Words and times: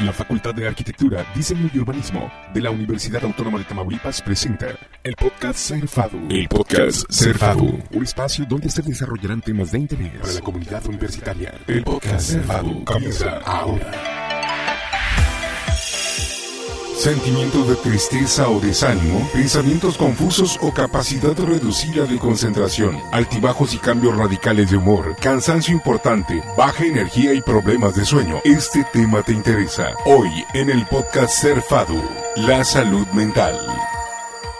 La 0.00 0.12
Facultad 0.12 0.54
de 0.54 0.66
Arquitectura, 0.66 1.24
Diseño 1.34 1.70
y 1.72 1.78
Urbanismo 1.78 2.30
de 2.52 2.60
la 2.60 2.70
Universidad 2.70 3.22
Autónoma 3.24 3.58
de 3.58 3.64
Tamaulipas 3.64 4.20
presenta 4.22 4.66
el 5.02 5.14
podcast 5.14 5.58
Ser 5.58 5.86
Fado. 5.86 6.18
El 6.28 6.48
podcast 6.48 7.10
Ser 7.10 7.38
Fado, 7.38 7.78
un 7.92 8.02
espacio 8.02 8.44
donde 8.48 8.68
se 8.68 8.82
desarrollarán 8.82 9.40
temas 9.40 9.70
de 9.70 9.78
interés 9.78 10.10
para 10.20 10.32
la 10.32 10.40
comunidad 10.40 10.84
universitaria. 10.86 11.54
El 11.68 11.84
podcast 11.84 12.30
Ser 12.30 12.42
Fado 12.42 12.84
comienza 12.84 13.38
ahora. 13.44 14.23
Sentimientos 16.96 17.68
de 17.68 17.74
tristeza 17.76 18.48
o 18.48 18.60
desánimo, 18.60 19.28
pensamientos 19.32 19.98
confusos 19.98 20.58
o 20.62 20.72
capacidad 20.72 21.36
reducida 21.36 22.06
de 22.06 22.18
concentración, 22.18 22.98
altibajos 23.10 23.74
y 23.74 23.78
cambios 23.78 24.16
radicales 24.16 24.70
de 24.70 24.76
humor, 24.76 25.16
cansancio 25.20 25.74
importante, 25.74 26.42
baja 26.56 26.84
energía 26.84 27.34
y 27.34 27.42
problemas 27.42 27.94
de 27.96 28.04
sueño. 28.04 28.40
Este 28.44 28.84
tema 28.92 29.22
te 29.22 29.32
interesa. 29.32 29.92
Hoy 30.06 30.44
en 30.54 30.70
el 30.70 30.86
podcast 30.86 31.34
Ser 31.34 31.60
Fado, 31.62 32.00
la 32.36 32.64
salud 32.64 33.06
mental. 33.08 33.58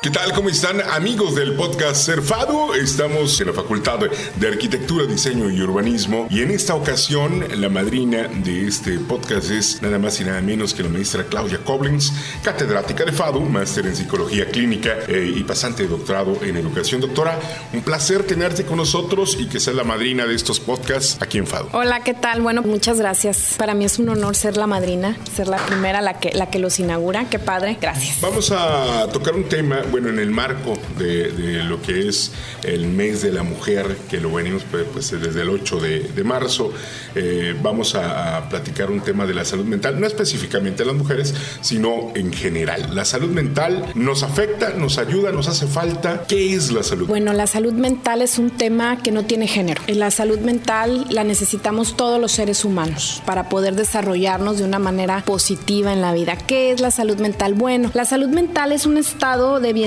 ¿Qué 0.05 0.11
tal? 0.11 0.35
¿Cómo 0.35 0.51
están 0.51 0.83
amigos 0.83 1.35
del 1.35 1.55
podcast 1.55 2.05
Cerfado? 2.05 2.75
Estamos 2.75 3.41
en 3.41 3.47
la 3.47 3.53
Facultad 3.55 4.01
de 4.01 4.49
Arquitectura, 4.49 5.07
Diseño 5.07 5.49
y 5.49 5.63
Urbanismo 5.63 6.27
y 6.29 6.43
en 6.43 6.51
esta 6.51 6.75
ocasión 6.75 7.43
la 7.59 7.71
madrina 7.71 8.29
de 8.29 8.69
este 8.69 8.99
podcast 8.99 9.51
es 9.51 9.81
nada 9.81 9.99
más 9.99 10.21
y 10.21 10.25
nada 10.25 10.43
menos 10.43 10.75
que 10.75 10.83
la 10.83 10.91
maestra 10.91 11.25
Claudia 11.25 11.57
Koblins, 11.65 12.13
catedrática 12.43 13.07
de 13.07 13.13
FADO, 13.13 13.41
máster 13.41 13.87
en 13.87 13.97
Psicología 13.97 14.45
Clínica 14.51 14.95
eh, 15.09 15.33
y 15.37 15.43
pasante 15.43 15.85
de 15.85 15.89
doctorado 15.89 16.37
en 16.43 16.59
Educación. 16.59 17.01
Doctora, 17.01 17.41
un 17.73 17.81
placer 17.81 18.25
tenerte 18.25 18.67
con 18.67 18.77
nosotros 18.77 19.39
y 19.41 19.49
que 19.49 19.59
seas 19.59 19.75
la 19.75 19.85
madrina 19.85 20.27
de 20.27 20.35
estos 20.35 20.61
podcasts 20.61 21.17
aquí 21.23 21.39
en 21.39 21.47
FADO. 21.47 21.71
Hola, 21.73 22.01
¿qué 22.01 22.13
tal? 22.13 22.43
Bueno, 22.43 22.61
muchas 22.61 22.99
gracias. 22.99 23.55
Para 23.57 23.73
mí 23.73 23.87
es 23.87 23.99
un 23.99 24.11
honor 24.11 24.37
ser 24.37 24.59
la 24.59 24.67
madrina, 24.67 25.17
ser 25.35 25.49
la 25.49 25.65
primera, 25.65 26.03
la 26.03 26.21
que, 26.21 26.33
la 26.35 26.51
que 26.51 26.59
los 26.59 26.79
inaugura. 26.79 27.31
Qué 27.31 27.39
padre, 27.39 27.79
gracias. 27.81 28.21
Vamos 28.21 28.53
a 28.53 29.09
tocar 29.11 29.35
un 29.35 29.45
tema 29.45 29.81
bueno, 29.95 30.09
en 30.09 30.19
el 30.19 30.33
marco 30.33 30.77
de, 30.99 31.63
lo 31.63 31.81
que 31.81 32.09
es 32.09 32.33
el 32.65 32.89
mes 32.89 33.23
de 33.23 33.31
la 33.31 33.45
mujer, 33.45 33.97
que 34.11 34.19
lo 34.19 34.33
venimos 34.33 34.65
pues, 34.69 34.87
pues 34.93 35.13
desde 35.13 35.43
el 35.43 35.51
8 35.51 35.79
de, 35.79 36.25
marzo, 36.25 36.73
eh, 37.15 37.55
vamos 37.63 37.95
a, 37.95 38.49
platicar 38.49 38.91
un 38.91 39.03
tema 39.03 39.25
de 39.25 39.35
la 39.35 39.45
salud 39.45 39.65
mental, 39.65 40.01
no 40.01 40.07
específicamente 40.09 40.83
a 40.83 40.87
las 40.87 40.97
mujeres, 40.97 41.33
sino 41.61 42.11
en 42.17 42.33
general. 42.33 42.93
La 42.93 43.05
salud 43.05 43.31
mental 43.31 43.93
nos 43.95 44.25
afecta, 44.25 44.71
nos 44.71 44.99
ayuda, 44.99 45.31
nos 45.31 45.47
hace 45.47 45.69
falta. 45.69 46.25
¿Qué 46.27 46.55
es 46.55 46.73
la 46.73 46.83
salud? 46.83 47.07
Bueno, 47.07 47.33
la 47.33 47.47
salud 47.47 47.75
mental 47.75 48.21
es 48.21 48.39
un 48.39 48.51
tema 48.51 49.01
que 49.01 49.13
no 49.13 49.27
tiene 49.27 49.47
género. 49.47 49.81
La 49.87 50.11
salud 50.11 50.41
mental 50.41 51.07
la 51.09 51.23
necesitamos 51.23 51.97
todos 51.97 52.21
los 52.21 52.33
seres 52.33 52.65
humanos 52.65 53.23
para 53.27 53.49
poder 53.49 53.77
desarrollarnos 53.77 54.59
de 54.59 54.65
una 54.65 54.81
manera 54.81 55.23
positiva 55.25 55.93
en 55.93 56.01
la 56.01 56.13
vida. 56.13 56.37
¿Qué 56.37 56.73
es 56.73 56.81
la 56.81 56.91
salud 56.91 57.19
mental? 57.19 57.55
Bueno, 57.55 57.93
la 57.95 58.05
salud 58.05 58.29
mental 58.29 58.73
es 58.73 58.87
un 58.87 58.97
estado 58.97 59.61
de 59.61 59.73
bienestar 59.73 59.84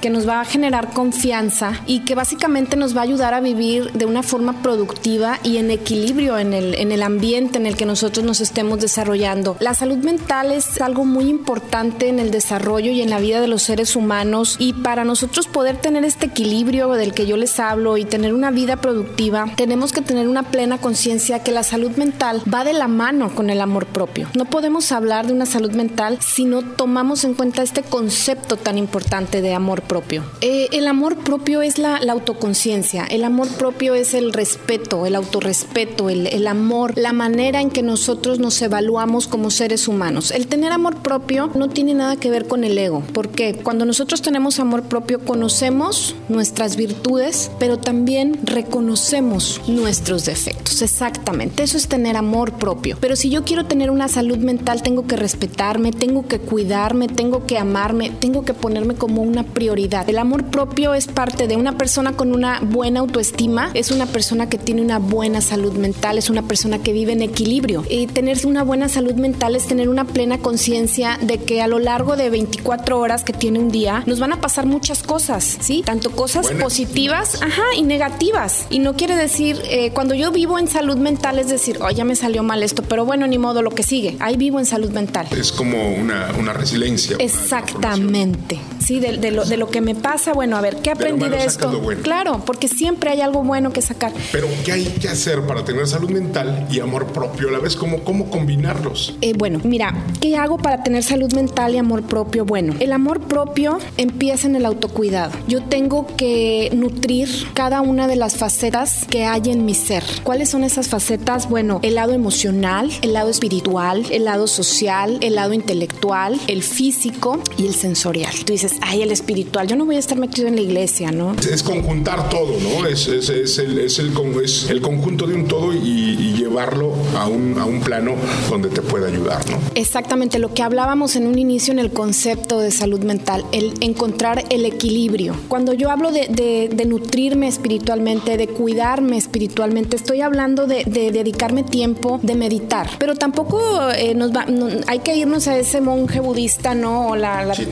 que 0.00 0.10
nos 0.10 0.28
va 0.28 0.40
a 0.40 0.44
generar 0.44 0.92
confianza 0.92 1.80
y 1.86 2.00
que 2.00 2.14
básicamente 2.14 2.76
nos 2.76 2.96
va 2.96 3.00
a 3.00 3.04
ayudar 3.04 3.34
a 3.34 3.40
vivir 3.40 3.92
de 3.92 4.06
una 4.06 4.22
forma 4.22 4.62
productiva 4.62 5.38
y 5.42 5.58
en 5.58 5.70
equilibrio 5.70 6.38
en 6.38 6.52
el, 6.52 6.74
en 6.74 6.92
el 6.92 7.02
ambiente 7.02 7.58
en 7.58 7.66
el 7.66 7.76
que 7.76 7.86
nosotros 7.86 8.24
nos 8.24 8.40
estemos 8.40 8.80
desarrollando. 8.80 9.56
La 9.60 9.74
salud 9.74 9.98
mental 9.98 10.52
es 10.52 10.80
algo 10.80 11.04
muy 11.04 11.28
importante 11.28 12.08
en 12.08 12.18
el 12.18 12.30
desarrollo 12.30 12.90
y 12.92 13.02
en 13.02 13.10
la 13.10 13.20
vida 13.20 13.40
de 13.40 13.48
los 13.48 13.62
seres 13.62 13.96
humanos 13.96 14.56
y 14.58 14.72
para 14.72 15.04
nosotros 15.04 15.46
poder 15.48 15.76
tener 15.76 16.04
este 16.04 16.26
equilibrio 16.26 16.92
del 16.92 17.12
que 17.12 17.26
yo 17.26 17.36
les 17.36 17.58
hablo 17.60 17.96
y 17.96 18.04
tener 18.04 18.34
una 18.34 18.50
vida 18.50 18.76
productiva, 18.76 19.46
tenemos 19.56 19.92
que 19.92 20.02
tener 20.02 20.28
una 20.28 20.44
plena 20.44 20.78
conciencia 20.78 21.42
que 21.42 21.52
la 21.52 21.62
salud 21.62 21.90
mental 21.96 22.42
va 22.52 22.64
de 22.64 22.72
la 22.72 22.88
mano 22.88 23.34
con 23.34 23.50
el 23.50 23.60
amor 23.60 23.86
propio. 23.86 24.28
No 24.34 24.44
podemos 24.44 24.92
hablar 24.92 25.26
de 25.26 25.32
una 25.32 25.46
salud 25.46 25.72
mental 25.72 26.18
si 26.20 26.44
no 26.44 26.62
tomamos 26.62 27.24
en 27.24 27.34
cuenta 27.34 27.62
este 27.62 27.82
concepto 27.82 28.56
tan 28.56 28.78
importante 28.78 28.99
de 29.08 29.54
amor 29.54 29.82
propio. 29.82 30.24
Eh, 30.40 30.68
el 30.72 30.86
amor 30.86 31.16
propio 31.18 31.62
es 31.62 31.78
la, 31.78 31.96
autoconciencia, 31.96 33.04
el 33.04 33.24
amor 33.24 33.48
propio 33.48 33.94
es 33.94 34.14
el 34.14 34.32
respeto, 34.32 35.06
el 35.06 35.14
autorrespeto, 35.14 36.10
el, 36.10 36.26
el 36.26 36.46
amor, 36.46 36.96
la 36.96 37.12
manera 37.12 37.60
en 37.60 37.70
que 37.70 37.82
nosotros 37.82 38.38
nos 38.38 38.60
evaluamos 38.62 39.26
como 39.26 39.50
seres 39.50 39.88
humanos. 39.88 40.30
El 40.30 40.46
tener 40.46 40.72
amor 40.72 40.96
propio 40.96 41.50
no 41.54 41.68
tiene 41.68 41.94
nada 41.94 42.16
que 42.16 42.30
ver 42.30 42.46
con 42.46 42.64
el 42.64 42.76
ego, 42.78 43.02
porque 43.12 43.54
cuando 43.54 43.84
nosotros 43.84 44.22
tenemos 44.22 44.58
amor 44.58 44.84
propio 44.84 45.20
conocemos 45.20 46.14
nuestras 46.28 46.76
virtudes, 46.76 47.50
pero 47.58 47.78
también 47.78 48.38
reconocemos 48.44 49.60
nuestros 49.66 50.24
defectos. 50.24 50.82
Exactamente, 50.82 51.62
eso 51.62 51.76
es 51.76 51.88
tener 51.88 52.16
amor 52.16 52.52
propio. 52.54 52.96
Pero 53.00 53.16
si 53.16 53.30
yo 53.30 53.44
quiero 53.44 53.66
tener 53.66 53.90
una 53.90 54.08
salud 54.08 54.38
mental, 54.38 54.82
tengo 54.82 55.06
que 55.06 55.16
respetarme, 55.16 55.92
tengo 55.92 56.26
que 56.26 56.38
cuidarme, 56.38 57.08
tengo 57.08 57.46
que 57.46 57.58
amarme, 57.58 58.10
tengo 58.10 58.44
que 58.44 58.54
ponerme 58.54 58.89
como 58.94 59.22
un 59.22 59.30
una 59.30 59.44
prioridad. 59.44 60.08
El 60.08 60.18
amor 60.18 60.46
propio 60.46 60.92
es 60.92 61.06
parte 61.06 61.46
de 61.46 61.56
una 61.56 61.78
persona 61.78 62.12
con 62.12 62.34
una 62.34 62.60
buena 62.60 63.00
autoestima, 63.00 63.70
es 63.74 63.90
una 63.90 64.06
persona 64.06 64.48
que 64.48 64.58
tiene 64.58 64.82
una 64.82 64.98
buena 64.98 65.40
salud 65.40 65.72
mental, 65.74 66.18
es 66.18 66.28
una 66.28 66.42
persona 66.42 66.80
que 66.82 66.92
vive 66.92 67.12
en 67.12 67.22
equilibrio. 67.22 67.84
Y 67.88 68.08
tener 68.08 68.44
una 68.44 68.64
buena 68.64 68.88
salud 68.88 69.14
mental 69.14 69.54
es 69.54 69.66
tener 69.66 69.88
una 69.88 70.04
plena 70.04 70.38
conciencia 70.38 71.18
de 71.22 71.38
que 71.38 71.62
a 71.62 71.68
lo 71.68 71.78
largo 71.78 72.16
de 72.16 72.28
24 72.28 72.98
horas 72.98 73.22
que 73.22 73.32
tiene 73.32 73.58
un 73.58 73.70
día 73.70 74.02
nos 74.06 74.18
van 74.18 74.32
a 74.32 74.40
pasar 74.40 74.66
muchas 74.66 75.02
cosas, 75.02 75.58
¿sí? 75.60 75.82
Tanto 75.84 76.10
cosas 76.10 76.48
positivas, 76.52 77.40
ajá, 77.42 77.62
y 77.76 77.82
negativas. 77.82 78.66
Y 78.70 78.80
no 78.80 78.94
quiere 78.94 79.14
decir, 79.14 79.60
eh, 79.64 79.92
cuando 79.92 80.14
yo 80.14 80.32
vivo 80.32 80.58
en 80.58 80.66
salud 80.66 80.96
mental 80.96 81.38
es 81.38 81.48
decir, 81.48 81.78
oh, 81.80 81.90
ya 81.90 82.04
me 82.04 82.16
salió 82.16 82.42
mal 82.42 82.62
esto, 82.62 82.82
pero 82.82 83.04
bueno, 83.04 83.26
ni 83.26 83.38
modo, 83.38 83.62
lo 83.62 83.70
que 83.70 83.84
sigue. 83.84 84.16
Ahí 84.18 84.36
vivo 84.36 84.58
en 84.58 84.66
salud 84.66 84.90
mental. 84.90 85.28
Es 85.30 85.52
como 85.52 85.94
una, 85.94 86.32
una 86.38 86.52
resiliencia. 86.52 87.16
Exactamente, 87.20 88.58
sí, 88.80 89.00
del 89.00 89.20
de 89.20 89.30
lo, 89.30 89.44
de 89.44 89.56
lo 89.56 89.68
que 89.68 89.80
me 89.80 89.94
pasa, 89.94 90.32
bueno, 90.32 90.56
a 90.56 90.60
ver, 90.60 90.76
¿qué 90.76 90.90
aprendí 90.90 91.28
de 91.28 91.44
esto? 91.44 91.80
Claro, 92.02 92.42
porque 92.44 92.68
siempre 92.68 93.10
hay 93.10 93.20
algo 93.20 93.42
bueno 93.42 93.72
que 93.72 93.82
sacar. 93.82 94.12
Pero, 94.32 94.48
¿qué 94.64 94.72
hay 94.72 94.84
que 94.84 95.08
hacer 95.08 95.42
para 95.42 95.64
tener 95.64 95.86
salud 95.86 96.10
mental 96.10 96.66
y 96.70 96.80
amor 96.80 97.06
propio 97.06 97.48
a 97.48 97.52
la 97.52 97.58
vez? 97.58 97.76
¿Cómo, 97.76 98.02
cómo 98.04 98.30
combinarlos? 98.30 99.16
Eh, 99.20 99.34
bueno, 99.36 99.60
mira, 99.64 99.94
¿qué 100.20 100.36
hago 100.36 100.58
para 100.58 100.82
tener 100.82 101.02
salud 101.02 101.32
mental 101.32 101.74
y 101.74 101.78
amor 101.78 102.02
propio? 102.02 102.44
Bueno, 102.44 102.74
el 102.80 102.92
amor 102.92 103.20
propio 103.20 103.78
empieza 103.96 104.46
en 104.46 104.56
el 104.56 104.66
autocuidado. 104.66 105.32
Yo 105.46 105.62
tengo 105.62 106.06
que 106.16 106.70
nutrir 106.74 107.28
cada 107.54 107.80
una 107.80 108.08
de 108.08 108.16
las 108.16 108.36
facetas 108.36 109.06
que 109.08 109.24
hay 109.24 109.42
en 109.46 109.64
mi 109.64 109.74
ser. 109.74 110.02
¿Cuáles 110.22 110.50
son 110.50 110.64
esas 110.64 110.88
facetas? 110.88 111.48
Bueno, 111.48 111.80
el 111.82 111.94
lado 111.94 112.12
emocional, 112.12 112.90
el 113.02 113.12
lado 113.12 113.30
espiritual, 113.30 114.06
el 114.10 114.24
lado 114.24 114.46
social, 114.46 115.18
el 115.20 115.34
lado 115.34 115.52
intelectual, 115.52 116.40
el 116.46 116.62
físico 116.62 117.42
y 117.56 117.66
el 117.66 117.74
sensorial. 117.74 118.32
Tú 118.44 118.52
dices, 118.52 118.69
ay, 118.80 119.02
el 119.02 119.12
espiritual. 119.12 119.66
Yo 119.66 119.76
no 119.76 119.84
voy 119.84 119.96
a 119.96 119.98
estar 119.98 120.18
metido 120.18 120.48
en 120.48 120.56
la 120.56 120.62
iglesia, 120.62 121.10
¿no? 121.12 121.34
Es 121.50 121.62
conjuntar 121.62 122.28
todo, 122.28 122.56
¿no? 122.60 122.86
Es, 122.86 123.08
es, 123.08 123.28
es, 123.28 123.58
el, 123.58 123.78
es, 123.78 123.98
el, 123.98 124.12
es 124.42 124.70
el, 124.70 124.80
conjunto 124.80 125.26
de 125.26 125.34
un 125.34 125.46
todo 125.46 125.72
y, 125.72 126.34
llevarlo 126.40 126.94
a 127.16 127.26
un, 127.26 127.58
a 127.58 127.64
un, 127.64 127.80
plano 127.80 128.14
donde 128.48 128.68
te 128.68 128.82
pueda 128.82 129.08
ayudar, 129.08 129.48
¿no? 129.50 129.58
Exactamente, 129.74 130.38
lo 130.38 130.52
que 130.54 130.62
hablábamos 130.62 131.16
en 131.16 131.26
un 131.26 131.38
inicio 131.38 131.72
en 131.72 131.78
el 131.78 131.90
concepto 131.90 132.60
de 132.60 132.70
salud 132.70 133.00
mental, 133.00 133.44
el 133.52 133.74
encontrar 133.80 134.44
el 134.50 134.64
equilibrio. 134.64 135.34
Cuando 135.48 135.72
yo 135.72 135.90
hablo 135.90 136.12
de, 136.12 136.28
de, 136.28 136.84
nutrirme 136.84 137.46
espiritualmente, 137.46 138.36
de 138.36 138.48
cuidarme 138.48 139.16
espiritualmente, 139.16 139.96
estoy 139.96 140.20
hablando 140.20 140.66
de, 140.66 140.84
dedicarme 140.84 141.62
tiempo, 141.62 142.20
de 142.22 142.34
meditar. 142.34 142.88
Pero 142.98 143.14
tampoco 143.14 143.90
eh, 143.92 144.14
nos 144.14 144.32
va, 144.32 144.46
hay 144.86 144.98
que 145.00 145.16
irnos 145.16 145.46
a 145.48 145.58
ese 145.58 145.80
monje 145.80 146.20
budista, 146.20 146.74
¿no? 146.74 147.08
O 147.08 147.16
la, 147.16 147.44
la, 147.44 147.54
sí, 147.54 147.66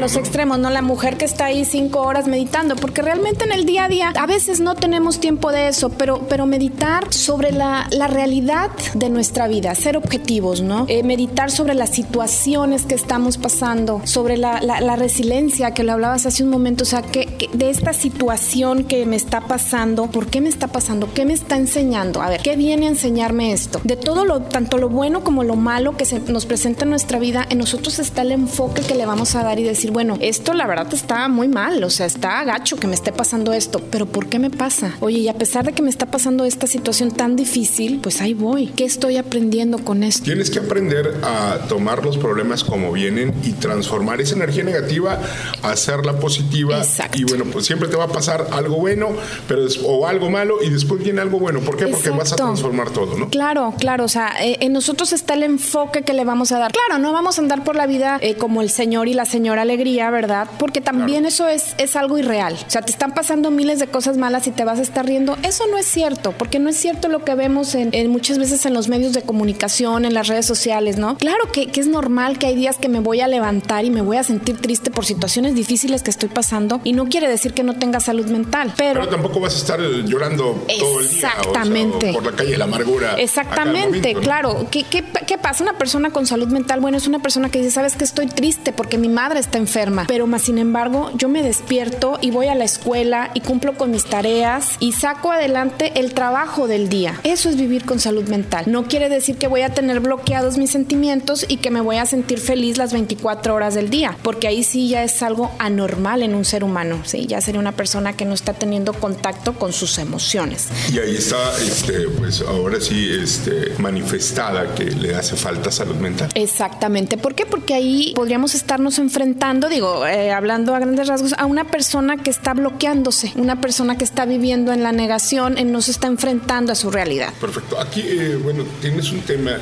los 0.00 0.03
extremos, 0.12 0.58
¿no? 0.58 0.70
La 0.70 0.82
mujer 0.82 1.16
que 1.16 1.24
está 1.24 1.46
ahí 1.46 1.64
cinco 1.64 2.02
horas 2.02 2.26
meditando, 2.26 2.76
porque 2.76 3.00
realmente 3.00 3.44
en 3.44 3.52
el 3.52 3.64
día 3.64 3.84
a 3.84 3.88
día 3.88 4.12
a 4.14 4.26
veces 4.26 4.60
no 4.60 4.74
tenemos 4.74 5.18
tiempo 5.18 5.50
de 5.50 5.68
eso, 5.68 5.88
pero, 5.88 6.26
pero 6.28 6.44
meditar 6.46 7.12
sobre 7.12 7.52
la, 7.52 7.88
la 7.90 8.06
realidad 8.06 8.70
de 8.94 9.08
nuestra 9.08 9.48
vida, 9.48 9.74
ser 9.74 9.96
objetivos, 9.96 10.60
¿no? 10.60 10.84
Eh, 10.88 11.02
meditar 11.02 11.50
sobre 11.50 11.74
las 11.74 11.90
situaciones 11.90 12.82
que 12.82 12.94
estamos 12.94 13.38
pasando, 13.38 14.02
sobre 14.04 14.36
la, 14.36 14.60
la, 14.60 14.96
resiliencia 14.96 15.72
que 15.72 15.82
lo 15.82 15.92
hablabas 15.92 16.26
hace 16.26 16.44
un 16.44 16.50
momento, 16.50 16.84
o 16.84 16.86
sea, 16.86 17.02
que, 17.02 17.48
de 17.52 17.70
esta 17.70 17.92
situación 17.92 18.84
que 18.84 19.06
me 19.06 19.16
está 19.16 19.40
pasando, 19.40 20.06
¿por 20.06 20.26
qué 20.26 20.40
me 20.40 20.48
está 20.48 20.68
pasando? 20.68 21.12
¿Qué 21.14 21.24
me 21.24 21.32
está 21.32 21.56
enseñando? 21.56 22.22
A 22.22 22.28
ver, 22.28 22.42
¿qué 22.42 22.56
viene 22.56 22.86
a 22.86 22.90
enseñarme 22.90 23.52
esto? 23.52 23.80
De 23.84 23.96
todo 23.96 24.24
lo, 24.24 24.42
tanto 24.42 24.78
lo 24.78 24.88
bueno 24.88 25.24
como 25.24 25.44
lo 25.44 25.56
malo 25.56 25.96
que 25.96 26.04
se 26.04 26.20
nos 26.20 26.46
presenta 26.46 26.84
en 26.84 26.90
nuestra 26.90 27.18
vida, 27.18 27.46
en 27.48 27.58
nosotros 27.58 27.98
está 27.98 28.22
el 28.22 28.32
enfoque 28.32 28.82
que 28.82 28.94
le 28.94 29.06
vamos 29.06 29.34
a 29.34 29.42
dar 29.42 29.58
y 29.58 29.62
decir, 29.64 29.93
bueno, 29.94 30.18
esto 30.20 30.54
la 30.54 30.66
verdad 30.66 30.92
está 30.92 31.28
muy 31.28 31.46
mal, 31.46 31.84
o 31.84 31.88
sea, 31.88 32.06
está 32.06 32.42
gacho 32.42 32.76
que 32.76 32.88
me 32.88 32.96
esté 32.96 33.12
pasando 33.12 33.52
esto, 33.52 33.80
pero 33.92 34.06
¿por 34.06 34.26
qué 34.26 34.40
me 34.40 34.50
pasa? 34.50 34.96
Oye, 34.98 35.18
y 35.20 35.28
a 35.28 35.34
pesar 35.34 35.64
de 35.64 35.72
que 35.72 35.82
me 35.82 35.88
está 35.88 36.06
pasando 36.06 36.44
esta 36.44 36.66
situación 36.66 37.12
tan 37.12 37.36
difícil, 37.36 38.00
pues 38.02 38.20
ahí 38.20 38.34
voy. 38.34 38.66
¿Qué 38.66 38.84
estoy 38.84 39.18
aprendiendo 39.18 39.78
con 39.78 40.02
esto? 40.02 40.24
Tienes 40.24 40.50
que 40.50 40.58
aprender 40.58 41.20
a 41.22 41.58
tomar 41.68 42.04
los 42.04 42.18
problemas 42.18 42.64
como 42.64 42.90
vienen 42.90 43.32
y 43.44 43.52
transformar 43.52 44.20
esa 44.20 44.34
energía 44.34 44.64
negativa 44.64 45.20
a 45.62 45.70
hacerla 45.70 46.18
positiva. 46.18 46.78
Exacto. 46.78 47.16
Y 47.16 47.22
bueno, 47.22 47.44
pues 47.52 47.64
siempre 47.64 47.88
te 47.88 47.96
va 47.96 48.04
a 48.04 48.08
pasar 48.08 48.48
algo 48.50 48.78
bueno, 48.78 49.10
pero 49.46 49.62
o 49.84 50.08
algo 50.08 50.28
malo 50.28 50.56
y 50.60 50.70
después 50.70 51.04
viene 51.04 51.20
algo 51.20 51.38
bueno. 51.38 51.60
¿Por 51.60 51.76
qué? 51.76 51.86
Porque 51.86 52.10
vas 52.10 52.32
a 52.32 52.36
transformar 52.36 52.90
todo, 52.90 53.16
¿no? 53.16 53.28
Claro, 53.28 53.72
claro. 53.78 54.04
O 54.04 54.08
sea, 54.08 54.32
eh, 54.42 54.56
en 54.58 54.72
nosotros 54.72 55.12
está 55.12 55.34
el 55.34 55.44
enfoque 55.44 56.02
que 56.02 56.14
le 56.14 56.24
vamos 56.24 56.50
a 56.50 56.58
dar. 56.58 56.72
Claro, 56.72 57.00
no 57.00 57.12
vamos 57.12 57.38
a 57.38 57.42
andar 57.42 57.62
por 57.62 57.76
la 57.76 57.86
vida 57.86 58.18
eh, 58.20 58.34
como 58.34 58.60
el 58.60 58.70
señor 58.70 59.06
y 59.06 59.14
la 59.14 59.24
señora 59.24 59.64
alegría, 59.84 60.10
¿verdad? 60.10 60.48
Porque 60.58 60.80
también 60.80 61.26
eso 61.26 61.46
es, 61.48 61.74
es 61.78 61.94
algo 61.96 62.18
irreal. 62.18 62.54
O 62.66 62.70
sea, 62.70 62.82
te 62.82 62.90
están 62.90 63.12
pasando 63.12 63.50
miles 63.50 63.78
de 63.78 63.86
cosas 63.86 64.16
malas 64.16 64.46
y 64.46 64.50
te 64.50 64.64
vas 64.64 64.78
a 64.78 64.82
estar 64.82 65.04
riendo. 65.04 65.36
Eso 65.42 65.66
no 65.66 65.76
es 65.76 65.86
cierto, 65.86 66.32
porque 66.32 66.58
no 66.58 66.70
es 66.70 66.76
cierto 66.76 67.08
lo 67.08 67.24
que 67.24 67.34
vemos 67.34 67.74
en, 67.74 68.10
muchas 68.10 68.38
veces 68.38 68.64
en 68.64 68.74
los 68.74 68.88
medios 68.88 69.12
de 69.12 69.22
comunicación, 69.22 70.04
en 70.04 70.14
las 70.14 70.28
redes 70.28 70.46
sociales, 70.46 70.96
¿no? 70.96 71.16
Claro 71.18 71.52
que, 71.52 71.66
que 71.66 71.80
es 71.80 71.86
normal 71.86 72.38
que 72.38 72.46
hay 72.46 72.54
días 72.54 72.78
que 72.78 72.88
me 72.88 73.00
voy 73.00 73.20
a 73.20 73.28
levantar 73.28 73.84
y 73.84 73.90
me 73.90 74.00
voy 74.00 74.16
a 74.16 74.24
sentir 74.24 74.58
triste 74.60 74.90
por 74.90 75.04
situaciones 75.04 75.54
difíciles 75.54 76.02
que 76.02 76.10
estoy 76.10 76.30
pasando 76.30 76.80
y 76.84 76.92
no 76.92 77.06
quiere 77.06 77.28
decir 77.28 77.52
que 77.52 77.62
no 77.62 77.74
tenga 77.74 78.00
salud 78.00 78.26
mental, 78.26 78.72
pero... 78.76 79.00
Pero 79.00 79.08
tampoco 79.08 79.40
vas 79.40 79.54
a 79.54 79.58
estar 79.58 79.80
llorando 79.80 80.64
todo 80.78 81.00
el 81.00 81.08
día. 81.10 81.28
Exactamente. 81.28 82.12
por 82.12 82.24
la 82.24 82.32
calle 82.32 82.52
de 82.52 82.58
la 82.58 82.64
amargura. 82.64 83.14
Exactamente, 83.18 84.14
claro. 84.14 84.66
¿Qué, 84.70 84.84
qué, 84.84 85.04
qué 85.26 85.36
pasa? 85.36 85.62
Una 85.62 85.76
persona 85.76 86.10
con 86.10 86.26
salud 86.26 86.48
mental, 86.48 86.80
bueno, 86.80 86.96
es 86.96 87.06
una 87.06 87.18
persona 87.18 87.50
que 87.50 87.58
dice, 87.58 87.70
sabes 87.70 87.96
que 87.96 88.04
estoy 88.04 88.26
triste 88.26 88.72
porque 88.72 88.98
mi 88.98 89.08
madre 89.08 89.40
está 89.40 89.58
enferma, 89.58 89.73
pero 90.06 90.26
más 90.26 90.42
sin 90.42 90.58
embargo 90.58 91.10
yo 91.16 91.28
me 91.28 91.42
despierto 91.42 92.18
y 92.20 92.30
voy 92.30 92.46
a 92.46 92.54
la 92.54 92.64
escuela 92.64 93.30
y 93.34 93.40
cumplo 93.40 93.74
con 93.76 93.90
mis 93.90 94.04
tareas 94.04 94.76
y 94.80 94.92
saco 94.92 95.32
adelante 95.32 95.92
el 95.96 96.14
trabajo 96.14 96.68
del 96.68 96.88
día. 96.88 97.18
Eso 97.24 97.48
es 97.48 97.56
vivir 97.56 97.84
con 97.84 97.98
salud 97.98 98.28
mental. 98.28 98.64
No 98.66 98.84
quiere 98.84 99.08
decir 99.08 99.36
que 99.36 99.48
voy 99.48 99.62
a 99.62 99.70
tener 99.70 100.00
bloqueados 100.00 100.58
mis 100.58 100.70
sentimientos 100.70 101.44
y 101.48 101.58
que 101.58 101.70
me 101.70 101.80
voy 101.80 101.96
a 101.96 102.06
sentir 102.06 102.38
feliz 102.38 102.78
las 102.78 102.92
24 102.92 103.54
horas 103.54 103.74
del 103.74 103.90
día, 103.90 104.16
porque 104.22 104.46
ahí 104.46 104.62
sí 104.62 104.88
ya 104.88 105.02
es 105.02 105.22
algo 105.22 105.50
anormal 105.58 106.22
en 106.22 106.34
un 106.34 106.44
ser 106.44 106.64
humano, 106.64 107.00
¿sí? 107.04 107.26
Ya 107.26 107.40
sería 107.40 107.60
una 107.60 107.72
persona 107.72 108.14
que 108.14 108.24
no 108.24 108.34
está 108.34 108.54
teniendo 108.54 108.92
contacto 108.92 109.54
con 109.54 109.72
sus 109.72 109.98
emociones. 109.98 110.68
Y 110.92 110.98
ahí 110.98 111.16
está, 111.16 111.36
este, 111.58 112.08
pues 112.18 112.40
ahora 112.42 112.80
sí, 112.80 113.10
este, 113.10 113.72
manifestada 113.78 114.74
que 114.74 114.84
le 114.84 115.14
hace 115.14 115.36
falta 115.36 115.70
salud 115.70 115.96
mental. 115.96 116.30
Exactamente. 116.34 117.16
¿Por 117.16 117.34
qué? 117.34 117.46
Porque 117.46 117.74
ahí 117.74 118.12
podríamos 118.14 118.54
estarnos 118.54 118.98
enfrentando, 118.98 119.63
digo, 119.68 120.06
eh, 120.06 120.32
hablando 120.32 120.74
a 120.74 120.78
grandes 120.78 121.08
rasgos, 121.08 121.34
a 121.34 121.46
una 121.46 121.64
persona 121.64 122.16
que 122.16 122.30
está 122.30 122.54
bloqueándose, 122.54 123.32
una 123.36 123.60
persona 123.60 123.96
que 123.96 124.04
está 124.04 124.24
viviendo 124.24 124.72
en 124.72 124.82
la 124.82 124.92
negación, 124.92 125.58
en 125.58 125.72
no 125.72 125.80
se 125.80 125.90
está 125.90 126.06
enfrentando 126.06 126.72
a 126.72 126.74
su 126.74 126.90
realidad. 126.90 127.32
Perfecto. 127.40 127.80
Aquí, 127.80 128.00
eh, 128.02 128.38
bueno, 128.42 128.64
tienes 128.80 129.10
un 129.12 129.20
tema 129.20 129.52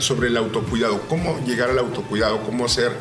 sobre 0.00 0.28
el 0.28 0.36
autocuidado. 0.36 1.00
¿Cómo 1.08 1.38
llegar 1.46 1.70
al 1.70 1.78
autocuidado? 1.78 2.42
¿Cómo 2.42 2.64
hacer 2.64 2.92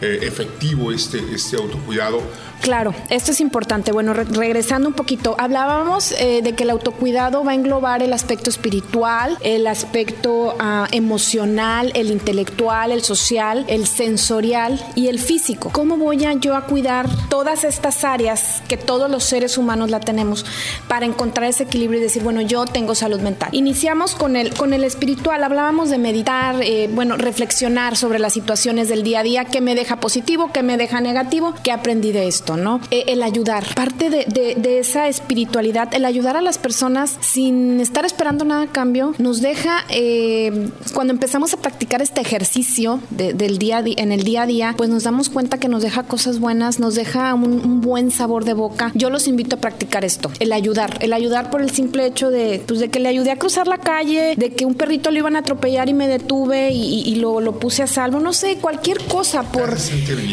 eh, 0.00 0.20
efectivo 0.22 0.92
este, 0.92 1.18
este 1.34 1.56
autocuidado? 1.56 2.22
Claro, 2.60 2.94
esto 3.08 3.32
es 3.32 3.40
importante. 3.40 3.90
Bueno, 3.90 4.12
regresando 4.12 4.88
un 4.88 4.94
poquito, 4.94 5.34
hablábamos 5.38 6.12
eh, 6.12 6.42
de 6.42 6.54
que 6.54 6.64
el 6.64 6.70
autocuidado 6.70 7.42
va 7.42 7.52
a 7.52 7.54
englobar 7.54 8.02
el 8.02 8.12
aspecto 8.12 8.50
espiritual, 8.50 9.38
el 9.40 9.66
aspecto 9.66 10.54
ah, 10.58 10.86
emocional, 10.92 11.90
el 11.94 12.10
intelectual, 12.10 12.92
el 12.92 13.02
social, 13.02 13.64
el 13.68 13.86
sensorial 13.86 14.78
y 14.94 15.08
el 15.08 15.18
físico. 15.18 15.70
¿Cómo 15.72 15.96
voy 15.96 16.24
a 16.24 16.34
yo 16.34 16.54
a 16.54 16.66
cuidar 16.66 17.08
todas 17.28 17.64
estas 17.64 18.04
áreas 18.04 18.62
que 18.68 18.76
todos 18.76 19.10
los 19.10 19.24
seres 19.24 19.56
humanos 19.56 19.90
la 19.90 20.00
tenemos 20.00 20.44
para 20.86 21.06
encontrar 21.06 21.48
ese 21.48 21.64
equilibrio 21.64 21.98
y 21.98 22.02
decir, 22.02 22.22
bueno, 22.22 22.42
yo 22.42 22.66
tengo 22.66 22.94
salud 22.94 23.20
mental? 23.20 23.48
Iniciamos 23.52 24.14
con 24.14 24.36
el, 24.36 24.52
con 24.54 24.74
el 24.74 24.84
espiritual, 24.84 25.42
hablábamos 25.44 25.88
de 25.88 25.98
meditar, 25.98 26.56
eh, 26.62 26.90
bueno, 26.92 27.16
reflexionar 27.16 27.96
sobre 27.96 28.18
las 28.18 28.34
situaciones 28.34 28.88
del 28.90 29.02
día 29.02 29.20
a 29.20 29.22
día, 29.22 29.44
qué 29.46 29.62
me 29.62 29.74
deja 29.74 29.96
positivo, 29.96 30.50
qué 30.52 30.62
me 30.62 30.76
deja 30.76 31.00
negativo, 31.00 31.54
qué 31.62 31.72
aprendí 31.72 32.12
de 32.12 32.28
esto. 32.28 32.49
¿No? 32.56 32.80
Eh, 32.90 33.04
el 33.08 33.22
ayudar, 33.22 33.64
parte 33.74 34.10
de, 34.10 34.78
esa 34.78 35.08
espiritualidad, 35.08 35.92
el 35.94 36.04
ayudar 36.04 36.36
a 36.36 36.40
las 36.40 36.58
personas 36.58 37.18
sin 37.20 37.80
estar 37.80 38.04
esperando 38.04 38.44
nada 38.44 38.62
a 38.62 38.66
cambio, 38.66 39.14
nos 39.18 39.40
deja, 39.40 39.84
eh, 39.90 40.70
cuando 40.94 41.12
empezamos 41.12 41.52
a 41.54 41.56
practicar 41.58 42.02
este 42.02 42.20
ejercicio 42.20 43.00
del 43.10 43.58
día 43.58 43.82
en 43.84 44.12
el 44.12 44.24
día 44.24 44.42
a 44.42 44.46
día, 44.46 44.74
pues 44.76 44.88
nos 44.88 45.04
damos 45.04 45.28
cuenta 45.28 45.58
que 45.58 45.68
nos 45.68 45.82
deja 45.82 46.04
cosas 46.04 46.38
buenas, 46.38 46.78
nos 46.78 46.94
deja 46.94 47.34
un, 47.34 47.80
buen 47.80 48.10
sabor 48.10 48.44
de 48.44 48.54
boca. 48.54 48.92
Yo 48.94 49.10
los 49.10 49.26
invito 49.26 49.56
a 49.56 49.60
practicar 49.60 50.04
esto, 50.04 50.30
el 50.38 50.52
ayudar, 50.52 50.98
el 51.00 51.12
ayudar 51.12 51.50
por 51.50 51.62
el 51.62 51.70
simple 51.70 52.06
hecho 52.06 52.30
de, 52.30 52.62
pues, 52.66 52.80
de 52.80 52.90
que 52.90 53.00
le 53.00 53.08
ayudé 53.08 53.30
a 53.30 53.36
cruzar 53.36 53.66
la 53.66 53.78
calle, 53.78 54.34
de 54.36 54.52
que 54.52 54.66
un 54.66 54.74
perrito 54.74 55.10
lo 55.10 55.18
iban 55.18 55.36
a 55.36 55.40
atropellar 55.40 55.88
y 55.88 55.94
me 55.94 56.08
detuve 56.08 56.70
y, 56.72 57.14
lo, 57.16 57.40
lo, 57.40 57.58
puse 57.58 57.82
a 57.82 57.86
salvo, 57.86 58.20
no 58.20 58.32
sé, 58.32 58.56
cualquier 58.56 58.98
cosa 59.04 59.42
por... 59.42 59.76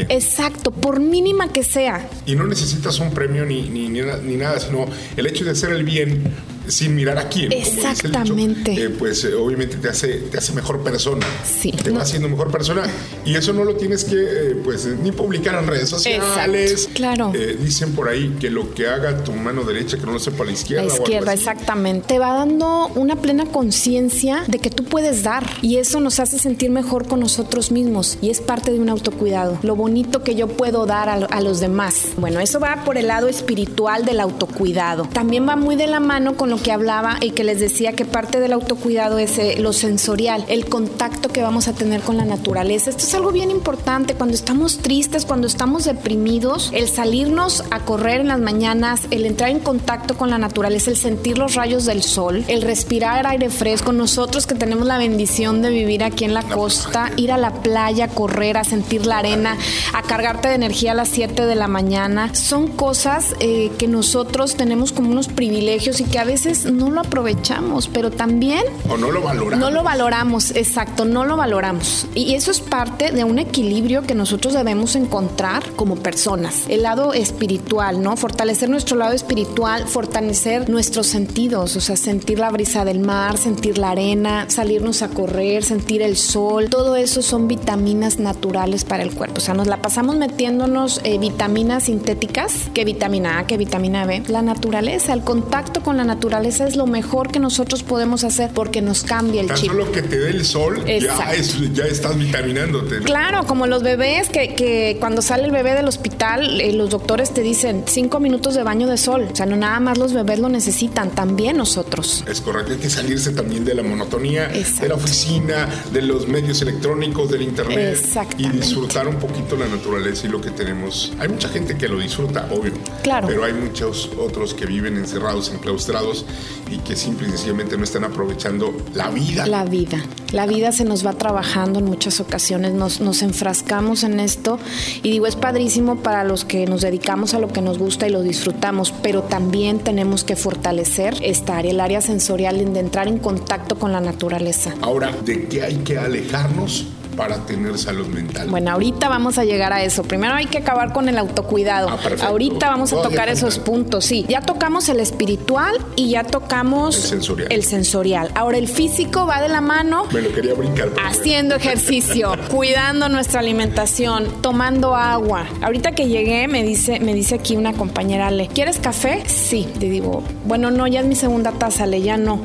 Exacto, 0.10 0.72
por 0.72 1.00
mínima 1.00 1.52
que 1.52 1.64
sea. 1.64 2.07
Y 2.26 2.36
no 2.36 2.46
necesitas 2.46 3.00
un 3.00 3.12
premio 3.12 3.46
ni, 3.46 3.70
ni, 3.70 3.90
ni, 3.90 4.36
nada, 4.36 4.60
sino 4.60 4.86
el 5.16 5.28
hecho 5.28 5.46
de 5.46 5.52
hacer 5.52 5.72
el 5.72 5.84
bien 5.84 6.24
sin 6.68 6.96
mirar 6.96 7.18
a 7.18 7.30
quién. 7.30 7.52
Exactamente. 7.52 8.74
Eh, 8.74 8.90
pues 8.90 9.24
eh, 9.24 9.34
obviamente 9.34 9.78
te 9.78 9.90
hace, 9.90 10.20
te 10.32 10.38
hace 10.38 10.54
mejor 10.54 10.82
persona. 10.82 11.26
Sí. 11.46 11.72
Te 11.72 11.92
va 11.92 12.02
haciendo 12.02 12.30
mejor 12.30 12.52
persona. 12.52 12.84
Y 13.26 13.36
eso 13.36 13.54
no 13.54 13.64
lo 13.64 13.76
tienes 13.76 14.04
que, 14.04 14.16
eh, 14.16 14.56
pues, 14.64 14.86
ni 14.86 15.12
publicar 15.12 15.56
en 15.62 15.68
redes 15.68 15.90
sociales. 15.90 16.90
Claro. 16.94 17.32
dicen 17.62 17.94
por 17.94 18.10
ahí 18.10 18.36
que 18.40 18.50
lo 18.50 18.74
que 18.74 18.88
haga 18.88 19.24
tu 19.24 19.32
mano 19.34 19.64
derecha, 19.64 19.98
que 19.98 20.06
no 20.06 20.14
lo 20.14 20.20
sepa 20.20 20.44
la 20.44 20.52
izquierda. 20.52 20.86
La 20.86 20.94
izquierda, 20.94 21.34
exactamente. 21.34 22.08
Te 22.08 22.20
va 22.20 22.34
dando 22.34 22.88
una 22.96 23.16
plena 23.18 23.46
conciencia 23.46 24.44
de 24.48 24.60
que 24.60 24.70
tú 24.70 24.84
puedes 24.84 25.24
dar. 25.24 25.46
Y 25.62 25.78
eso 25.78 26.00
nos 26.00 26.20
hace 26.20 26.40
sentir 26.40 26.70
mejor 26.70 27.08
con 27.08 27.20
nosotros 27.20 27.72
mismos. 27.72 28.18
Y 28.22 28.30
es 28.30 28.42
parte 28.42 28.72
de 28.72 28.80
un 28.80 28.90
autocuidado. 28.90 29.58
Lo 29.64 29.76
bonito 29.76 30.24
que 30.24 30.36
yo 30.36 30.48
puedo 30.48 30.86
dar 30.86 31.10
a, 31.10 31.14
a 31.14 31.42
los 31.42 31.60
demás. 31.60 32.10
Bueno, 32.18 32.40
eso 32.40 32.60
va 32.60 32.84
por 32.86 32.98
el 32.98 33.08
lado 33.08 33.28
espiritual 33.28 34.06
del 34.06 34.20
autocuidado. 34.20 35.08
También 35.14 35.48
va 35.48 35.56
muy 35.56 35.76
de 35.76 35.88
la 35.88 36.00
mano 36.00 36.36
con 36.36 36.50
lo 36.50 36.57
que 36.58 36.72
hablaba 36.72 37.18
y 37.22 37.32
que 37.32 37.44
les 37.44 37.60
decía 37.60 37.94
que 37.94 38.06
parte 38.06 38.40
del 38.40 38.54
autocuidado 38.54 39.18
es 39.18 39.38
eh, 39.38 39.56
lo 39.60 39.74
sensorial, 39.74 40.46
el 40.48 40.66
contacto 40.66 41.30
que 41.30 41.42
vamos 41.42 41.68
a 41.68 41.74
tener 41.74 42.02
con 42.02 42.18
la 42.18 42.26
naturaleza. 42.26 42.90
Esto 42.90 43.04
es 43.04 43.14
algo 43.14 43.32
bien 43.32 43.52
importante 43.52 44.16
cuando 44.16 44.36
estamos 44.36 44.80
tristes, 44.80 45.26
cuando 45.26 45.48
estamos 45.48 45.86
deprimidos, 45.86 46.72
el 46.74 46.88
salirnos 46.88 47.64
a 47.72 47.82
correr 47.82 48.22
en 48.22 48.28
las 48.28 48.40
mañanas, 48.40 49.02
el 49.12 49.26
entrar 49.26 49.50
en 49.50 49.60
contacto 49.60 50.18
con 50.18 50.30
la 50.30 50.38
naturaleza, 50.38 50.92
el 50.92 50.98
sentir 50.98 51.38
los 51.38 51.56
rayos 51.56 51.86
del 51.86 52.04
sol, 52.04 52.44
el 52.48 52.62
respirar 52.62 53.28
aire 53.28 53.50
fresco. 53.50 53.92
Nosotros 53.92 54.48
que 54.48 54.56
tenemos 54.56 54.88
la 54.88 54.98
bendición 54.98 55.62
de 55.62 55.70
vivir 55.70 56.04
aquí 56.04 56.26
en 56.26 56.34
la 56.34 56.44
costa, 56.44 57.12
ir 57.18 57.32
a 57.32 57.38
la 57.38 57.52
playa, 57.62 58.08
correr, 58.08 58.58
a 58.58 58.64
sentir 58.64 59.06
la 59.06 59.20
arena, 59.20 59.58
a 59.94 60.02
cargarte 60.04 60.48
de 60.48 60.56
energía 60.56 60.92
a 60.92 60.96
las 60.96 61.10
7 61.10 61.46
de 61.46 61.56
la 61.56 61.68
mañana, 61.68 62.34
son 62.36 62.68
cosas 62.68 63.36
eh, 63.40 63.72
que 63.78 63.88
nosotros 63.88 64.56
tenemos 64.56 64.92
como 64.92 65.12
unos 65.12 65.28
privilegios 65.28 66.00
y 66.00 66.06
que 66.06 66.20
a 66.20 66.24
veces 66.24 66.47
no 66.72 66.92
lo 66.92 67.02
aprovechamos, 67.02 67.88
pero 67.88 68.12
también... 68.12 68.64
O 68.90 68.98
no 68.98 69.12
lo 69.12 69.22
valoramos. 69.22 69.60
No 69.60 69.72
lo 69.72 69.84
valoramos, 69.84 70.52
exacto, 70.56 71.06
no 71.06 71.26
lo 71.26 71.36
valoramos. 71.36 72.08
Y 72.16 72.36
eso 72.36 72.52
es 72.52 72.60
parte 72.60 73.12
de 73.12 73.24
un 73.24 73.40
equilibrio 73.40 74.04
que 74.04 74.16
nosotros 74.16 74.54
debemos 74.54 74.96
encontrar 74.96 75.64
como 75.76 75.96
personas. 75.96 76.64
El 76.70 76.84
lado 76.84 77.14
espiritual, 77.14 78.02
¿no? 78.02 78.16
Fortalecer 78.16 78.70
nuestro 78.70 78.96
lado 78.98 79.14
espiritual, 79.14 79.88
fortalecer 79.88 80.70
nuestros 80.70 81.08
sentidos, 81.08 81.76
o 81.76 81.82
sea, 81.82 81.98
sentir 81.98 82.40
la 82.40 82.50
brisa 82.50 82.86
del 82.86 83.00
mar, 83.00 83.38
sentir 83.38 83.78
la 83.78 83.92
arena, 83.92 84.46
salirnos 84.48 85.02
a 85.02 85.10
correr, 85.10 85.64
sentir 85.64 86.02
el 86.02 86.18
sol. 86.18 86.70
Todo 86.70 86.96
eso 86.96 87.22
son 87.22 87.48
vitaminas 87.48 88.20
naturales 88.20 88.86
para 88.86 89.04
el 89.04 89.14
cuerpo. 89.14 89.38
O 89.38 89.42
sea, 89.42 89.54
nos 89.54 89.68
la 89.68 89.82
pasamos 89.82 90.16
metiéndonos 90.16 91.02
eh, 91.04 91.18
vitaminas 91.18 91.84
sintéticas, 91.84 92.70
que 92.74 92.86
vitamina 92.86 93.40
A, 93.40 93.48
que 93.48 93.58
vitamina 93.58 94.06
B. 94.06 94.24
La 94.28 94.42
naturaleza, 94.42 95.14
el 95.14 95.24
contacto 95.24 95.82
con 95.82 95.98
la 95.98 96.04
naturaleza 96.04 96.37
es 96.46 96.76
lo 96.76 96.88
mejor 96.88 97.32
que 97.32 97.40
nosotros 97.40 97.84
podemos 97.84 98.24
hacer 98.24 98.52
porque 98.54 98.82
nos 98.82 99.04
cambia 99.04 99.42
el 99.42 99.48
Tan 99.48 99.58
chip. 99.58 99.72
solo 99.72 99.92
que 99.92 100.02
te 100.02 100.20
dé 100.20 100.30
el 100.30 100.46
sol, 100.46 100.84
ya, 100.86 101.34
ya, 101.74 101.84
estás 101.86 102.18
vitaminándote. 102.18 103.00
Claro, 103.00 103.46
como 103.46 103.68
los 103.68 103.84
bebés 103.84 104.30
que, 104.30 104.56
que 104.56 104.98
cuando 105.00 105.22
sale 105.22 105.46
el 105.46 105.52
bebé 105.52 105.74
del 105.74 105.88
hospital, 105.88 106.62
eh, 106.62 106.74
los 106.74 106.90
doctores 106.90 107.34
te 107.34 107.42
dicen 107.42 107.84
cinco 107.88 108.20
minutos 108.20 108.56
de 108.56 108.64
baño 108.64 108.88
de 108.88 108.98
sol. 108.98 109.28
O 109.32 109.36
sea, 109.36 109.46
no 109.46 109.56
nada 109.56 109.80
más 109.80 109.98
los 109.98 110.14
bebés 110.14 110.40
lo 110.40 110.50
necesitan, 110.50 111.12
también 111.12 111.58
nosotros. 111.58 112.24
Es 112.28 112.42
correcto, 112.42 112.74
hay 112.74 112.80
que 112.80 112.90
salirse 112.90 113.32
también 113.32 113.66
de 113.66 113.74
la 113.74 113.84
monotonía, 113.84 114.48
de 114.48 114.88
la 114.88 114.96
oficina, 114.96 115.68
de 115.92 116.02
los 116.02 116.28
medios 116.28 116.62
electrónicos, 116.62 117.30
del 117.30 117.42
internet 117.42 117.98
y 118.38 118.50
disfrutar 118.50 119.08
un 119.08 119.16
poquito 119.16 119.56
la 119.56 119.68
naturaleza 119.68 120.28
y 120.28 120.30
lo 120.30 120.42
que 120.42 120.52
tenemos. 120.52 121.14
Hay 121.20 121.30
mucha 121.30 121.50
gente 121.50 121.78
que 121.78 121.88
lo 121.88 122.00
disfruta, 122.00 122.48
obvio. 122.52 122.74
Claro. 123.04 123.28
Pero 123.28 123.44
hay 123.44 123.54
muchos 123.54 124.10
otros 124.18 124.54
que 124.54 124.66
viven 124.66 124.98
encerrados, 124.98 125.50
enclaustrados 125.50 126.26
y 126.72 126.78
que 126.80 126.96
simple 126.96 127.28
y 127.28 127.32
sencillamente 127.32 127.78
no 127.78 127.84
están 127.84 128.04
aprovechando 128.04 128.76
la 128.94 129.10
vida. 129.10 129.46
La 129.46 129.64
vida. 129.64 130.04
La 130.32 130.46
vida 130.46 130.72
se 130.72 130.84
nos 130.84 131.06
va 131.06 131.14
trabajando 131.14 131.80
en 131.80 131.86
muchas 131.86 132.20
ocasiones, 132.20 132.74
nos, 132.74 133.00
nos 133.00 133.22
enfrascamos 133.22 134.04
en 134.04 134.20
esto 134.20 134.60
y 135.02 135.12
digo, 135.12 135.26
es 135.28 135.38
padrísimo 135.38 135.98
para 135.98 136.24
los 136.24 136.44
que 136.44 136.66
nos 136.66 136.82
dedicamos 136.82 137.34
a 137.34 137.40
lo 137.40 137.48
que 137.48 137.62
nos 137.62 137.78
gusta 137.78 138.08
y 138.08 138.12
lo 138.12 138.22
disfrutamos, 138.22 138.94
pero 139.02 139.24
también 139.24 139.80
tenemos 139.80 140.24
que 140.24 140.36
fortalecer 140.36 141.16
esta 141.22 141.58
área, 141.58 141.72
el 141.72 141.80
área 141.80 142.02
sensorial, 142.02 142.74
de 142.74 142.80
entrar 142.80 143.08
en 143.08 143.20
contacto 143.20 143.80
con 143.80 143.92
la 143.94 144.02
naturaleza. 144.02 144.74
Ahora, 144.82 145.12
¿de 145.24 145.48
qué 145.48 145.64
hay 145.64 145.76
que 145.78 145.98
alejarnos? 145.98 146.88
Para 147.18 147.38
tener 147.46 147.78
salud 147.78 148.08
mental? 148.08 148.48
Bueno, 148.48 148.72
ahorita 148.72 149.10
vamos 149.10 149.38
a 149.38 149.44
llegar 149.44 149.74
a 149.74 149.84
eso. 149.84 150.04
Primero 150.04 150.36
hay 150.36 150.46
que 150.46 150.60
acabar 150.60 150.94
con 150.94 151.10
el 151.10 151.18
autocuidado. 151.18 151.90
Ah, 151.90 152.00
ahorita 152.28 152.70
vamos 152.70 152.94
a 152.94 153.02
tocar 153.02 153.28
esos 153.28 153.60
puntos, 153.60 154.06
sí. 154.06 154.26
Ya 154.30 154.42
tocamos 154.42 154.88
el 154.88 155.02
espiritual 155.02 155.76
y 155.96 156.12
ya 156.12 156.24
tocamos 156.24 156.96
el 156.96 157.02
sensorial. 157.02 157.52
el 157.52 157.64
sensorial. 157.64 158.32
Ahora 158.36 158.58
el 158.58 158.68
físico 158.68 159.26
va 159.26 159.42
de 159.42 159.50
la 159.50 159.60
mano. 159.60 160.06
Me 160.14 160.22
lo 160.22 160.32
quería 160.32 160.54
brincar. 160.54 160.92
Haciendo 161.04 161.56
ejercicio, 161.56 162.34
cuidando 162.52 163.10
nuestra 163.10 163.40
alimentación, 163.40 164.42
tomando 164.42 164.96
agua. 164.96 165.48
Ahorita 165.62 165.94
que 165.94 166.08
llegué 166.08 166.48
me 166.48 166.64
dice 166.64 167.00
me 167.00 167.16
dice 167.16 167.36
aquí 167.36 167.58
una 167.58 167.74
compañera, 167.74 168.30
¿le 168.30 168.48
quieres 168.48 168.78
café? 168.78 169.24
Sí, 169.28 169.68
te 169.80 169.90
digo, 169.90 170.22
bueno, 170.46 170.70
no, 170.70 170.86
ya 170.86 171.00
es 171.00 171.08
mi 171.08 171.16
segunda 171.16 171.52
taza, 171.52 171.88
le 171.88 172.02
ya 172.02 172.18
no 172.18 172.40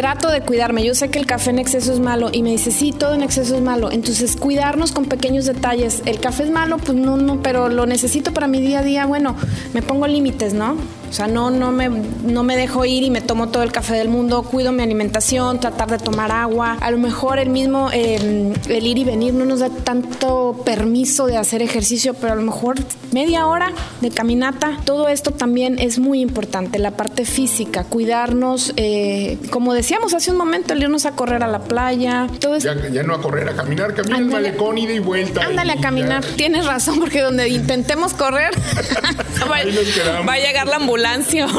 trato 0.00 0.30
de 0.30 0.40
cuidarme. 0.40 0.82
Yo 0.82 0.94
sé 0.94 1.10
que 1.10 1.18
el 1.18 1.26
café 1.26 1.50
en 1.50 1.58
exceso 1.58 1.92
es 1.92 2.00
malo 2.00 2.30
y 2.32 2.42
me 2.42 2.48
dice, 2.48 2.70
sí, 2.70 2.90
todo 2.90 3.12
en 3.12 3.22
exceso 3.22 3.54
es 3.54 3.60
malo. 3.60 3.92
Entonces, 3.92 4.34
cuidarnos 4.34 4.92
con 4.92 5.04
pequeños 5.04 5.44
detalles. 5.44 6.00
El 6.06 6.20
café 6.20 6.44
es 6.44 6.50
malo, 6.50 6.78
pues 6.78 6.96
no, 6.96 7.18
no, 7.18 7.42
pero 7.42 7.68
lo 7.68 7.84
necesito 7.84 8.32
para 8.32 8.46
mi 8.46 8.62
día 8.62 8.78
a 8.78 8.82
día. 8.82 9.04
Bueno, 9.04 9.36
me 9.74 9.82
pongo 9.82 10.06
límites, 10.06 10.54
¿no? 10.54 10.76
O 11.10 11.12
sea, 11.12 11.26
no, 11.26 11.50
no, 11.50 11.72
me, 11.72 11.88
no 11.88 12.44
me 12.44 12.56
dejo 12.56 12.84
ir 12.84 13.02
y 13.02 13.10
me 13.10 13.20
tomo 13.20 13.48
todo 13.48 13.64
el 13.64 13.72
café 13.72 13.94
del 13.94 14.08
mundo, 14.08 14.44
cuido 14.44 14.70
mi 14.70 14.84
alimentación, 14.84 15.58
tratar 15.58 15.90
de 15.90 15.98
tomar 15.98 16.30
agua. 16.30 16.78
A 16.80 16.90
lo 16.92 16.98
mejor 16.98 17.40
el 17.40 17.50
mismo, 17.50 17.90
em, 17.92 18.52
el 18.68 18.86
ir 18.86 18.98
y 18.98 19.02
venir 19.04 19.34
no 19.34 19.44
nos 19.44 19.58
da 19.58 19.70
tanto 19.70 20.62
permiso 20.64 21.26
de 21.26 21.36
hacer 21.36 21.62
ejercicio, 21.62 22.14
pero 22.14 22.34
a 22.34 22.36
lo 22.36 22.42
mejor 22.42 22.76
media 23.10 23.46
hora 23.46 23.72
de 24.00 24.10
caminata. 24.10 24.78
Todo 24.84 25.08
esto 25.08 25.32
también 25.32 25.80
es 25.80 25.98
muy 25.98 26.20
importante, 26.20 26.78
la 26.78 26.92
parte 26.92 27.24
física, 27.24 27.82
cuidarnos, 27.82 28.72
eh, 28.76 29.36
como 29.50 29.74
decíamos 29.74 30.14
hace 30.14 30.30
un 30.30 30.36
momento, 30.36 30.74
el 30.74 30.82
irnos 30.82 31.06
a 31.06 31.16
correr 31.16 31.42
a 31.42 31.48
la 31.48 31.60
playa. 31.60 32.28
Todo 32.38 32.56
ya, 32.58 32.76
ya, 32.88 33.02
no 33.02 33.14
a 33.14 33.20
correr, 33.20 33.48
a 33.48 33.56
caminar, 33.56 33.94
caminar 33.94 34.20
el 34.20 34.26
malecón, 34.26 34.78
ida 34.78 34.92
y 34.92 35.00
vuelta. 35.00 35.42
Ándale 35.44 35.72
a 35.72 35.80
caminar. 35.80 36.24
Tienes 36.36 36.66
razón, 36.66 37.00
porque 37.00 37.20
donde 37.20 37.48
intentemos 37.48 38.14
correr, 38.14 38.52
va, 39.50 40.32
a 40.32 40.38
llegar 40.38 40.68
la 40.68 40.76
ambulancia 40.76 40.99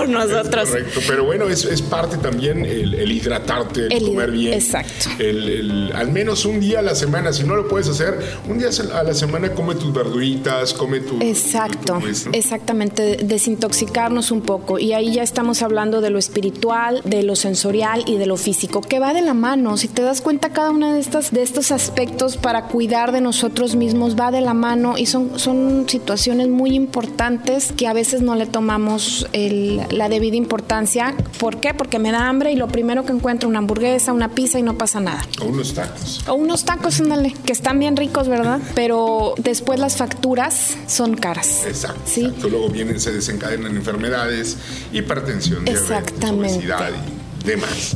nosotros. 0.07 0.69
correcto, 0.69 0.99
pero 1.07 1.25
bueno, 1.25 1.47
es, 1.47 1.65
es 1.65 1.81
parte 1.81 2.17
también 2.17 2.65
el, 2.65 3.11
hidratarte, 3.11 3.87
el, 3.89 4.05
comer 4.05 4.31
bien. 4.31 4.53
Exacto. 4.53 5.09
El, 5.19 5.91
al 5.93 6.11
menos 6.11 6.45
un 6.45 6.59
día 6.59 6.79
a 6.79 6.81
la 6.81 6.95
semana, 6.95 7.33
si 7.33 7.43
no 7.43 7.55
lo 7.55 7.67
puedes 7.67 7.87
hacer, 7.87 8.19
un 8.47 8.59
día 8.59 8.69
a 8.93 9.03
la 9.03 9.13
semana 9.13 9.51
come 9.53 9.75
tus 9.75 9.93
verduritas, 9.93 10.73
come 10.73 10.99
tu... 10.99 11.21
Exacto, 11.21 11.99
exactamente, 12.31 13.17
desintoxicarnos 13.23 14.31
un 14.31 14.41
poco. 14.41 14.79
Y 14.79 14.93
ahí 14.93 15.13
ya 15.13 15.23
estamos 15.23 15.61
hablando 15.61 16.01
de 16.01 16.09
lo 16.09 16.19
espiritual, 16.19 17.01
de 17.05 17.23
lo 17.23 17.35
sensorial 17.35 18.03
y 18.05 18.17
de 18.17 18.25
lo 18.25 18.37
físico, 18.37 18.81
que 18.81 18.99
va 18.99 19.13
de 19.13 19.21
la 19.21 19.33
mano. 19.33 19.77
Si 19.77 19.87
te 19.87 20.01
das 20.01 20.21
cuenta, 20.21 20.49
cada 20.49 20.71
uno 20.71 20.93
de, 20.93 20.99
estas, 20.99 21.31
de 21.31 21.41
estos 21.41 21.71
aspectos 21.71 22.37
para 22.37 22.65
cuidar 22.65 23.11
de 23.11 23.21
nosotros 23.21 23.75
mismos 23.75 24.15
va 24.19 24.31
de 24.31 24.41
la 24.41 24.53
mano 24.53 24.97
y 24.97 25.05
son, 25.05 25.39
son 25.39 25.85
situaciones 25.87 26.47
muy 26.47 26.75
importantes 26.75 27.71
que 27.75 27.87
a 27.87 27.93
veces 27.93 28.21
no 28.21 28.35
le 28.35 28.45
tomamos 28.45 29.27
la 29.33 30.09
debida 30.09 30.35
importancia. 30.35 31.15
¿Por 31.39 31.59
qué? 31.59 31.73
Porque 31.73 31.99
me 31.99 32.11
da 32.11 32.27
hambre 32.27 32.51
y 32.51 32.55
lo 32.55 32.67
primero 32.67 33.05
que 33.05 33.11
encuentro 33.11 33.47
una 33.49 33.59
hamburguesa, 33.59 34.13
una 34.13 34.29
pizza 34.29 34.59
y 34.59 34.63
no 34.63 34.77
pasa 34.77 34.99
nada. 34.99 35.25
O 35.41 35.45
unos 35.45 35.73
tacos. 35.73 36.23
O 36.27 36.33
unos 36.33 36.65
tacos, 36.65 36.99
ándale, 36.99 37.35
que 37.45 37.53
están 37.53 37.79
bien 37.79 37.97
ricos, 37.97 38.27
¿verdad? 38.27 38.59
Pero 38.75 39.33
después 39.37 39.79
las 39.79 39.97
facturas 39.97 40.77
son 40.87 41.15
caras. 41.15 41.65
Exacto. 41.65 42.01
¿sí? 42.05 42.33
Luego 42.41 42.69
vienen, 42.69 42.99
se 42.99 43.11
desencadenan 43.11 43.75
enfermedades, 43.75 44.57
hipertensión, 44.91 45.67
Exactamente. 45.67 46.55
obesidad 46.55 46.89
y 46.89 47.20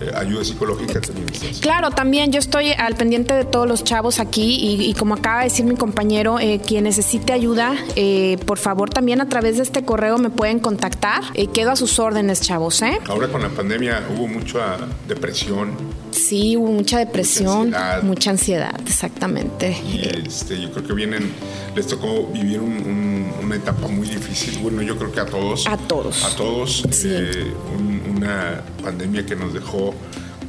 eh, 0.00 0.10
ayuda 0.16 0.44
psicológica 0.44 1.00
también. 1.00 1.26
Claro, 1.60 1.90
también 1.90 2.32
yo 2.32 2.38
estoy 2.38 2.70
al 2.70 2.94
pendiente 2.94 3.34
de 3.34 3.44
todos 3.44 3.68
los 3.68 3.84
chavos 3.84 4.18
aquí 4.18 4.56
y, 4.56 4.88
y 4.88 4.94
como 4.94 5.14
acaba 5.14 5.38
de 5.38 5.44
decir 5.44 5.66
mi 5.66 5.76
compañero, 5.76 6.38
eh, 6.38 6.60
quien 6.66 6.84
necesite 6.84 7.32
ayuda, 7.32 7.74
eh, 7.96 8.38
por 8.46 8.58
favor 8.58 8.88
también 8.90 9.20
a 9.20 9.28
través 9.28 9.56
de 9.56 9.62
este 9.62 9.84
correo 9.84 10.16
me 10.18 10.30
pueden 10.30 10.58
contactar. 10.60 11.22
Eh, 11.34 11.48
quedo 11.48 11.70
a 11.72 11.76
sus 11.76 11.98
órdenes, 11.98 12.40
chavos, 12.40 12.80
¿eh? 12.82 12.98
Ahora 13.08 13.28
con 13.28 13.42
la 13.42 13.48
pandemia 13.50 14.02
hubo 14.16 14.26
mucha 14.26 14.78
depresión 15.06 15.72
Sí, 16.10 16.56
hubo 16.56 16.68
mucha 16.72 16.98
depresión, 16.98 17.66
Mucha 17.68 17.78
ansiedad. 17.78 18.02
mucha 18.02 18.30
ansiedad, 18.30 18.80
exactamente. 18.86 19.76
y 19.86 20.00
este, 20.26 20.60
yo 20.60 20.70
creo 20.72 20.86
que 20.86 20.92
vienen, 20.92 21.30
les 21.76 21.86
tocó 21.86 22.26
vivir 22.26 22.60
un- 22.60 22.72
un- 22.72 23.32
una 23.44 23.56
etapa 23.56 23.86
muy 23.88 24.08
difícil. 24.08 24.58
Bueno, 24.62 24.82
yo 24.82 24.96
creo 24.96 25.12
que 25.12 25.20
a 25.20 25.26
todos. 25.26 25.66
A 25.66 25.76
todos. 25.76 26.24
A 26.24 26.36
todos. 26.36 26.84
Sí. 26.90 27.08
eh, 27.10 27.52
un- 27.76 28.16
una 28.16 28.62
pandemia 28.82 29.24
que 29.24 29.36
nos 29.36 29.54
dejó 29.54 29.94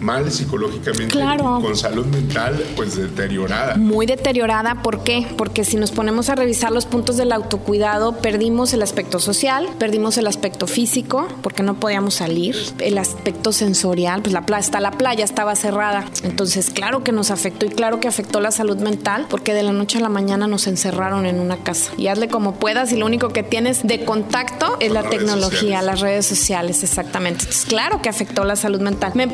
mal 0.02 0.32
psicológicamente 0.32 1.08
claro. 1.08 1.60
con 1.62 1.78
salud 1.78 2.06
mental 2.08 2.62
pues 2.76 2.98
deteriorada. 2.98 3.76
Muy 3.78 4.06
deteriorada, 4.06 4.82
¿por 4.82 5.04
qué? 5.04 5.28
Porque 5.38 5.64
si 5.64 5.78
nos 5.78 5.92
ponemos 5.92 6.30
a 6.30 6.36
revisar 6.36 6.72
los 6.72 6.86
puntos 6.86 7.18
del 7.18 7.32
autocuidado, 7.32 8.18
perdimos 8.18 8.74
el 8.74 8.82
aspecto 8.82 9.20
social, 9.20 9.70
perdimos 9.78 10.18
el 10.18 10.28
aspecto 10.28 10.68
físico, 10.68 11.28
porque 11.42 11.64
no 11.64 11.76
podíamos 11.76 12.16
salir, 12.16 12.56
el 12.80 12.98
aspecto 12.98 13.52
sensorial, 13.52 14.22
pues 14.22 14.34
la 14.34 14.46
playa, 14.46 14.62
hasta 14.62 14.80
la 14.80 14.92
playa 14.92 15.24
estaba 15.24 15.56
cerrada. 15.56 16.06
Entonces, 16.24 16.70
claro 16.70 17.04
que 17.04 17.12
nos 17.12 17.32
afectó 17.32 17.66
y 17.66 17.70
claro 17.70 18.00
que 18.00 18.08
afectó 18.08 18.42
la 18.42 18.52
salud 18.52 18.78
mental, 18.78 19.28
porque 19.30 19.54
de 19.54 19.64
la 19.64 19.72
noche 19.72 20.00
a 20.00 20.02
la 20.02 20.10
mañana 20.10 20.48
nos 20.48 20.68
encerraron 20.68 21.26
en 21.26 21.40
una 21.40 21.58
casa. 21.58 21.92
Y 21.98 22.08
hazle 22.08 22.28
como 22.28 22.56
puedas 22.56 22.92
y 22.92 22.98
lo 22.98 23.06
único 23.06 23.30
que 23.30 23.44
tienes 23.44 23.86
de 23.86 24.04
contacto 24.04 24.78
es 24.80 24.92
la 24.92 25.04
tecnología, 25.04 25.82
las 25.82 26.00
redes 26.00 26.26
sociales, 26.26 26.84
exactamente. 26.84 27.42
Entonces, 27.44 27.66
claro 27.66 28.02
que 28.02 28.10
afectó 28.10 28.44
la 28.44 28.56
salud 28.56 28.82
mental. 28.82 29.12
Me 29.16 29.28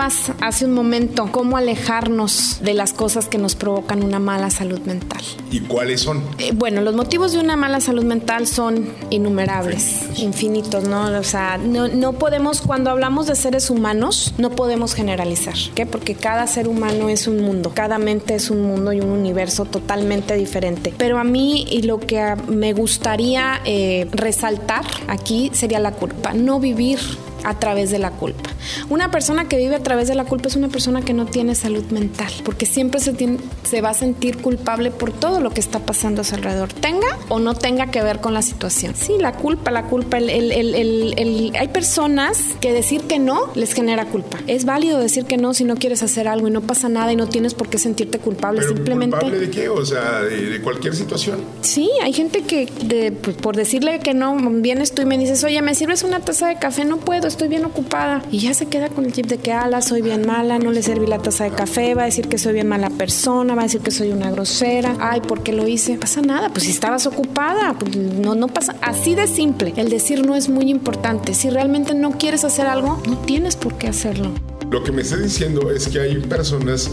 hace 0.00 0.64
un 0.64 0.72
momento 0.72 1.28
cómo 1.30 1.56
alejarnos 1.56 2.60
de 2.62 2.74
las 2.74 2.92
cosas 2.92 3.26
que 3.26 3.38
nos 3.38 3.54
provocan 3.54 4.02
una 4.02 4.18
mala 4.18 4.50
salud 4.50 4.80
mental. 4.80 5.20
¿Y 5.50 5.60
cuáles 5.60 6.02
son? 6.02 6.22
Eh, 6.38 6.52
bueno, 6.54 6.80
los 6.80 6.94
motivos 6.94 7.32
de 7.32 7.40
una 7.40 7.56
mala 7.56 7.80
salud 7.80 8.04
mental 8.04 8.46
son 8.46 8.88
innumerables, 9.10 10.18
infinitos, 10.18 10.84
¿no? 10.84 11.06
O 11.18 11.24
sea, 11.24 11.58
no, 11.58 11.88
no 11.88 12.12
podemos, 12.14 12.62
cuando 12.62 12.90
hablamos 12.90 13.26
de 13.26 13.34
seres 13.34 13.70
humanos, 13.70 14.34
no 14.38 14.50
podemos 14.50 14.94
generalizar, 14.94 15.54
¿qué? 15.74 15.86
Porque 15.86 16.14
cada 16.14 16.46
ser 16.46 16.68
humano 16.68 17.08
es 17.08 17.26
un 17.26 17.40
mundo, 17.42 17.72
cada 17.74 17.98
mente 17.98 18.34
es 18.34 18.50
un 18.50 18.62
mundo 18.62 18.92
y 18.92 19.00
un 19.00 19.10
universo 19.10 19.64
totalmente 19.64 20.34
diferente. 20.34 20.94
Pero 20.96 21.18
a 21.18 21.24
mí 21.24 21.66
y 21.70 21.82
lo 21.82 21.98
que 22.00 22.34
me 22.48 22.72
gustaría 22.72 23.60
eh, 23.64 24.08
resaltar 24.12 24.84
aquí 25.08 25.50
sería 25.52 25.80
la 25.80 25.92
culpa, 25.92 26.32
no 26.32 26.60
vivir 26.60 26.98
a 27.44 27.58
través 27.58 27.90
de 27.90 27.98
la 27.98 28.10
culpa. 28.10 28.50
Una 28.88 29.10
persona 29.10 29.48
que 29.48 29.56
vive 29.56 29.76
a 29.76 29.82
través 29.82 30.08
de 30.08 30.14
la 30.14 30.24
culpa 30.24 30.48
es 30.48 30.56
una 30.56 30.68
persona 30.68 31.02
que 31.02 31.12
no 31.12 31.26
tiene 31.26 31.54
salud 31.54 31.84
mental, 31.90 32.32
porque 32.44 32.66
siempre 32.66 33.00
se, 33.00 33.12
tiene, 33.12 33.38
se 33.62 33.80
va 33.80 33.90
a 33.90 33.94
sentir 33.94 34.38
culpable 34.38 34.90
por 34.90 35.12
todo 35.12 35.40
lo 35.40 35.50
que 35.50 35.60
está 35.60 35.80
pasando 35.80 36.22
a 36.22 36.24
su 36.24 36.34
alrededor, 36.34 36.72
tenga 36.72 37.18
o 37.28 37.38
no 37.38 37.54
tenga 37.54 37.90
que 37.90 38.02
ver 38.02 38.20
con 38.20 38.34
la 38.34 38.42
situación. 38.42 38.94
Sí, 38.96 39.14
la 39.18 39.32
culpa, 39.32 39.70
la 39.70 39.84
culpa, 39.84 40.18
el, 40.18 40.30
el, 40.30 40.74
el, 40.74 41.52
hay 41.58 41.68
personas 41.68 42.38
que 42.60 42.72
decir 42.72 43.02
que 43.02 43.18
no 43.18 43.50
les 43.54 43.72
genera 43.72 44.06
culpa. 44.06 44.38
Es 44.46 44.64
válido 44.64 44.98
decir 44.98 45.24
que 45.24 45.36
no 45.36 45.54
si 45.54 45.64
no 45.64 45.76
quieres 45.76 46.02
hacer 46.02 46.28
algo 46.28 46.48
y 46.48 46.50
no 46.50 46.60
pasa 46.60 46.88
nada 46.88 47.12
y 47.12 47.16
no 47.16 47.28
tienes 47.28 47.54
por 47.54 47.68
qué 47.68 47.78
sentirte 47.78 48.18
culpable. 48.18 48.60
Pero 48.60 48.74
Simplemente. 48.74 49.16
¿Culpable 49.16 49.46
de 49.46 49.50
qué? 49.50 49.68
O 49.68 49.84
sea, 49.84 50.20
de, 50.20 50.60
cualquier 50.60 50.94
situación. 50.94 51.40
Sí, 51.62 51.90
hay 52.02 52.12
gente 52.12 52.42
que 52.42 52.66
de, 52.84 53.12
pues, 53.12 53.36
por 53.36 53.56
decirle 53.56 54.00
que 54.00 54.14
no, 54.14 54.36
vienes 54.60 54.92
tú 54.92 55.02
y 55.02 55.06
me 55.06 55.18
dices, 55.18 55.42
oye, 55.44 55.60
¿me 55.62 55.74
sirves 55.74 56.02
una 56.02 56.20
taza 56.20 56.48
de 56.48 56.58
café? 56.58 56.84
No 56.84 56.98
puedo, 56.98 57.26
estoy 57.30 57.48
bien 57.48 57.64
ocupada. 57.64 58.22
Y 58.30 58.40
ya 58.40 58.54
se 58.54 58.66
queda 58.66 58.88
con 58.88 59.06
el 59.06 59.12
chip 59.12 59.26
de 59.26 59.38
que, 59.38 59.52
ala, 59.52 59.80
soy 59.80 60.02
bien 60.02 60.26
mala, 60.26 60.58
no 60.58 60.70
le 60.70 60.82
serví 60.82 61.06
la 61.06 61.18
taza 61.18 61.44
de 61.44 61.50
café, 61.50 61.94
va 61.94 62.02
a 62.02 62.04
decir 62.06 62.28
que 62.28 62.38
soy 62.38 62.52
bien 62.52 62.68
mala 62.68 62.90
persona, 62.90 63.54
va 63.54 63.62
a 63.62 63.64
decir 63.64 63.80
que 63.80 63.90
soy 63.90 64.10
una 64.10 64.30
grosera. 64.30 64.96
Ay, 65.00 65.20
¿por 65.20 65.42
qué 65.42 65.52
lo 65.52 65.66
hice? 65.66 65.94
No 65.94 66.00
pasa 66.00 66.20
nada, 66.20 66.50
pues 66.50 66.64
si 66.64 66.70
estabas 66.70 67.06
ocupada, 67.06 67.74
pues 67.78 67.96
no, 67.96 68.34
no 68.34 68.48
pasa. 68.48 68.76
Así 68.82 69.14
de 69.14 69.26
simple. 69.26 69.72
El 69.76 69.88
decir 69.88 70.26
no 70.26 70.36
es 70.36 70.48
muy 70.48 70.70
importante. 70.70 71.34
Si 71.34 71.48
realmente 71.50 71.94
no 71.94 72.12
quieres 72.12 72.44
hacer 72.44 72.66
algo, 72.66 73.00
no 73.08 73.16
tienes 73.18 73.56
por 73.56 73.78
qué 73.78 73.88
hacerlo. 73.88 74.30
Lo 74.70 74.84
que 74.84 74.92
me 74.92 75.02
está 75.02 75.16
diciendo 75.16 75.70
es 75.70 75.88
que 75.88 76.00
hay 76.00 76.16
personas 76.20 76.90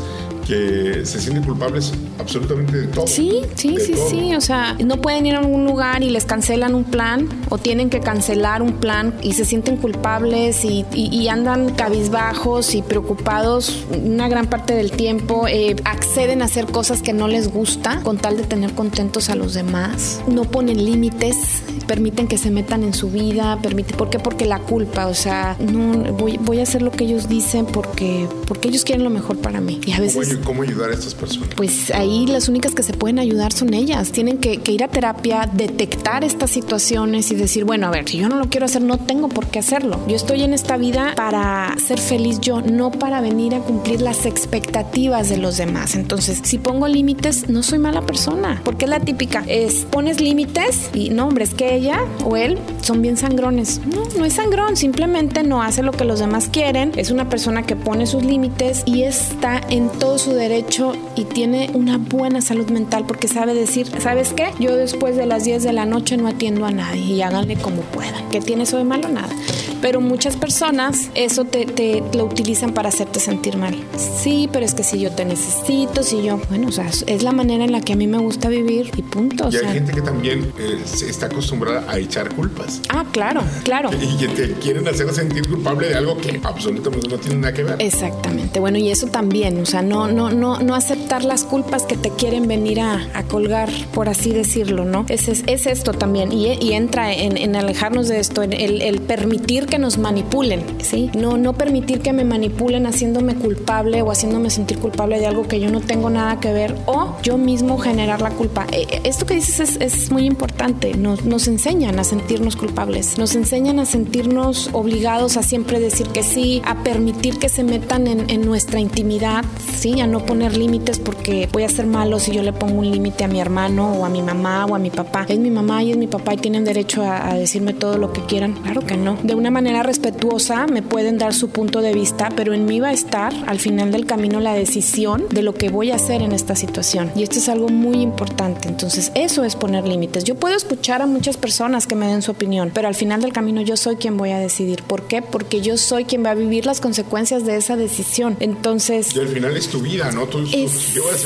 que 0.47 1.05
se 1.05 1.19
sienten 1.19 1.43
culpables 1.43 1.93
absolutamente 2.19 2.77
de 2.77 2.87
todo. 2.87 3.05
Sí, 3.05 3.41
sí, 3.55 3.75
sí, 3.79 3.95
sí. 4.09 4.35
O 4.35 4.41
sea, 4.41 4.75
no 4.83 5.01
pueden 5.01 5.25
ir 5.25 5.35
a 5.35 5.39
algún 5.39 5.65
lugar 5.65 6.03
y 6.03 6.09
les 6.09 6.25
cancelan 6.25 6.73
un 6.73 6.85
plan 6.85 7.27
o 7.49 7.57
tienen 7.57 7.89
que 7.89 7.99
cancelar 7.99 8.61
un 8.61 8.73
plan 8.73 9.13
y 9.21 9.33
se 9.33 9.45
sienten 9.45 9.77
culpables 9.77 10.63
y, 10.63 10.85
andan 11.27 11.73
cabizbajos 11.73 12.73
y 12.73 12.81
preocupados 12.81 13.85
una 13.91 14.29
gran 14.29 14.47
parte 14.47 14.73
del 14.73 14.91
tiempo. 14.91 15.45
Eh, 15.47 15.75
acceden 15.83 16.41
a 16.41 16.45
hacer 16.45 16.65
cosas 16.67 17.01
que 17.01 17.11
no 17.11 17.27
les 17.27 17.51
gusta 17.51 17.99
con 18.01 18.17
tal 18.17 18.37
de 18.37 18.43
tener 18.43 18.73
contentos 18.73 19.29
a 19.29 19.35
los 19.35 19.53
demás. 19.53 20.21
No 20.27 20.45
ponen 20.45 20.85
límites, 20.85 21.63
permiten 21.85 22.27
que 22.27 22.37
se 22.37 22.49
metan 22.49 22.83
en 22.83 22.93
su 22.93 23.09
vida. 23.09 23.59
Permiten, 23.61 23.97
¿Por 23.97 24.09
qué? 24.09 24.19
Porque 24.19 24.45
la 24.45 24.59
culpa. 24.59 25.07
O 25.07 25.13
sea, 25.13 25.57
no 25.59 26.13
voy, 26.13 26.37
voy 26.37 26.59
a 26.59 26.63
hacer 26.63 26.81
lo 26.81 26.91
que 26.91 27.03
ellos 27.03 27.27
dicen 27.27 27.65
porque, 27.65 28.27
porque 28.47 28.69
ellos 28.69 28.85
quieren 28.85 29.03
lo 29.03 29.09
mejor 29.09 29.37
para 29.39 29.59
mí. 29.59 29.81
Y 29.85 29.91
a 29.91 29.99
veces 29.99 30.36
cómo 30.41 30.63
ayudar 30.63 30.91
a 30.91 30.93
estas 30.93 31.15
personas? 31.15 31.49
Pues 31.55 31.91
ahí 31.91 32.25
las 32.27 32.49
únicas 32.49 32.73
que 32.73 32.83
se 32.83 32.93
pueden 32.93 33.19
ayudar 33.19 33.51
son 33.53 33.73
ellas. 33.73 34.11
Tienen 34.11 34.37
que, 34.37 34.61
ir 34.67 34.83
a 34.83 34.87
terapia, 34.87 35.49
detectar 35.51 36.23
estas 36.23 36.51
situaciones 36.51 37.31
y 37.31 37.35
decir, 37.35 37.65
bueno, 37.65 37.87
a 37.87 37.91
ver, 37.91 38.07
si 38.07 38.17
yo 38.17 38.29
no 38.29 38.37
lo 38.37 38.49
quiero 38.49 38.65
hacer, 38.65 38.81
no 38.81 38.97
tengo 38.97 39.29
por 39.29 39.47
qué 39.47 39.59
hacerlo. 39.59 39.99
Yo 40.07 40.15
estoy 40.15 40.43
en 40.43 40.53
esta 40.53 40.77
vida 40.77 41.13
para 41.15 41.75
ser 41.77 41.99
feliz 41.99 42.39
yo, 42.39 42.61
no 42.61 42.91
para 42.91 43.21
venir 43.21 43.55
a 43.55 43.59
cumplir 43.59 44.01
las 44.01 44.25
expectativas 44.25 45.29
de 45.29 45.37
los 45.37 45.57
demás. 45.57 45.95
Entonces, 45.95 46.39
si 46.43 46.57
pongo 46.57 46.87
límites, 46.87 47.49
no 47.49 47.63
soy 47.63 47.79
mala 47.79 48.05
persona. 48.05 48.61
Porque 48.63 48.85
es 48.85 48.89
la 48.89 48.99
típica, 48.99 49.43
es 49.47 49.85
pones 49.89 50.21
límites 50.21 50.89
y 50.93 51.09
no, 51.09 51.27
hombre, 51.27 51.43
es 51.43 51.53
que 51.53 51.75
ella 51.75 51.99
o 52.23 52.35
él 52.35 52.57
son 52.81 53.01
bien 53.01 53.17
sangrones. 53.17 53.81
No, 53.85 54.03
no 54.17 54.25
es 54.25 54.33
sangrón, 54.33 54.75
simplemente 54.75 55.43
no 55.43 55.61
hace 55.61 55.83
lo 55.83 55.91
que 55.91 56.05
los 56.05 56.19
demás 56.19 56.49
quieren. 56.51 56.91
Es 56.95 57.11
una 57.11 57.29
persona 57.29 57.63
que 57.63 57.75
pone 57.75 58.05
sus 58.05 58.23
límites 58.23 58.83
y 58.85 59.03
está 59.03 59.61
en 59.69 59.89
todos 59.89 60.26
su 60.27 60.33
derecho 60.33 60.91
y 61.15 61.23
tiene 61.23 61.69
una 61.73 61.97
buena 61.97 62.41
salud 62.41 62.69
mental 62.69 63.05
porque 63.07 63.29
sabe 63.29 63.53
decir, 63.53 63.87
¿sabes 64.01 64.33
qué? 64.33 64.51
Yo 64.59 64.75
después 64.75 65.15
de 65.15 65.25
las 65.25 65.45
10 65.45 65.63
de 65.63 65.71
la 65.71 65.85
noche 65.85 66.17
no 66.17 66.27
atiendo 66.27 66.65
a 66.65 66.71
nadie 66.71 66.99
y 66.99 67.21
háganle 67.21 67.55
como 67.55 67.81
puedan. 67.81 68.27
¿Qué 68.29 68.41
tiene 68.41 68.63
eso 68.63 68.77
de 68.77 68.83
malo? 68.83 69.07
Nada. 69.07 69.33
Pero 69.81 70.01
muchas 70.01 70.35
personas 70.35 71.09
eso 71.15 71.45
te, 71.45 71.65
te, 71.65 72.03
lo 72.13 72.25
utilizan 72.25 72.73
para 72.73 72.89
hacerte 72.89 73.19
sentir 73.19 73.57
mal. 73.57 73.75
Sí, 73.95 74.49
pero 74.51 74.65
es 74.65 74.73
que 74.73 74.83
si 74.83 74.99
yo 74.99 75.11
te 75.11 75.25
necesito, 75.25 76.03
si 76.03 76.23
yo, 76.23 76.39
bueno, 76.49 76.67
o 76.67 76.71
sea, 76.71 76.89
es 77.05 77.23
la 77.23 77.31
manera 77.31 77.63
en 77.63 77.71
la 77.71 77.81
que 77.81 77.93
a 77.93 77.95
mí 77.95 78.07
me 78.07 78.17
gusta 78.17 78.49
vivir 78.49 78.91
y 78.95 79.01
punto. 79.01 79.49
Y 79.51 79.57
hay 79.57 79.73
gente 79.73 79.93
que 79.93 80.01
también 80.01 80.51
eh, 80.57 80.79
está 81.07 81.27
acostumbrada 81.27 81.89
a 81.91 81.97
echar 81.99 82.33
culpas. 82.33 82.81
Ah, 82.89 83.05
claro, 83.11 83.41
claro. 83.63 83.89
Y 84.01 84.17
que 84.17 84.27
te 84.27 84.53
quieren 84.53 84.87
hacer 84.87 85.13
sentir 85.13 85.47
culpable 85.47 85.89
de 85.89 85.95
algo 85.95 86.17
que 86.17 86.39
absolutamente 86.43 87.07
no 87.07 87.17
tiene 87.17 87.35
nada 87.37 87.53
que 87.53 87.63
ver. 87.63 87.75
Exactamente. 87.79 88.59
Bueno, 88.59 88.77
y 88.77 88.89
eso 88.89 89.07
también, 89.07 89.61
o 89.61 89.65
sea, 89.65 89.81
no, 89.81 90.07
no, 90.07 90.31
no, 90.31 90.59
no 90.59 90.75
aceptar 90.75 91.23
las 91.23 91.43
culpas 91.43 91.83
que 91.83 91.97
te 91.97 92.09
quieren 92.09 92.47
venir 92.47 92.79
a, 92.81 93.07
colgar, 93.27 93.69
por 93.93 94.07
así 94.07 94.31
decirlo, 94.31 94.85
¿no? 94.85 95.05
Es, 95.09 95.27
es, 95.27 95.43
esto 95.65 95.93
también. 95.93 96.31
Y, 96.31 96.53
y 96.53 96.73
entra 96.73 97.13
en, 97.13 97.55
alejarnos 97.55 98.07
de 98.07 98.19
esto, 98.19 98.43
en 98.43 98.53
el, 98.53 98.81
el 98.81 99.01
permitir 99.01 99.66
que 99.67 99.77
nos 99.77 99.97
manipulen, 99.97 100.63
¿sí? 100.81 101.09
No, 101.15 101.37
no 101.37 101.53
permitir 101.53 102.01
que 102.01 102.13
me 102.13 102.23
manipulen 102.23 102.85
haciéndome 102.85 103.35
culpable 103.35 104.01
o 104.01 104.11
haciéndome 104.11 104.49
sentir 104.49 104.79
culpable 104.79 105.19
de 105.19 105.27
algo 105.27 105.47
que 105.47 105.59
yo 105.59 105.69
no 105.69 105.81
tengo 105.81 106.09
nada 106.09 106.39
que 106.39 106.51
ver 106.51 106.75
o 106.85 107.15
yo 107.21 107.37
mismo 107.37 107.77
generar 107.77 108.21
la 108.21 108.31
culpa. 108.31 108.65
Eh, 108.71 108.87
eh, 108.89 109.01
esto 109.03 109.25
que 109.25 109.35
dices 109.35 109.77
es, 109.79 110.11
muy 110.11 110.25
importante. 110.25 110.95
Nos, 110.95 111.25
nos, 111.25 111.47
enseñan 111.47 111.99
a 111.99 112.03
sentirnos 112.03 112.55
culpables, 112.55 113.17
nos 113.17 113.35
enseñan 113.35 113.79
a 113.79 113.85
sentirnos 113.85 114.69
obligados 114.73 115.37
a 115.37 115.43
siempre 115.43 115.79
decir 115.79 116.07
que 116.07 116.23
sí, 116.23 116.61
a 116.65 116.83
permitir 116.83 117.39
que 117.39 117.49
se 117.49 117.63
metan 117.63 118.07
en, 118.07 118.29
en 118.29 118.45
nuestra 118.45 118.79
intimidad, 118.79 119.43
¿sí? 119.75 119.99
A 119.99 120.07
no 120.07 120.25
poner 120.25 120.55
límites 120.55 120.99
porque 120.99 121.49
voy 121.51 121.63
a 121.63 121.69
ser 121.69 121.87
malo 121.87 122.19
si 122.19 122.31
yo 122.31 122.43
le 122.43 122.53
pongo 122.53 122.79
un 122.79 122.89
límite 122.89 123.23
a 123.23 123.27
mi 123.27 123.39
hermano 123.39 123.93
o 123.93 124.05
a 124.05 124.09
mi 124.09 124.21
mamá 124.21 124.65
o 124.65 124.75
a 124.75 124.79
mi 124.79 124.89
papá. 124.89 125.25
Es 125.27 125.39
mi 125.39 125.51
mamá 125.51 125.83
y 125.83 125.91
es 125.91 125.97
mi 125.97 126.07
papá 126.07 126.33
y 126.33 126.37
tienen 126.37 126.63
derecho 126.63 127.03
a, 127.03 127.29
a 127.29 127.35
decirme 127.35 127.73
todo 127.73 127.97
lo 127.97 128.13
que 128.13 128.21
quieran. 128.21 128.53
Claro 128.53 128.81
que 128.81 128.97
no. 128.97 129.17
De 129.23 129.35
una 129.35 129.51
manera 129.57 129.81
respetuosa 129.81 130.67
me 130.67 130.83
pueden 130.83 131.17
dar 131.17 131.33
su 131.33 131.49
punto 131.49 131.81
de 131.81 131.91
vista, 131.91 132.29
pero 132.35 132.53
en 132.53 132.65
mí 132.65 132.79
va 132.79 132.89
a 132.89 132.93
estar 132.93 133.33
al 133.47 133.57
final 133.57 133.91
del 133.91 134.05
camino 134.05 134.39
la 134.39 134.53
decisión 134.53 135.25
de 135.31 135.41
lo 135.41 135.55
que 135.55 135.69
voy 135.69 135.89
a 135.89 135.95
hacer 135.95 136.21
en 136.21 136.31
esta 136.31 136.55
situación. 136.55 137.11
Y 137.15 137.23
esto 137.23 137.39
es 137.39 137.49
algo 137.49 137.67
muy 137.67 138.03
importante. 138.03 138.67
Entonces, 138.67 139.11
eso 139.15 139.43
es 139.43 139.55
poner 139.55 139.87
límites. 139.87 140.25
Yo 140.25 140.35
puedo 140.35 140.55
escuchar 140.55 141.01
a 141.01 141.07
muchas 141.07 141.37
personas 141.37 141.87
que 141.87 141.95
me 141.95 142.05
den 142.05 142.21
su 142.21 142.29
opinión, 142.29 142.69
pero 142.71 142.87
al 142.87 142.93
final 142.93 143.19
del 143.19 143.33
camino 143.33 143.59
yo 143.63 143.77
soy 143.77 143.95
quien 143.95 144.15
voy 144.15 144.29
a 144.29 144.37
decidir. 144.37 144.83
¿Por 144.83 145.07
qué? 145.07 145.23
Porque 145.23 145.59
yo 145.59 145.75
soy 145.77 146.05
quien 146.05 146.23
va 146.23 146.29
a 146.29 146.35
vivir 146.35 146.67
las 146.67 146.79
consecuencias 146.79 147.43
de 147.43 147.57
esa 147.57 147.75
decisión. 147.75 148.37
Entonces... 148.39 149.15
Y 149.15 149.21
al 149.21 149.27
final 149.27 149.57
es 149.57 149.69
tu 149.69 149.79
vida, 149.79 150.11
¿no? 150.11 150.27
Tú, 150.27 150.45
llevas 150.45 151.25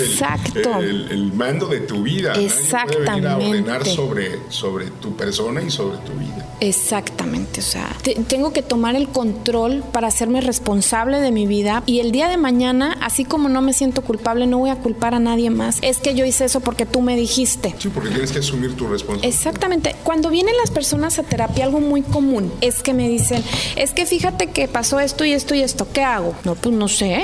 el, 0.55 1.11
el, 1.11 1.33
mando 1.33 1.67
de 1.67 1.81
tu 1.81 2.01
vida. 2.01 2.31
Exactamente. 2.35 3.09
Nadie 3.09 3.35
puede 3.35 3.51
venir 3.51 3.71
a 3.71 3.75
ordenar 3.75 3.85
sobre, 3.85 4.39
sobre 4.47 4.85
tu 5.01 5.17
persona 5.17 5.61
y 5.61 5.69
sobre 5.69 5.97
tu 5.97 6.13
vida. 6.13 6.50
Exactamente. 6.61 7.59
O 7.59 7.63
sea, 7.63 7.97
tengo 8.27 8.53
que 8.53 8.61
tomar 8.61 8.95
el 8.95 9.09
control 9.09 9.83
para 9.91 10.07
hacerme 10.07 10.41
responsable 10.41 11.19
de 11.19 11.31
mi 11.31 11.47
vida 11.47 11.83
y 11.87 11.99
el 11.99 12.11
día 12.11 12.29
de 12.29 12.37
mañana, 12.37 12.97
así 13.01 13.25
como 13.25 13.49
no 13.49 13.61
me 13.61 13.73
siento 13.73 14.03
culpable, 14.03 14.45
no 14.45 14.59
voy 14.59 14.69
a 14.69 14.75
culpar 14.75 15.15
a 15.15 15.19
nadie 15.19 15.49
más. 15.49 15.79
Es 15.81 15.97
que 15.97 16.13
yo 16.13 16.23
hice 16.23 16.45
eso 16.45 16.59
porque 16.59 16.85
tú 16.85 17.01
me 17.01 17.15
dijiste. 17.15 17.75
Sí, 17.79 17.89
porque 17.89 18.09
tienes 18.09 18.31
que 18.31 18.39
asumir 18.39 18.77
tu 18.77 18.87
responsabilidad. 18.87 19.35
Exactamente. 19.35 19.95
Cuando 20.03 20.29
vienen 20.29 20.55
las 20.57 20.69
personas 20.69 21.17
a 21.17 21.23
terapia, 21.23 21.65
algo 21.65 21.79
muy 21.79 22.03
común 22.03 22.53
es 22.61 22.83
que 22.83 22.93
me 22.93 23.09
dicen, 23.09 23.43
es 23.75 23.91
que 23.91 24.05
fíjate 24.05 24.47
que 24.47 24.67
pasó 24.67 24.99
esto 24.99 25.25
y 25.25 25.33
esto 25.33 25.55
y 25.55 25.61
esto, 25.61 25.87
¿qué 25.91 26.03
hago? 26.03 26.35
No, 26.43 26.53
pues 26.53 26.75
no 26.75 26.87
sé 26.87 27.23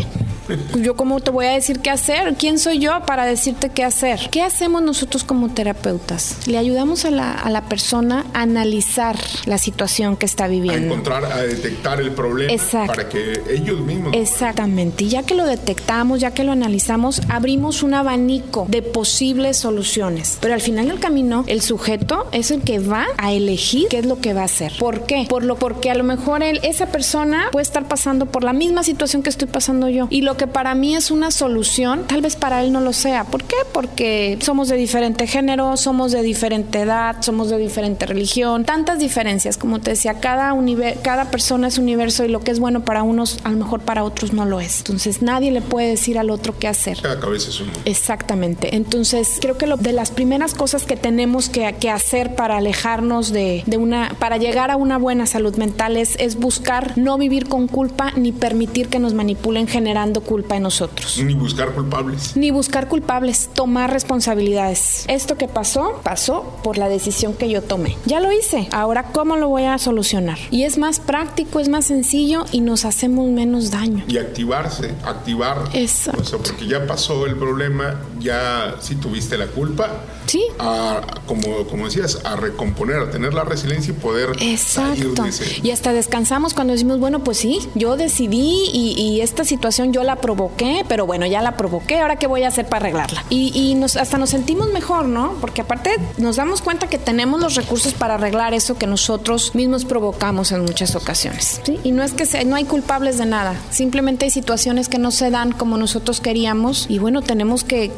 Yo 0.75 0.95
cómo 0.95 1.19
te 1.19 1.31
voy 1.31 1.45
a 1.45 1.51
decir 1.51 1.79
qué 1.79 1.89
hacer, 1.89 2.35
quién 2.35 2.59
soy 2.59 2.79
yo 2.79 3.01
para 3.05 3.25
decirte 3.25 3.69
qué 3.69 3.83
hacer. 3.83 4.29
¿Qué 4.31 4.41
hacemos 4.41 4.81
nosotros 4.81 5.23
como 5.23 5.49
terapeutas? 5.49 6.47
Le 6.47 6.57
ayudamos 6.57 7.05
a 7.05 7.11
la, 7.11 7.33
a 7.33 7.49
la 7.49 7.63
persona 7.63 8.25
a 8.33 8.41
analizar 8.41 9.17
la 9.45 9.57
situación 9.57 10.15
que 10.15 10.25
está 10.25 10.47
viviendo. 10.47 10.81
A 10.81 10.85
encontrar, 10.85 11.25
a 11.25 11.41
detectar 11.43 11.99
el 11.99 12.11
problema 12.11 12.53
para 12.85 13.09
que 13.09 13.41
ellos 13.49 13.79
mismos. 13.81 14.13
Exactamente. 14.13 15.05
Y 15.05 15.09
ya 15.09 15.23
que 15.23 15.35
lo 15.35 15.45
detectamos, 15.45 16.19
ya 16.19 16.31
que 16.31 16.43
lo 16.43 16.51
analizamos, 16.51 17.21
abrimos 17.29 17.83
un 17.83 17.93
abanico 17.93 18.65
de 18.69 18.81
posibles 18.81 19.57
soluciones. 19.57 20.37
Pero 20.39 20.53
al 20.53 20.61
final 20.61 20.87
del 20.87 20.99
camino, 20.99 21.43
el 21.47 21.61
sujeto 21.61 22.27
es 22.31 22.51
el 22.51 22.61
que 22.61 22.79
va 22.79 23.05
a 23.17 23.33
elegir 23.33 23.87
qué 23.89 23.99
es 23.99 24.05
lo 24.05 24.19
que 24.19 24.33
va 24.33 24.41
a 24.41 24.45
hacer. 24.45 24.73
¿Por 24.79 25.05
qué? 25.05 25.25
Por 25.29 25.43
lo 25.43 25.57
porque 25.57 25.91
a 25.91 25.95
lo 25.95 26.03
mejor 26.03 26.43
él, 26.43 26.59
esa 26.63 26.87
persona 26.87 27.49
puede 27.51 27.63
estar 27.63 27.87
pasando 27.87 28.25
por 28.27 28.43
la 28.43 28.53
misma 28.53 28.83
situación 28.83 29.23
que 29.23 29.29
estoy 29.29 29.47
pasando 29.47 29.89
yo. 29.89 30.07
Y 30.09 30.21
lo 30.21 30.36
que 30.37 30.47
para 30.47 30.75
mí 30.75 30.95
es 30.95 31.11
una 31.11 31.31
solución, 31.31 32.05
tal 32.07 32.21
vez 32.21 32.35
para 32.35 32.63
él 32.63 32.71
no 32.71 32.81
lo 32.81 32.93
sea. 32.93 33.25
¿Por 33.25 33.43
qué? 33.43 33.55
Porque 33.73 34.37
somos 34.41 34.69
de 34.69 34.77
diferente 34.77 35.27
género, 35.27 35.75
somos 35.77 36.11
de 36.11 36.21
diferente 36.21 36.81
edad, 36.81 37.17
somos 37.21 37.49
de 37.49 37.57
diferente 37.57 38.05
religión, 38.05 38.63
tantas 38.63 38.99
diferencias. 38.99 39.57
Como 39.57 39.79
te 39.79 39.91
decía, 39.91 40.19
cada, 40.19 40.55
cada 41.01 41.31
persona 41.31 41.67
es 41.67 41.77
universo 41.77 42.23
y 42.23 42.29
lo 42.29 42.39
que 42.39 42.51
es 42.51 42.59
bueno 42.59 42.85
para 42.85 43.03
unos, 43.03 43.39
a 43.43 43.49
lo 43.49 43.57
mejor 43.57 43.81
para 43.81 44.03
otros 44.03 44.33
no 44.33 44.45
lo 44.45 44.59
es. 44.59 44.79
Entonces 44.79 45.21
nadie 45.21 45.51
le 45.51 45.61
puede 45.61 45.89
decir 45.89 46.17
al 46.17 46.29
otro 46.29 46.57
qué 46.57 46.67
hacer. 46.67 47.01
Cada 47.01 47.19
cabeza 47.19 47.49
es 47.49 47.59
un 47.59 47.67
mundo. 47.67 47.81
Exactamente. 47.85 48.75
Entonces 48.75 49.39
creo 49.41 49.57
que 49.57 49.67
lo, 49.67 49.77
de 49.77 49.93
las 49.93 50.11
primeras 50.11 50.53
cosas 50.53 50.85
que 50.85 50.95
tenemos 50.95 51.49
que, 51.49 51.75
que 51.79 51.89
hacer 51.89 52.35
para 52.35 52.57
alejarnos 52.57 53.31
de, 53.31 53.63
de, 53.65 53.77
una, 53.77 54.15
para 54.19 54.37
llegar 54.37 54.71
a 54.71 54.77
una 54.77 54.97
buena 54.97 55.25
salud 55.25 55.55
mental 55.57 55.97
es, 55.97 56.15
es 56.19 56.37
buscar 56.37 56.97
no 56.97 57.17
vivir 57.17 57.47
con 57.47 57.67
culpa 57.67 58.11
ni 58.15 58.31
permitir 58.31 58.87
que 58.89 58.99
nos 58.99 59.13
manipulen 59.13 59.67
generando 59.67 60.21
culpa 60.27 60.57
en 60.57 60.63
nosotros. 60.63 61.17
Ni 61.23 61.33
buscar 61.33 61.71
culpables. 61.73 62.35
Ni 62.35 62.51
buscar 62.51 62.87
culpables, 62.89 63.49
tomar 63.53 63.91
responsabilidades. 63.91 65.05
Esto 65.07 65.37
que 65.37 65.47
pasó, 65.47 66.01
pasó 66.03 66.59
por 66.63 66.77
la 66.77 66.89
decisión 66.89 67.33
que 67.33 67.49
yo 67.49 67.63
tomé. 67.63 67.97
Ya 68.05 68.19
lo 68.19 68.31
hice, 68.31 68.67
ahora 68.71 69.11
¿cómo 69.13 69.37
lo 69.37 69.47
voy 69.47 69.63
a 69.63 69.77
solucionar? 69.77 70.37
Y 70.51 70.63
es 70.63 70.77
más 70.77 70.99
práctico, 70.99 71.59
es 71.59 71.69
más 71.69 71.85
sencillo 71.85 72.45
y 72.51 72.59
nos 72.59 72.83
hacemos 72.83 73.29
menos 73.29 73.71
daño. 73.71 74.03
Y 74.07 74.17
activarse, 74.17 74.93
activar. 75.05 75.69
Exacto. 75.73 76.21
O 76.21 76.25
sea, 76.25 76.39
porque 76.39 76.67
ya 76.67 76.85
pasó 76.85 77.25
el 77.25 77.37
problema, 77.37 78.01
ya 78.19 78.75
si 78.81 78.95
tuviste 78.95 79.37
la 79.37 79.47
culpa, 79.47 80.03
sí. 80.25 80.43
a, 80.59 81.01
como, 81.25 81.65
como 81.67 81.85
decías, 81.85 82.19
a 82.25 82.35
recomponer, 82.35 82.97
a 82.97 83.09
tener 83.09 83.33
la 83.33 83.45
resiliencia 83.45 83.93
y 83.93 83.95
poder 83.95 84.31
Exacto. 84.41 85.23
Y 85.63 85.71
hasta 85.71 85.93
descansamos 85.93 86.53
cuando 86.53 86.73
decimos, 86.73 86.99
bueno, 86.99 87.23
pues 87.23 87.37
sí, 87.37 87.59
yo 87.75 87.95
decidí 87.95 88.69
y, 88.73 88.95
y, 88.97 89.21
esta 89.21 89.45
situación 89.45 89.93
yo 89.93 90.03
la 90.03 90.16
provoqué, 90.21 90.85
pero 90.87 91.05
bueno, 91.05 91.25
ya 91.25 91.41
la 91.41 91.57
provoqué, 91.57 91.99
ahora 91.99 92.17
qué 92.17 92.27
voy 92.27 92.43
a 92.43 92.49
hacer 92.49 92.67
para 92.67 92.85
arreglarla. 92.85 93.23
Y, 93.29 93.75
nos, 93.75 93.95
hasta 93.95 94.17
nos 94.17 94.29
sentimos 94.29 94.71
mejor, 94.71 95.07
¿no? 95.07 95.33
Porque 95.41 95.61
aparte 95.61 95.91
nos 96.17 96.35
damos 96.35 96.61
cuenta 96.61 96.87
que 96.87 96.97
tenemos 96.97 97.39
los 97.39 97.55
recursos 97.55 97.93
para 97.93 98.15
arreglar 98.15 98.53
eso 98.53 98.77
que 98.77 98.87
nosotros 98.87 99.55
mismos 99.55 99.85
provocamos 99.85 100.51
en 100.51 100.61
muchas 100.61 100.95
ocasiones. 100.95 101.61
Y 101.83 101.91
no 101.91 102.03
es 102.03 102.13
que 102.13 102.25
se, 102.25 102.43
no 102.45 102.55
hay 102.55 102.65
culpables 102.65 103.17
de 103.17 103.25
nada, 103.25 103.55
simplemente 103.69 104.25
hay 104.25 104.31
situaciones 104.31 104.89
que 104.89 104.97
no 104.97 105.11
se 105.11 105.29
dan 105.29 105.51
como 105.51 105.77
nosotros 105.77 106.21
queríamos 106.21 106.87
y 106.89 106.99
bueno, 106.99 107.21
tenemos 107.21 107.63
que 107.63 107.91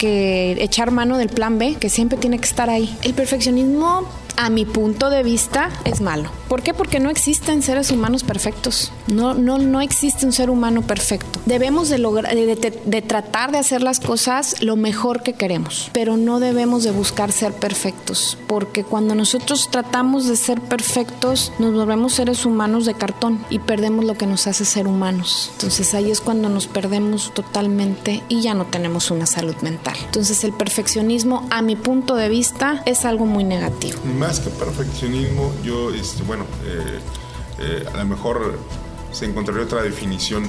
echar 0.60 0.92
mano 0.92 1.18
del 1.18 1.30
plan 1.30 1.58
B, 1.58 1.76
que 1.76 1.90
siempre 1.90 2.18
tiene 2.18 2.40
que 2.40 2.46
estar 2.46 2.70
ahí. 2.70 2.98
El 3.02 3.14
perfeccionismo 3.14 4.06
a 4.40 4.50
mi 4.50 4.64
punto 4.64 5.10
de 5.10 5.22
vista, 5.22 5.70
es 5.84 6.00
malo. 6.00 6.32
¿Por 6.48 6.64
qué? 6.64 6.74
Porque 6.74 7.02
no 7.02 7.10
existen 7.10 7.62
seres 7.62 7.92
humanos 7.92 8.24
perfectos. 8.24 8.94
No, 9.08 9.34
no, 9.34 9.58
no 9.58 9.82
existe 9.82 10.26
un 10.26 10.32
ser 10.32 10.50
humano 10.50 10.82
perfecto. 10.82 11.42
Debemos 11.46 11.90
de, 11.90 11.98
lograr, 11.98 12.34
de, 12.34 12.56
de, 12.56 12.82
de, 12.86 13.02
tratar 13.02 13.52
de 13.52 13.58
hacer 13.58 13.84
las 13.84 14.00
cosas 14.00 14.64
lo 14.64 14.78
mejor 14.78 15.24
que 15.24 15.34
queremos, 15.34 15.92
pero 15.92 16.16
no 16.16 16.40
debemos 16.40 16.86
de 16.86 16.92
buscar 16.92 17.34
ser 17.34 17.52
perfectos, 17.52 18.38
porque 18.48 18.86
cuando 18.86 19.14
nosotros 19.14 19.68
tratamos 19.70 20.26
de 20.26 20.38
ser 20.38 20.62
perfectos, 20.62 21.52
nos 21.60 21.74
volvemos 21.74 22.14
seres 22.14 22.46
humanos 22.46 22.86
de 22.86 22.94
cartón 22.94 23.44
y 23.50 23.60
perdemos 23.60 24.06
lo 24.06 24.16
que 24.16 24.26
nos 24.26 24.48
hace 24.48 24.64
ser 24.64 24.88
humanos. 24.88 25.50
Entonces 25.56 25.94
ahí 25.94 26.12
es 26.12 26.22
cuando 26.22 26.48
nos 26.48 26.68
perdemos 26.68 27.34
totalmente 27.34 28.24
y 28.30 28.40
ya 28.40 28.54
no 28.54 28.66
tenemos 28.66 29.12
una 29.12 29.26
salud 29.26 29.56
mental. 29.64 29.98
Entonces 30.06 30.46
el 30.46 30.54
perfeccionismo, 30.54 31.46
a 31.52 31.62
mi 31.62 31.76
punto 31.76 32.16
de 32.16 32.30
vista, 32.30 32.82
es 32.86 33.04
algo 33.04 33.26
muy 33.26 33.44
negativo 33.44 34.00
que 34.38 34.52
perfeccionismo, 34.52 35.52
yo, 35.64 35.92
este, 35.92 36.22
bueno, 36.22 36.46
eh, 36.64 37.00
eh, 37.58 37.86
a 37.92 37.98
lo 37.98 38.06
mejor 38.06 38.60
se 39.12 39.26
encontraría 39.26 39.64
otra 39.64 39.82
definición 39.82 40.44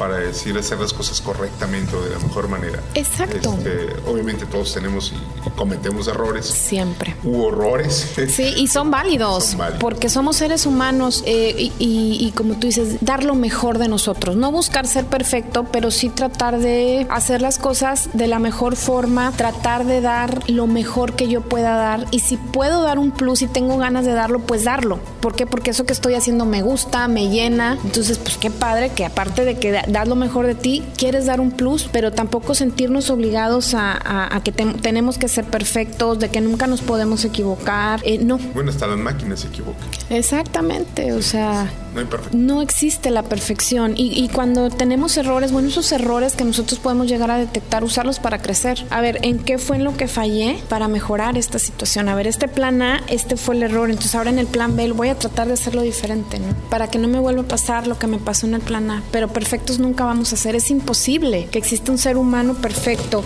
para 0.00 0.16
decir 0.16 0.56
hacer 0.56 0.80
las 0.80 0.94
cosas 0.94 1.20
correctamente 1.20 1.94
o 1.94 2.00
de 2.00 2.08
la 2.08 2.18
mejor 2.20 2.48
manera. 2.48 2.80
Exacto. 2.94 3.54
Este, 3.58 3.94
obviamente 4.10 4.46
todos 4.46 4.72
tenemos 4.72 5.12
y 5.12 5.50
cometemos 5.50 6.08
errores. 6.08 6.46
Siempre. 6.46 7.14
U 7.22 7.42
horrores. 7.42 8.06
Sí, 8.30 8.54
y 8.56 8.68
son 8.68 8.90
válidos, 8.90 9.44
son 9.44 9.58
válidos. 9.58 9.80
porque 9.80 10.08
somos 10.08 10.36
seres 10.36 10.64
humanos 10.64 11.22
eh, 11.26 11.72
y, 11.78 12.32
como 12.36 12.54
tú 12.54 12.68
dices, 12.68 12.96
dar 13.00 13.24
lo 13.24 13.34
mejor 13.34 13.78
de 13.78 13.88
nosotros. 13.88 14.36
No 14.36 14.52
buscar 14.52 14.86
ser 14.86 15.04
perfecto, 15.04 15.64
pero 15.64 15.90
sí 15.90 16.08
tratar 16.08 16.58
de 16.60 17.06
hacer 17.10 17.42
las 17.42 17.58
cosas 17.58 18.08
de 18.12 18.28
la 18.28 18.38
mejor 18.38 18.76
forma, 18.76 19.32
tratar 19.32 19.84
de 19.84 20.00
dar 20.00 20.48
lo 20.48 20.66
mejor 20.66 21.14
que 21.14 21.28
yo 21.28 21.42
pueda 21.42 21.76
dar. 21.76 22.06
Y 22.12 22.20
si 22.20 22.36
puedo 22.36 22.82
dar 22.82 22.98
un 22.98 23.10
plus 23.10 23.42
y 23.42 23.48
tengo 23.48 23.76
ganas 23.78 24.06
de 24.06 24.12
darlo, 24.12 24.38
pues 24.40 24.64
darlo. 24.64 25.00
¿Por 25.20 25.34
qué? 25.34 25.44
Porque 25.46 25.72
eso 25.72 25.84
que 25.84 25.92
estoy 25.92 26.14
haciendo 26.14 26.46
me 26.46 26.62
gusta, 26.62 27.08
me 27.08 27.28
llena. 27.28 27.76
Entonces, 27.84 28.18
pues 28.18 28.38
qué 28.38 28.50
padre 28.50 28.90
que 28.90 29.04
aparte 29.04 29.44
de 29.44 29.58
que 29.58 29.82
das 29.92 30.08
lo 30.08 30.16
mejor 30.16 30.46
de 30.46 30.54
ti, 30.54 30.82
quieres 30.96 31.26
dar 31.26 31.40
un 31.40 31.50
plus, 31.50 31.88
pero 31.92 32.12
tampoco 32.12 32.54
sentirnos 32.54 33.10
obligados 33.10 33.74
a, 33.74 33.92
a, 33.92 34.36
a 34.36 34.42
que 34.42 34.52
te, 34.52 34.64
tenemos 34.64 35.18
que 35.18 35.28
ser 35.28 35.44
perfectos, 35.44 36.18
de 36.18 36.28
que 36.28 36.40
nunca 36.40 36.66
nos 36.66 36.82
podemos 36.82 37.24
equivocar. 37.24 38.00
Eh, 38.04 38.18
no. 38.18 38.38
Bueno, 38.54 38.70
hasta 38.70 38.86
las 38.86 38.98
máquinas 38.98 39.40
se 39.40 39.48
equivocan. 39.48 39.88
Exactamente, 40.10 41.12
o 41.12 41.22
sea, 41.22 41.70
no, 41.94 42.00
hay 42.00 42.06
no 42.32 42.62
existe 42.62 43.10
la 43.10 43.22
perfección. 43.22 43.94
Y, 43.96 44.22
y, 44.22 44.28
cuando 44.28 44.70
tenemos 44.70 45.16
errores, 45.16 45.52
bueno, 45.52 45.68
esos 45.68 45.90
errores 45.92 46.34
que 46.34 46.44
nosotros 46.44 46.78
podemos 46.78 47.08
llegar 47.08 47.30
a 47.30 47.36
detectar, 47.36 47.84
usarlos 47.84 48.18
para 48.18 48.38
crecer. 48.38 48.84
A 48.90 49.00
ver, 49.00 49.18
¿en 49.22 49.38
qué 49.38 49.58
fue 49.58 49.76
en 49.76 49.84
lo 49.84 49.96
que 49.96 50.08
fallé 50.08 50.58
para 50.68 50.88
mejorar 50.88 51.38
esta 51.38 51.58
situación? 51.58 52.08
A 52.08 52.14
ver, 52.14 52.26
este 52.26 52.48
plan 52.48 52.82
A, 52.82 53.02
este 53.08 53.36
fue 53.36 53.56
el 53.56 53.62
error, 53.62 53.90
entonces 53.90 54.14
ahora 54.14 54.30
en 54.30 54.38
el 54.38 54.46
plan 54.46 54.76
B 54.76 54.90
voy 54.92 55.08
a 55.08 55.14
tratar 55.14 55.46
de 55.46 55.54
hacerlo 55.54 55.82
diferente, 55.82 56.38
¿no? 56.38 56.54
Para 56.68 56.88
que 56.88 56.98
no 56.98 57.08
me 57.08 57.18
vuelva 57.18 57.42
a 57.42 57.48
pasar 57.48 57.86
lo 57.86 57.98
que 57.98 58.06
me 58.06 58.18
pasó 58.18 58.46
en 58.46 58.54
el 58.54 58.60
plan 58.60 58.90
A. 58.90 59.02
Pero 59.12 59.28
perfectos 59.28 59.78
nunca 59.80 60.04
vamos 60.04 60.32
a 60.32 60.36
ser. 60.36 60.54
Es 60.54 60.70
imposible 60.70 61.48
que 61.50 61.58
exista 61.58 61.90
un 61.90 61.98
ser 61.98 62.16
humano 62.16 62.54
perfecto. 62.54 63.24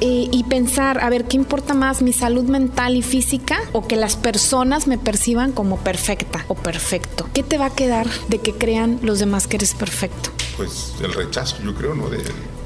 Eh, 0.00 0.28
y 0.30 0.44
pensar, 0.44 1.02
a 1.02 1.10
ver, 1.10 1.24
¿qué 1.24 1.36
importa 1.36 1.74
más, 1.74 2.02
mi 2.02 2.12
salud 2.12 2.44
mental 2.44 2.96
y 2.96 3.02
física 3.02 3.58
o 3.72 3.86
que 3.86 3.96
las 3.96 4.16
personas 4.16 4.86
me 4.86 4.98
perciban 4.98 5.52
como 5.52 5.78
perfecta 5.78 6.44
o 6.48 6.54
perfecto? 6.54 7.28
¿Qué 7.32 7.42
te 7.42 7.58
va 7.58 7.66
a 7.66 7.70
quedar 7.70 8.06
de 8.28 8.38
que 8.38 8.52
crean 8.52 8.98
los 9.02 9.18
demás 9.18 9.46
que 9.46 9.56
eres 9.56 9.74
perfecto? 9.74 10.30
Pues 10.56 10.94
el 11.02 11.12
rechazo, 11.12 11.56
yo 11.64 11.74
creo, 11.74 11.94
¿no? 11.94 12.08
De 12.08 12.18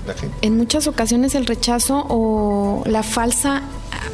la 0.07 0.15
gente. 0.15 0.37
En 0.43 0.57
muchas 0.57 0.87
ocasiones 0.87 1.35
el 1.35 1.47
rechazo 1.47 2.05
o 2.09 2.83
la 2.87 3.03
falsa 3.03 3.63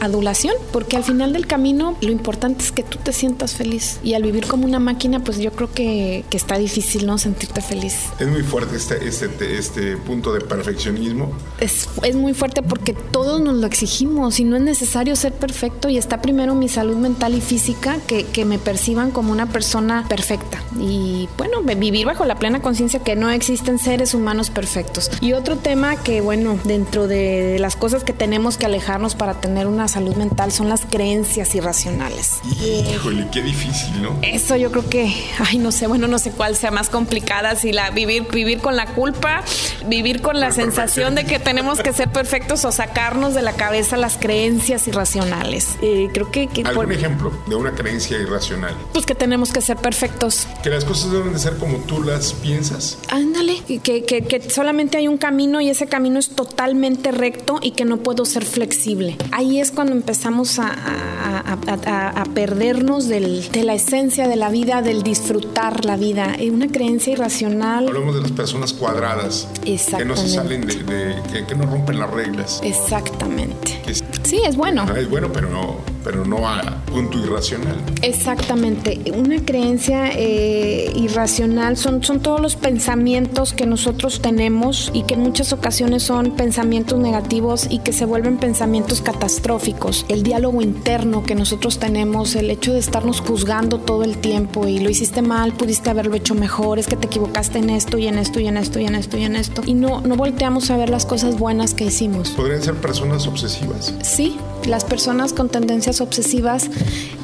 adulación, 0.01 0.55
porque 0.73 0.97
al 0.97 1.05
final 1.05 1.33
del 1.33 1.47
camino 1.47 1.97
lo 2.01 2.11
importante 2.11 2.65
es 2.65 2.73
que 2.73 2.83
tú 2.83 2.99
te 2.99 3.13
sientas 3.13 3.55
feliz. 3.55 3.99
Y 4.03 4.15
al 4.15 4.23
vivir 4.23 4.47
como 4.47 4.65
una 4.65 4.79
máquina, 4.79 5.21
pues 5.21 5.39
yo 5.39 5.53
creo 5.53 5.73
que, 5.73 6.25
que 6.31 6.37
está 6.37 6.59
difícil, 6.59 7.07
¿no? 7.07 7.19
Sentirte 7.19 7.61
feliz. 7.61 7.97
Es 8.19 8.29
muy 8.29 8.43
fuerte 8.43 8.77
este, 8.77 9.07
este, 9.07 9.59
este 9.59 9.97
punto 9.97 10.33
de 10.33 10.41
perfeccionismo. 10.41 11.33
Es, 11.61 11.89
es 12.03 12.17
muy 12.17 12.35
fuerte 12.35 12.63
porque 12.63 12.93
todos 12.93 13.41
nos 13.41 13.57
lo 13.57 13.67
exigimos 13.67 14.41
y 14.41 14.45
no 14.45 14.57
es 14.57 14.63
necesario 14.63 15.17
ser 15.17 15.33
perfecto 15.33 15.89
y 15.89 15.99
está 15.99 16.21
primero 16.21 16.55
mi 16.55 16.69
salud 16.69 16.97
mental 16.97 17.35
y 17.35 17.41
física 17.41 17.99
que, 18.07 18.25
que 18.25 18.45
me 18.45 18.59
perciban 18.59 19.11
como 19.11 19.33
una 19.33 19.47
persona 19.47 20.05
perfecta. 20.09 20.63
Y 20.79 21.29
bueno, 21.37 21.63
vivir 21.63 22.07
bajo 22.07 22.25
la 22.25 22.37
plena 22.37 22.61
conciencia 22.61 23.01
que 23.01 23.17
no 23.17 23.31
existen 23.31 23.79
seres 23.79 24.15
humanos 24.15 24.51
perfectos. 24.51 25.11
Y 25.21 25.33
otro 25.33 25.57
tema 25.57 25.97
que, 25.97 26.21
bueno, 26.21 26.59
dentro 26.65 27.09
de 27.09 27.59
las 27.59 27.77
cosas 27.77 28.05
que 28.05 28.13
tenemos 28.13 28.57
que 28.57 28.67
alejarnos 28.67 29.15
para 29.15 29.35
tener 29.35 29.67
una 29.75 29.89
salud 29.89 30.17
mental 30.17 30.53
son 30.53 30.69
las 30.69 30.83
creencias 30.87 31.55
irracionales. 31.55 32.41
Híjole, 32.61 33.27
qué 33.33 33.43
difícil, 33.43 34.03
¿no? 34.03 34.19
Eso 34.23 34.57
yo 34.57 34.71
creo 34.71 34.89
que, 34.89 35.13
ay, 35.39 35.59
no 35.59 35.73
sé, 35.73 35.87
bueno, 35.87 36.07
no 36.09 36.19
sé 36.19 36.31
cuál 36.31 36.57
sea 36.57 36.71
más 36.71 36.89
complicada, 36.89 37.57
si 37.57 37.73
la 37.73 37.91
vivir, 37.91 38.27
vivir 38.31 38.61
con 38.61 38.77
la 38.77 38.87
culpa, 38.87 39.43
vivir 39.87 40.23
con 40.23 40.41
la, 40.41 40.49
la 40.49 40.53
sensación 40.53 41.15
de 41.15 41.25
que 41.25 41.39
tenemos 41.39 41.81
que 41.81 41.93
ser 41.93 42.11
perfectos 42.11 42.65
o 42.65 42.73
sacarnos 42.73 43.35
de 43.35 43.43
la 43.43 43.53
cabeza 43.53 43.97
las 43.97 44.17
creencias 44.17 44.87
irracionales. 44.89 45.77
Eh, 45.83 46.09
creo 46.13 46.31
que... 46.31 46.47
que 46.47 46.63
¿Algún 46.63 46.87
por, 46.87 46.93
ejemplo 46.93 47.33
de 47.47 47.57
una 47.57 47.73
creencia 47.73 48.19
irracional? 48.19 48.75
Pues 48.93 49.07
que 49.07 49.15
tenemos 49.15 49.53
que 49.53 49.61
ser 49.61 49.77
perfectos. 49.77 50.47
Que 50.63 50.71
las 50.71 50.85
cosas 50.85 51.13
deben 51.13 51.33
de 51.33 51.39
ser 51.39 51.57
como 51.59 51.79
tú 51.79 52.03
las 52.03 52.33
piensas. 52.33 52.99
Ándale, 53.11 53.63
que, 53.67 54.05
que, 54.05 54.23
que 54.23 54.51
solamente 54.51 54.99
hay 54.99 55.09
un 55.09 55.19
camino 55.19 55.61
y 55.61 55.71
ese 55.71 55.87
camino 55.87 56.19
es 56.19 56.31
totalmente 56.31 57.11
recto 57.13 57.59
y 57.63 57.73
que 57.73 57.85
no 57.85 57.99
puedo 57.99 58.25
ser 58.25 58.45
flexible. 58.45 59.17
Ahí 59.33 59.61
es 59.61 59.64
es 59.65 59.73
cuando 59.73 59.95
empezamos 59.95 60.59
a, 60.59 60.75
a, 60.75 62.25
perdernos 62.35 63.09
del, 63.09 63.51
de 63.51 63.65
la 63.65 63.75
esencia 63.75 64.29
de 64.29 64.37
la 64.37 64.51
vida, 64.51 64.83
del 64.83 65.03
disfrutar 65.03 65.87
la 65.87 65.97
vida. 65.97 66.37
Una 66.53 66.69
creencia 66.69 67.15
irracional. 67.15 67.89
Hablamos 67.89 68.15
de 68.15 68.21
las 68.21 68.33
personas 68.33 68.75
cuadradas. 68.75 69.49
Que 69.65 70.05
no 70.05 70.17
se 70.17 70.29
salen 70.29 70.67
de, 70.67 71.45
que, 71.49 71.55
no 71.55 71.65
rompen 71.65 71.99
las 71.99 72.11
reglas. 72.11 72.61
Exactamente. 72.63 73.81
sí, 74.23 74.43
es 74.45 74.57
bueno. 74.57 74.85
es 74.95 75.09
bueno, 75.09 75.33
pero 75.33 75.49
no, 75.49 75.94
pero 76.05 76.25
no 76.25 76.47
a 76.47 76.61
punto 76.87 77.19
irracional. 77.19 77.77
Exactamente. 78.03 79.01
Una 79.17 79.43
creencia 79.45 80.11
eh, 80.13 80.93
irracional 80.95 81.77
son, 81.77 82.05
son 82.05 82.21
todos 82.21 82.41
los 82.41 82.57
pensamientos 82.57 83.55
que 83.55 83.67
nosotros 83.67 84.21
tenemos 84.21 84.91
y 84.93 85.03
que 85.03 85.15
en 85.15 85.21
muchas 85.21 85.53
ocasiones 85.53 86.03
son 86.03 86.33
pensamientos 86.33 86.99
negativos 86.99 87.67
y 87.71 87.79
que 87.79 87.93
se 87.93 88.05
vuelven 88.05 88.37
pensamientos 88.37 89.01
catastróficos. 89.01 90.05
El 90.09 90.23
diálogo 90.23 90.61
interno 90.63 91.25
que 91.25 91.35
nosotros 91.35 91.79
tenemos, 91.79 92.37
el 92.37 92.51
hecho 92.51 92.73
de 92.73 92.79
estarnos 92.79 93.21
juzgando 93.21 93.81
todo 93.81 94.05
el 94.05 94.19
tiempo 94.19 94.69
y 94.69 94.79
lo 94.79 94.91
hiciste 94.91 95.23
mal, 95.23 95.53
pudiste 95.53 95.91
haberlo 95.91 96.15
hecho 96.15 96.35
mejor, 96.35 96.79
es 96.79 96.87
que 96.87 96.97
te 96.97 97.07
equivocaste 97.07 97.59
en 97.59 97.71
esto 97.71 97.97
y 97.97 98.07
en 98.07 98.19
esto 98.19 98.41
y 98.41 98.47
en 98.47 98.59
esto 98.59 98.79
y 98.79 98.87
en 98.87 98.95
esto 98.95 99.17
y 99.17 99.25
en 99.25 99.37
esto. 99.37 99.63
Y 99.65 99.75
no, 99.75 100.03
no 100.03 100.17
volteamos 100.17 100.71
a 100.71 100.77
ver 100.77 100.91
las 100.91 101.07
cosas 101.07 101.39
buenas 101.39 101.73
que 101.73 101.85
hicimos. 101.85 102.31
¿Podrían 102.31 102.63
ser 102.63 102.75
personas 102.75 103.27
obsesivas? 103.27 103.95
Sí, 104.03 104.37
las 104.67 104.85
personas 104.85 105.33
con 105.33 105.49
tendencias 105.49 106.01
obsesivas 106.01 106.71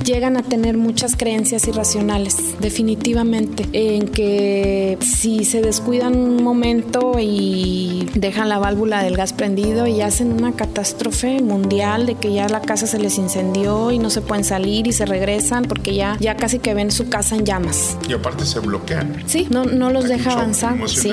llegan 0.05 0.37
a 0.37 0.43
tener 0.43 0.77
muchas 0.77 1.17
creencias 1.17 1.67
irracionales, 1.69 2.37
definitivamente, 2.61 3.67
en 3.73 4.09
que 4.09 4.99
si 5.01 5.45
se 5.45 5.61
descuidan 5.61 6.17
un 6.17 6.43
momento 6.43 7.15
y 7.21 8.09
dejan 8.15 8.49
la 8.49 8.59
válvula 8.59 9.03
del 9.03 9.17
gas 9.17 9.33
prendido 9.33 9.87
y 9.87 10.01
hacen 10.01 10.33
una 10.33 10.53
catástrofe 10.53 11.41
mundial 11.41 12.07
de 12.07 12.15
que 12.15 12.33
ya 12.33 12.49
la 12.49 12.61
casa 12.61 12.87
se 12.87 12.99
les 12.99 13.19
incendió 13.19 13.91
y 13.91 13.99
no 13.99 14.11
se 14.11 14.21
pueden 14.21 14.45
salir 14.45 14.87
y 14.87 14.93
se 14.93 15.07
regresan 15.07 15.65
porque 15.65 15.95
ya, 15.95 16.17
ya 16.21 16.37
casi 16.37 16.59
que 16.59 16.75
ven 16.75 16.91
su 16.91 17.09
casa 17.09 17.37
en 17.37 17.45
llamas. 17.45 17.97
Y 18.09 18.13
aparte 18.13 18.45
se 18.47 18.61
bloquean. 18.61 19.23
Sí, 19.27 19.47
no, 19.51 19.65
no 19.65 19.91
los 19.91 20.09
deja 20.09 20.33
avanzar. 20.33 20.77
Sí, 20.89 21.13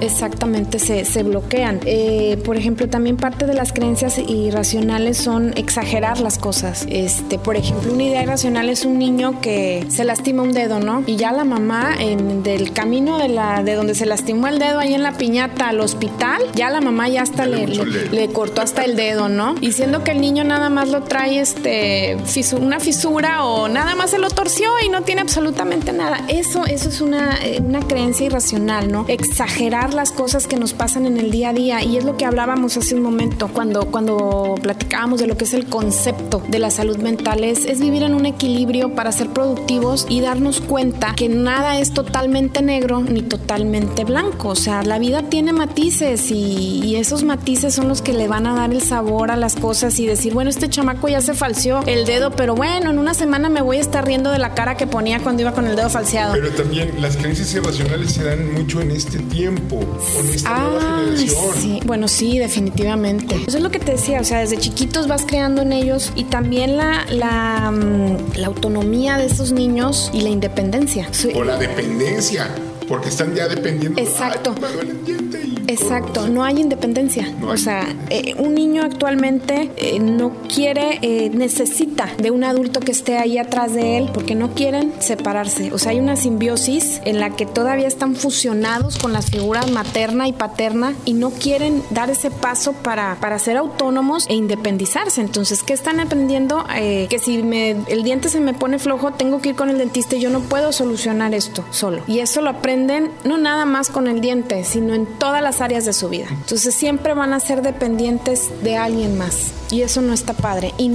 exactamente, 0.00 0.78
se, 0.78 1.04
se 1.04 1.22
bloquean. 1.22 1.80
Eh, 1.84 2.40
por 2.44 2.56
ejemplo, 2.56 2.88
también 2.88 3.16
parte 3.16 3.46
de 3.46 3.54
las 3.54 3.72
creencias 3.72 4.18
irracionales 4.18 5.16
son 5.16 5.47
exagerar 5.56 6.20
las 6.20 6.38
cosas. 6.38 6.86
Este, 6.88 7.38
por 7.38 7.56
ejemplo, 7.56 7.92
una 7.92 8.04
idea 8.04 8.22
irracional 8.22 8.68
es 8.68 8.84
un 8.84 8.98
niño 8.98 9.40
que 9.40 9.86
se 9.88 10.04
lastima 10.04 10.42
un 10.42 10.52
dedo, 10.52 10.80
¿no? 10.80 11.02
Y 11.06 11.16
ya 11.16 11.32
la 11.32 11.44
mamá 11.44 11.94
en 11.98 12.42
del 12.42 12.72
camino 12.72 13.18
de 13.18 13.28
la 13.28 13.62
de 13.62 13.74
donde 13.74 13.94
se 13.94 14.06
lastimó 14.06 14.48
el 14.48 14.58
dedo 14.58 14.78
ahí 14.78 14.94
en 14.94 15.02
la 15.02 15.12
piñata 15.12 15.68
al 15.68 15.80
hospital, 15.80 16.42
ya 16.54 16.70
la 16.70 16.80
mamá 16.80 17.08
ya 17.08 17.22
hasta 17.22 17.46
le, 17.46 17.66
le, 17.66 18.28
cortó 18.28 18.62
hasta 18.62 18.84
el 18.84 18.96
dedo, 18.96 19.28
¿no? 19.28 19.54
Y 19.60 19.72
siendo 19.72 20.04
que 20.04 20.12
el 20.12 20.20
niño 20.20 20.44
nada 20.44 20.68
más 20.70 20.88
lo 20.88 21.02
trae 21.02 21.40
este 21.40 22.16
una 22.58 22.80
fisura 22.80 23.44
o 23.44 23.68
nada 23.68 23.94
más 23.94 24.10
se 24.10 24.18
lo 24.18 24.28
torció 24.28 24.68
y 24.84 24.88
no 24.88 25.02
tiene 25.02 25.20
absolutamente 25.20 25.92
nada. 25.92 26.20
Eso 26.28 26.66
eso 26.66 26.88
es 26.88 27.00
una, 27.00 27.38
eh, 27.44 27.60
una 27.64 27.80
creencia 27.80 28.26
irracional, 28.26 28.90
¿no? 28.90 29.04
Exagerar 29.08 29.94
las 29.94 30.12
cosas 30.12 30.46
que 30.46 30.56
nos 30.56 30.72
pasan 30.72 31.06
en 31.06 31.18
el 31.18 31.30
día 31.30 31.50
a 31.50 31.52
día 31.52 31.82
y 31.82 31.96
es 31.96 32.04
lo 32.04 32.16
que 32.16 32.24
hablábamos 32.24 32.76
hace 32.76 32.94
un 32.94 33.02
momento 33.02 33.48
cuando 33.48 33.86
cuando 33.86 34.54
platicábamos 34.60 35.20
de 35.20 35.26
lo 35.26 35.36
que 35.38 35.44
es 35.44 35.54
el 35.54 35.66
concepto 35.66 36.42
de 36.48 36.58
la 36.58 36.70
salud 36.70 36.98
mental 36.98 37.44
es, 37.44 37.80
vivir 37.80 38.02
en 38.02 38.14
un 38.14 38.26
equilibrio 38.26 38.94
para 38.94 39.12
ser 39.12 39.28
productivos 39.28 40.06
y 40.08 40.20
darnos 40.20 40.60
cuenta 40.60 41.14
que 41.14 41.28
nada 41.28 41.78
es 41.78 41.92
totalmente 41.92 42.60
negro 42.60 43.00
ni 43.00 43.22
totalmente 43.22 44.04
blanco. 44.04 44.48
O 44.48 44.56
sea, 44.56 44.82
la 44.82 44.98
vida 44.98 45.22
tiene 45.22 45.52
matices 45.52 46.30
y, 46.30 46.80
y 46.84 46.96
esos 46.96 47.22
matices 47.22 47.74
son 47.74 47.88
los 47.88 48.02
que 48.02 48.12
le 48.12 48.26
van 48.26 48.46
a 48.46 48.54
dar 48.54 48.72
el 48.72 48.82
sabor 48.82 49.30
a 49.30 49.36
las 49.36 49.54
cosas 49.54 49.98
y 50.00 50.06
decir, 50.06 50.34
bueno, 50.34 50.50
este 50.50 50.68
chamaco 50.68 51.08
ya 51.08 51.20
se 51.20 51.34
falseó 51.34 51.82
el 51.86 52.04
dedo, 52.04 52.32
pero 52.32 52.54
bueno, 52.54 52.90
en 52.90 52.98
una 52.98 53.14
semana 53.14 53.48
me 53.48 53.62
voy 53.62 53.76
a 53.76 53.80
estar 53.80 54.04
riendo 54.04 54.30
de 54.30 54.38
la 54.38 54.54
cara 54.54 54.76
que 54.76 54.86
ponía 54.86 55.20
cuando 55.20 55.42
iba 55.42 55.52
con 55.52 55.66
el 55.66 55.76
dedo 55.76 55.88
falseado. 55.88 56.32
Pero 56.32 56.50
también 56.50 57.00
las 57.00 57.16
creencias 57.16 57.54
irracionales 57.54 58.12
se 58.12 58.24
dan 58.24 58.52
mucho 58.52 58.80
en 58.80 58.90
este 58.90 59.18
tiempo, 59.20 59.78
con 59.78 60.28
esta 60.28 60.58
nueva 60.58 60.98
generación. 61.04 61.54
Sí, 61.56 61.80
bueno, 61.86 62.08
sí, 62.08 62.38
definitivamente. 62.38 63.36
Eso 63.46 63.56
es 63.56 63.62
lo 63.62 63.70
que 63.70 63.78
te 63.78 63.92
decía, 63.92 64.20
o 64.20 64.24
sea, 64.24 64.40
desde 64.40 64.58
chiquitos 64.58 65.06
vas 65.06 65.24
creando 65.28 65.62
en 65.62 65.72
ellos 65.72 66.12
y 66.16 66.24
también 66.24 66.76
la, 66.76 67.06
la, 67.10 67.70
mm, 67.70 68.36
la 68.36 68.46
autonomía 68.48 69.16
de 69.18 69.26
esos 69.26 69.52
niños 69.52 70.10
y 70.12 70.22
la 70.22 70.30
independencia. 70.30 71.08
O 71.34 71.44
la 71.44 71.56
dependencia, 71.56 72.48
porque 72.88 73.10
están 73.10 73.34
ya 73.36 73.46
dependiendo. 73.46 74.00
Exacto. 74.00 74.54
Exacto, 75.68 76.28
no 76.28 76.44
hay 76.44 76.60
independencia. 76.60 77.30
o 77.46 77.56
sea, 77.58 77.94
eh, 78.08 78.34
un 78.38 78.54
niño 78.54 78.82
actualmente 78.82 79.70
eh, 79.76 79.98
no 80.00 80.32
quiere, 80.52 80.98
eh, 81.02 81.30
necesita 81.30 82.08
de 82.16 82.30
un 82.30 82.42
adulto 82.42 82.80
que 82.80 82.90
esté 82.90 83.18
ahí 83.18 83.36
atrás 83.36 83.74
de 83.74 83.98
él 83.98 84.10
porque 84.12 84.34
no 84.34 84.54
quieren 84.54 84.94
separarse. 84.98 85.70
O 85.72 85.78
sea, 85.78 85.92
hay 85.92 86.00
una 86.00 86.16
simbiosis 86.16 87.02
en 87.04 87.20
la 87.20 87.36
que 87.36 87.44
todavía 87.44 87.86
están 87.86 88.16
fusionados 88.16 88.96
con 88.96 89.12
las 89.12 89.30
figuras 89.30 89.70
materna 89.70 90.26
y 90.26 90.32
paterna 90.32 90.94
y 91.04 91.12
no 91.12 91.30
quieren 91.30 91.82
dar 91.90 92.08
ese 92.08 92.30
paso 92.30 92.72
para, 92.72 93.18
para 93.20 93.38
ser 93.38 93.58
autónomos 93.58 94.26
e 94.28 94.34
independizarse. 94.34 95.20
Entonces, 95.20 95.62
¿qué 95.62 95.74
están 95.74 96.00
aprendiendo? 96.00 96.64
que 96.78 97.18
si 97.18 97.42
me, 97.42 97.70
el 97.88 98.02
diente 98.04 98.28
se 98.28 98.40
me 98.40 98.54
pone 98.54 98.78
flojo, 98.78 99.12
tengo 99.12 99.40
que 99.40 99.50
ir 99.50 99.56
con 99.56 99.68
el 99.68 99.78
dentista 99.78 100.16
y 100.16 100.20
yo 100.20 100.30
no 100.30 100.40
puedo 100.40 100.72
solucionar 100.72 101.34
esto 101.34 101.64
solo. 101.70 102.02
Y 102.06 102.20
eso 102.20 102.40
lo 102.40 102.50
aprenden 102.50 103.10
no 103.24 103.36
nada 103.36 103.64
más 103.64 103.90
con 103.90 104.08
el 104.08 104.20
diente, 104.20 104.64
sino 104.64 104.94
en 104.94 105.06
todas 105.06 105.42
las 105.42 105.57
áreas 105.60 105.84
de 105.84 105.92
su 105.92 106.08
vida. 106.08 106.26
Entonces 106.30 106.74
siempre 106.74 107.14
van 107.14 107.32
a 107.32 107.40
ser 107.40 107.62
dependientes 107.62 108.50
de 108.62 108.76
alguien 108.76 109.16
más 109.18 109.52
y 109.70 109.82
eso 109.82 110.00
no 110.00 110.12
está 110.12 110.32
padre. 110.32 110.74
Y 110.78 110.90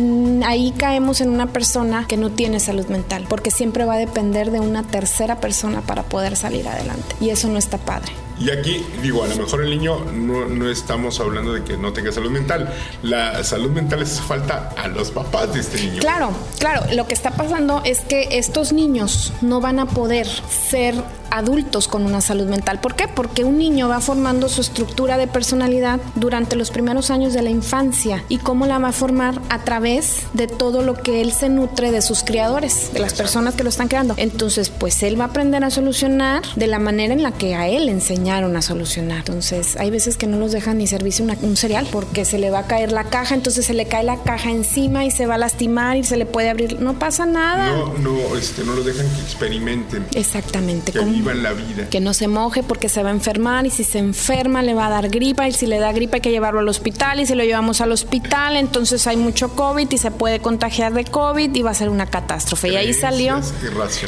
ahí 0.46 0.74
caemos 0.78 1.22
en 1.22 1.30
una 1.30 1.48
persona 1.48 2.06
que 2.08 2.18
no 2.18 2.32
tiene 2.32 2.60
salud 2.60 2.88
mental 2.88 3.26
porque 3.28 3.52
siempre 3.52 3.86
va 3.86 3.96
a 3.96 3.98
depender 3.98 4.52
de 4.52 4.60
una 4.60 4.84
tercera 4.84 5.40
persona 5.40 5.82
para 5.82 6.04
poder 6.04 6.36
salir 6.36 6.68
adelante 6.68 7.16
y 7.20 7.30
eso 7.30 7.48
no 7.48 7.58
está 7.58 7.78
padre. 7.78 8.14
Y 8.40 8.50
aquí, 8.50 8.84
digo, 9.02 9.24
a 9.24 9.28
lo 9.28 9.36
mejor 9.36 9.64
el 9.64 9.70
niño 9.70 10.00
no, 10.12 10.46
no, 10.46 10.70
estamos 10.70 11.20
hablando 11.20 11.54
de 11.54 11.64
que 11.64 11.78
no 11.78 11.94
tenga 11.94 12.12
salud 12.12 12.32
mental. 12.32 12.74
La 13.04 13.44
salud 13.44 13.70
mental 13.70 14.02
es 14.02 14.20
falta 14.20 14.74
a 14.76 14.88
los 14.88 15.12
papás 15.12 15.54
de 15.54 15.60
este 15.60 15.80
niño. 15.80 16.00
Claro, 16.00 16.32
claro. 16.58 16.82
Lo 16.94 17.08
que 17.08 17.14
está 17.14 17.32
pasando 17.32 17.82
es 17.86 18.02
que 18.02 18.28
estos 18.32 18.74
niños 18.74 19.32
no 19.42 19.62
van 19.62 19.80
a 19.80 19.86
poder 19.86 20.28
ser 20.28 20.96
adultos 21.34 21.88
con 21.88 22.06
una 22.06 22.22
salud 22.22 22.48
mental. 22.48 22.80
¿Por 22.80 22.96
qué? 22.96 23.08
Porque 23.08 23.44
un 23.44 23.58
niño 23.58 23.90
va 23.90 24.00
formando 24.00 24.50
su 24.50 24.62
estructura 24.62 25.18
de 25.18 25.28
personalidad 25.28 26.00
durante 26.16 26.56
los 26.56 26.70
primeros 26.70 27.10
años 27.10 27.34
de 27.34 27.42
la 27.42 27.50
infancia 27.50 28.24
y 28.30 28.38
cómo 28.38 28.68
la 28.68 28.78
va 28.78 28.90
a 28.90 28.92
formar 28.92 29.42
a 29.50 29.64
través 29.64 30.28
de 30.34 30.48
todo 30.48 30.84
lo 30.84 30.94
que 30.94 31.22
él 31.22 31.32
se 31.32 31.50
nutre 31.50 31.92
de 31.92 32.02
sus 32.02 32.24
criadores, 32.24 32.92
de 32.94 33.00
las 33.00 33.16
personas 33.16 33.56
que 33.56 33.64
lo 33.64 33.70
están 33.70 33.88
creando. 33.88 34.14
Entonces, 34.18 34.70
pues 34.70 35.02
él 35.02 35.20
va 35.20 35.26
a 35.26 35.28
aprender 35.30 35.64
a 35.64 35.72
solucionar 35.72 36.44
de 36.56 36.68
la 36.68 36.78
manera 36.78 37.14
en 37.14 37.24
la 37.24 37.32
que 37.32 37.56
a 37.56 37.68
él 37.68 37.90
enseñaron 37.90 38.56
a 38.56 38.62
solucionar. 38.62 39.20
Entonces, 39.20 39.76
hay 39.78 39.90
veces 39.90 40.18
que 40.18 40.28
no 40.28 40.38
los 40.38 40.52
dejan 40.52 40.78
ni 40.78 40.86
servirse 40.86 41.24
un 41.24 41.58
cereal 41.58 41.88
porque 41.92 42.26
se 42.26 42.38
le 42.38 42.52
va 42.52 42.60
a 42.60 42.68
caer 42.68 42.92
la 42.92 43.06
caja, 43.06 43.34
entonces 43.34 43.66
se 43.66 43.74
le 43.74 43.88
cae 43.88 44.04
la 44.04 44.22
caja 44.22 44.52
encima 44.52 45.06
y 45.06 45.12
se 45.12 45.26
va 45.26 45.36
a 45.36 45.40
lastimar 45.40 45.98
y 45.98 46.04
se 46.04 46.16
le 46.16 46.28
puede 46.28 46.50
abrir. 46.50 46.80
No 46.80 47.00
pasa 47.00 47.26
nada. 47.26 47.72
No, 47.72 47.94
no, 47.98 48.38
este, 48.38 48.64
no 48.64 48.76
los 48.76 48.86
dejan 48.86 49.08
que 49.08 49.22
experimenten. 49.22 50.06
Exactamente 50.14 50.94
en 51.32 51.44
la 51.44 51.54
vida. 51.54 51.90
Que 51.90 52.00
no 52.00 52.14
se 52.14 52.28
moje 52.28 52.64
porque 52.64 52.90
se 52.90 53.04
va 53.04 53.10
a 53.10 53.14
enfermar 53.14 53.66
y 53.66 53.70
si 53.70 53.84
se 53.84 54.00
enferma 54.00 54.62
le 54.62 54.74
va 54.74 54.88
a 54.88 54.90
dar 54.90 55.10
gripa 55.10 55.48
y 55.48 55.52
si 55.52 55.66
le 55.66 55.80
da 55.80 55.92
gripa 55.92 56.16
hay 56.16 56.22
que 56.22 56.32
llevarlo 56.32 56.60
al 56.60 56.70
hospital 56.70 57.20
y 57.20 57.26
si 57.26 57.36
lo 57.36 57.44
llevamos 57.44 57.82
al 57.82 57.92
hospital 57.92 58.56
entonces 58.56 59.08
hay 59.08 59.18
mucho 59.18 59.56
COVID 59.56 59.92
y 59.92 59.98
se 59.98 60.12
puede 60.12 60.40
contagiar 60.40 60.94
de 60.94 61.06
COVID 61.06 61.56
y 61.56 61.62
va 61.62 61.72
a 61.72 61.74
ser 61.74 61.90
una 61.90 62.06
catástrofe. 62.08 62.70
y 62.70 62.76
ahí 62.76 62.94
salió 62.94 63.42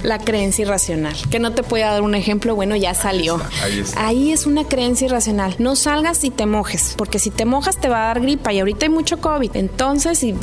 la 0.04 0.19
creencia 0.19 0.63
irracional. 0.63 1.15
Que 1.30 1.39
no 1.39 1.54
te 1.54 1.63
puede 1.63 1.84
dar 1.84 2.01
un 2.01 2.15
ejemplo, 2.15 2.56
bueno, 2.56 2.75
ya 2.75 2.93
salió. 2.93 3.39
Ahí, 3.97 4.32
es 4.32 4.45
una 4.45 4.65
creencia 4.65 5.06
irracional. 5.06 5.56
No 5.60 5.75
salgas 5.75 6.23
y 6.23 6.32
te 6.32 6.45
mojes, 6.45 6.95
porque 6.97 7.19
si 7.19 7.30
te 7.30 7.45
mojas 7.45 7.80
te 7.80 7.89
va 7.89 8.04
a 8.04 8.08
dar 8.08 8.21
gripa 8.21 8.54
y 8.54 8.60
ahorita 8.60 8.86
hay 8.86 8.91
mucho 8.91 9.17
COVID. 9.17 9.51
Entonces, 9.56 10.23
y, 10.23 10.34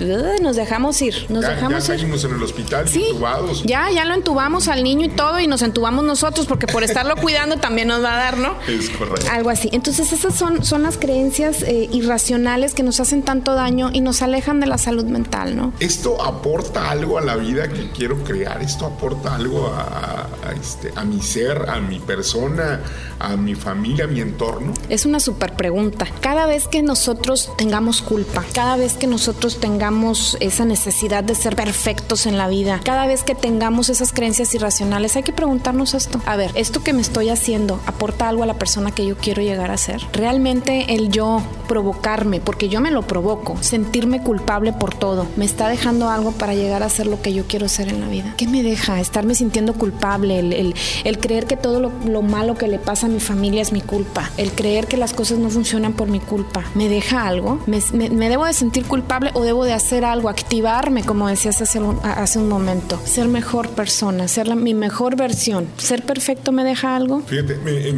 nos 0.41 0.57
dejamos 0.57 1.01
ir. 1.03 1.27
Nos 1.29 1.47
dejamos 1.47 1.87
ya 1.87 1.95
en 1.95 2.35
el 2.35 2.43
hospital, 2.43 2.87
entubados. 2.93 3.63
Ya, 3.65 3.91
ya 3.91 4.05
lo 4.05 4.15
entubamos 4.15 4.69
al 4.69 4.83
niño 4.83 5.07
y 5.07 5.11
todo 5.11 5.41
y 5.41 5.47
nos 5.47 5.63
entubamos 5.63 6.05
nosotros 6.05 6.47
porque 6.53 6.67
por 6.67 6.85
estarlo 6.85 7.17
cuidando 7.17 7.57
también 7.57 7.89
nos 7.89 8.05
va 8.05 8.13
a 8.13 8.19
dar, 8.19 8.37
¿no? 8.37 8.57
Es 8.69 8.91
correcto. 8.91 9.27
Algo 9.33 9.49
así. 9.49 9.71
Entonces 9.73 10.13
esas 10.13 10.35
son, 10.35 10.63
son 10.63 10.83
las 10.83 10.99
creencias 10.99 11.63
eh, 11.63 11.89
irracionales 11.91 12.75
que 12.75 12.83
nos 12.83 13.01
hacen 13.01 13.23
tanto 13.23 13.55
daño 13.55 13.89
y 13.91 14.03
nos 14.03 14.21
alejan 14.21 14.61
de 14.61 14.67
la 14.67 14.77
salud 14.77 15.07
mental, 15.07 15.57
¿no? 15.57 15.73
¿Esto 15.81 16.23
aporta 16.23 16.91
algo 16.91 17.17
a 17.17 17.23
la 17.23 17.37
vida 17.37 17.69
que 17.69 17.91
quiero 17.93 18.23
crear? 18.23 18.61
¿Esto 18.61 18.85
aporta 18.85 19.35
algo 19.35 19.69
a, 19.69 20.29
este, 20.61 20.93
a 20.95 21.05
mi 21.05 21.23
ser, 21.23 21.71
a 21.71 21.81
mi 21.81 22.01
persona, 22.01 22.83
a 23.19 23.35
mi 23.35 23.55
familia, 23.55 24.05
a 24.05 24.09
mi 24.09 24.21
entorno? 24.21 24.75
Es 24.91 25.07
una 25.07 25.21
súper 25.21 25.55
pregunta. 25.55 26.07
Cada 26.21 26.45
vez 26.45 26.69
que 26.69 26.83
nosotros 26.83 27.51
tengamos 27.57 28.03
culpa, 28.03 28.45
cada 28.53 28.77
vez 28.77 28.93
que 28.93 29.07
nosotros 29.07 29.59
tengamos 29.59 30.37
esa 30.41 30.67
necesidad 30.67 31.25
de 31.25 31.35
ser 31.35 31.57
perfectos 31.57 32.27
en 32.27 32.37
la 32.37 32.49
vida, 32.49 32.79
cada 32.85 33.07
vez 33.07 33.23
que 33.23 33.35
tengamos 33.35 33.89
esas 33.89 34.13
creencias 34.13 34.55
irracionales, 34.55 35.17
hay 35.17 35.23
que 35.23 35.33
preguntarnos 35.33 35.95
esto. 35.95 36.21
A 36.27 36.37
ver, 36.37 36.42
esto 36.55 36.83
que 36.83 36.93
me 36.93 37.01
estoy 37.01 37.29
haciendo 37.29 37.81
aporta 37.87 38.29
algo 38.29 38.43
a 38.43 38.47
la 38.47 38.55
persona 38.55 38.91
que 38.91 39.07
yo 39.07 39.17
quiero 39.17 39.43
llegar 39.43 39.71
a 39.71 39.77
ser. 39.77 40.01
Realmente 40.13 40.95
el 40.95 41.11
yo 41.11 41.43
provocarme, 41.69 42.41
porque 42.41 42.69
yo 42.69 42.81
me 42.81 42.91
lo 42.91 43.03
provoco, 43.03 43.57
sentirme 43.61 44.23
culpable 44.23 44.73
por 44.73 44.95
todo, 44.95 45.27
me 45.37 45.45
está 45.45 45.69
dejando 45.69 46.11
algo 46.11 46.33
para 46.33 46.55
llegar 46.55 46.83
a 46.83 46.89
ser 46.89 47.07
lo 47.07 47.23
que 47.23 47.33
yo 47.33 47.45
quiero 47.47 47.69
ser 47.69 47.89
en 47.89 48.01
la 48.01 48.09
vida. 48.09 48.35
¿Qué 48.37 48.47
me 48.47 48.63
deja? 48.63 49.01
Estarme 49.01 49.35
sintiendo 49.35 49.73
culpable, 49.75 50.39
el, 50.39 50.75
el, 51.05 51.19
creer 51.19 51.47
que 51.47 51.57
todo 51.57 51.81
lo, 51.81 52.23
malo 52.23 52.57
que 52.57 52.69
le 52.69 52.79
pasa 52.79 53.07
a 53.07 53.09
mi 53.09 53.21
familia 53.21 53.63
es 53.63 53.73
mi 53.73 53.81
culpa, 53.81 54.31
el 54.37 54.53
creer 54.53 54.87
que 54.87 54.97
las 54.97 55.13
cosas 55.13 55.39
no 55.39 55.49
funcionan 55.51 55.93
por 55.95 56.09
mi 56.09 56.21
culpa. 56.21 56.65
¿Me 56.75 56.89
deja 56.89 57.27
algo? 57.27 57.59
¿Me, 57.67 57.81
me, 57.93 58.29
debo 58.29 58.45
de 58.45 58.53
sentir 58.53 58.85
culpable 58.85 59.31
o 59.35 59.43
debo 59.43 59.65
de 59.65 59.73
hacer 59.73 60.05
algo? 60.05 60.29
Activarme, 60.29 61.05
como 61.05 61.29
decías 61.29 61.61
hace 61.63 61.81
hace 62.03 62.39
un 62.39 62.49
momento. 62.49 63.01
Ser 63.05 63.29
mejor 63.29 63.71
persona, 63.71 64.29
ser 64.29 64.49
la, 64.49 64.55
mi 64.55 64.75
mejor 64.75 65.17
versión. 65.17 65.69
¿Ser 65.79 66.05
me 66.53 66.65
deja 66.65 66.97
algo? 66.97 67.21
Fíjate, 67.21 67.57
me, 67.57 67.93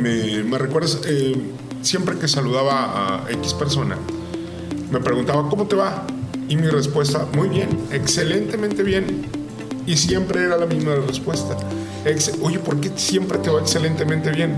me, 0.45 0.59
recuerdas, 0.59 1.01
eh, 1.07 1.37
siempre 1.83 2.19
que 2.19 2.29
saludaba 2.29 3.25
a 3.25 3.31
X 3.31 3.55
persona, 3.55 3.97
me 4.91 5.01
preguntaba, 5.01 5.49
¿cómo 5.49 5.67
te 5.67 5.77
va? 5.77 6.07
Y 6.49 6.57
mi 6.57 6.67
respuesta, 6.67 7.27
muy 7.35 7.49
bien, 7.49 7.69
excelentemente 7.93 8.83
bien. 8.83 9.27
Y 9.87 9.97
siempre 9.97 10.45
era 10.45 10.57
la 10.57 10.67
misma 10.67 10.95
respuesta. 10.97 11.57
Oye, 12.43 12.59
¿por 12.59 12.81
qué 12.81 12.91
siempre 12.97 13.39
te 13.39 13.51
va 13.51 13.61
excelentemente 13.61 14.31
bien? 14.31 14.57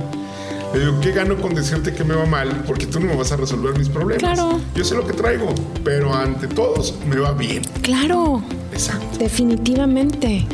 Le 0.74 0.80
digo, 0.80 1.00
¿qué 1.00 1.12
gano 1.12 1.36
con 1.40 1.55
decirte 1.55 1.94
que 1.94 2.05
me 2.05 2.14
va 2.14 2.26
mal? 2.26 2.64
Porque 2.66 2.86
tú 2.86 3.00
no 3.00 3.07
me 3.07 3.16
vas 3.16 3.32
a 3.32 3.36
resolver 3.36 3.76
mis 3.78 3.88
problemas. 3.88 4.18
Claro. 4.18 4.61
Yo 4.74 4.84
sé 4.84 4.94
lo 4.94 5.07
que 5.07 5.12
traigo, 5.12 5.55
pero 5.84 6.12
ante 6.12 6.48
todos 6.48 6.94
me 7.09 7.16
va 7.16 7.32
bien. 7.32 7.62
Claro. 7.82 8.42
Exacto. 8.72 9.18
Definitivamente 9.18 10.46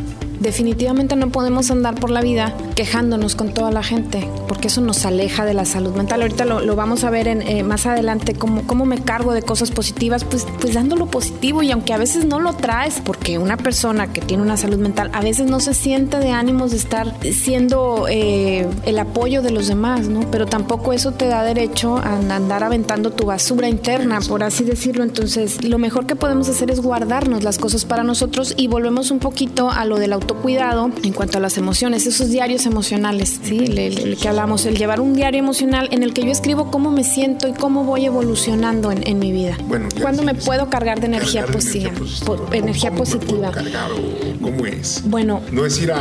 definitivamente 0.43 1.17
no 1.17 1.31
podemos 1.31 1.71
andar 1.71 1.95
por 1.95 2.11
la 2.11 2.21
vida 2.21 2.53
quejándonos 2.75 3.37
con 3.37 3.55
toda 3.55 3.71
la 3.71 3.83
gente, 3.83 4.29
porque 4.49 4.69
eso 4.69 4.81
nos 4.81 5.05
aleja 5.05 5.45
de 5.45 5.55
la 5.55 5.65
salud 5.65 5.95
mental. 5.95 6.23
Ahorita 6.23 6.45
lo, 6.45 6.77
vamos 6.77 7.05
a 7.05 7.11
ver 7.11 7.29
en, 7.29 7.43
eh, 7.43 7.63
más 7.63 7.87
adelante, 7.87 8.35
cómo, 8.35 8.67
cómo 8.67 8.85
me 8.85 8.99
cargo 8.99 9.33
de 9.33 9.43
cosas 9.43 9.71
positivas, 9.71 10.25
pues, 10.25 10.47
pues 10.61 10.75
dando 10.75 10.97
lo 10.97 11.07
positivo 11.07 11.63
y 11.63 11.71
aunque 11.71 11.93
a 11.93 11.99
veces 11.99 12.25
no 12.25 12.41
lo 12.41 12.55
traes, 12.55 13.01
porque 13.05 13.39
una 13.39 13.57
persona 13.57 14.13
que 14.13 14.21
tiene 14.21 14.43
una 14.43 14.57
salud 14.57 14.79
mental 14.79 15.11
a 15.13 15.21
veces 15.21 15.49
no 15.51 15.61
se 15.61 15.75
siente 15.75 16.19
de 16.19 16.31
ánimos 16.31 16.71
de 16.71 16.77
estar 16.77 17.15
siendo 17.33 18.07
eh, 18.09 18.69
el 18.85 18.99
apoyo 18.99 19.43
de 19.43 19.51
los 19.51 19.69
demás, 19.69 20.09
¿no? 20.09 20.21
Pero 20.31 20.47
tampoco 20.47 20.93
eso 20.93 21.13
te 21.13 21.27
da 21.27 21.43
derecho 21.45 21.99
a 21.99 22.17
andar 22.17 22.65
aventando 22.65 23.11
tu 23.11 23.27
basura 23.27 23.69
interna, 23.69 24.21
por 24.21 24.43
así 24.43 24.65
decirlo. 24.65 25.05
Entonces, 25.05 25.65
lo 25.65 25.79
mejor 25.79 26.07
que 26.07 26.17
podemos 26.17 26.49
hacer 26.49 26.71
es 26.71 26.81
guardarnos 26.81 27.43
las 27.43 27.59
cosas 27.59 27.85
para 27.85 28.05
nosotros 28.05 28.55
y 28.57 28.69
volvemos 28.69 29.11
un 29.11 29.19
poquito 29.19 29.71
a 29.71 29.85
lo 29.85 29.99
del 29.99 30.13
auto 30.13 30.37
cuidado 30.37 30.91
en 31.03 31.13
cuanto 31.13 31.39
a 31.39 31.41
las 31.41 31.59
emociones, 31.59 32.07
esos 32.07 32.29
diarios 32.29 32.62
emocionales, 32.67 33.41
¿sí? 33.43 33.59
El, 33.59 34.17
que 34.17 34.29
hablamos, 34.29 34.67
el 34.67 34.77
llevar 34.77 35.01
un 35.01 35.15
diario 35.15 35.41
emocional 35.41 35.89
en 35.93 36.03
el 36.03 36.13
que 36.13 36.23
yo 36.23 36.31
escribo 36.31 36.71
cómo 36.71 36.91
me 36.91 37.05
siento 37.05 37.49
y 37.49 37.53
cómo 37.53 37.85
voy 37.85 38.07
evolucionando 38.07 38.91
en, 38.93 39.19
mi 39.19 39.33
vida. 39.33 39.57
Bueno, 39.67 39.89
¿Cuándo 40.01 40.23
me 40.23 40.35
puedo 40.35 40.69
cargar 40.69 41.01
de 41.01 41.07
energía 41.07 41.45
positiva? 41.47 41.93
Energía 42.53 42.93
positiva. 42.93 43.53
¿Cómo 44.41 44.67
es? 44.67 45.03
Bueno. 45.05 45.43
No 45.53 45.65
es 45.67 45.81
ir 45.81 45.93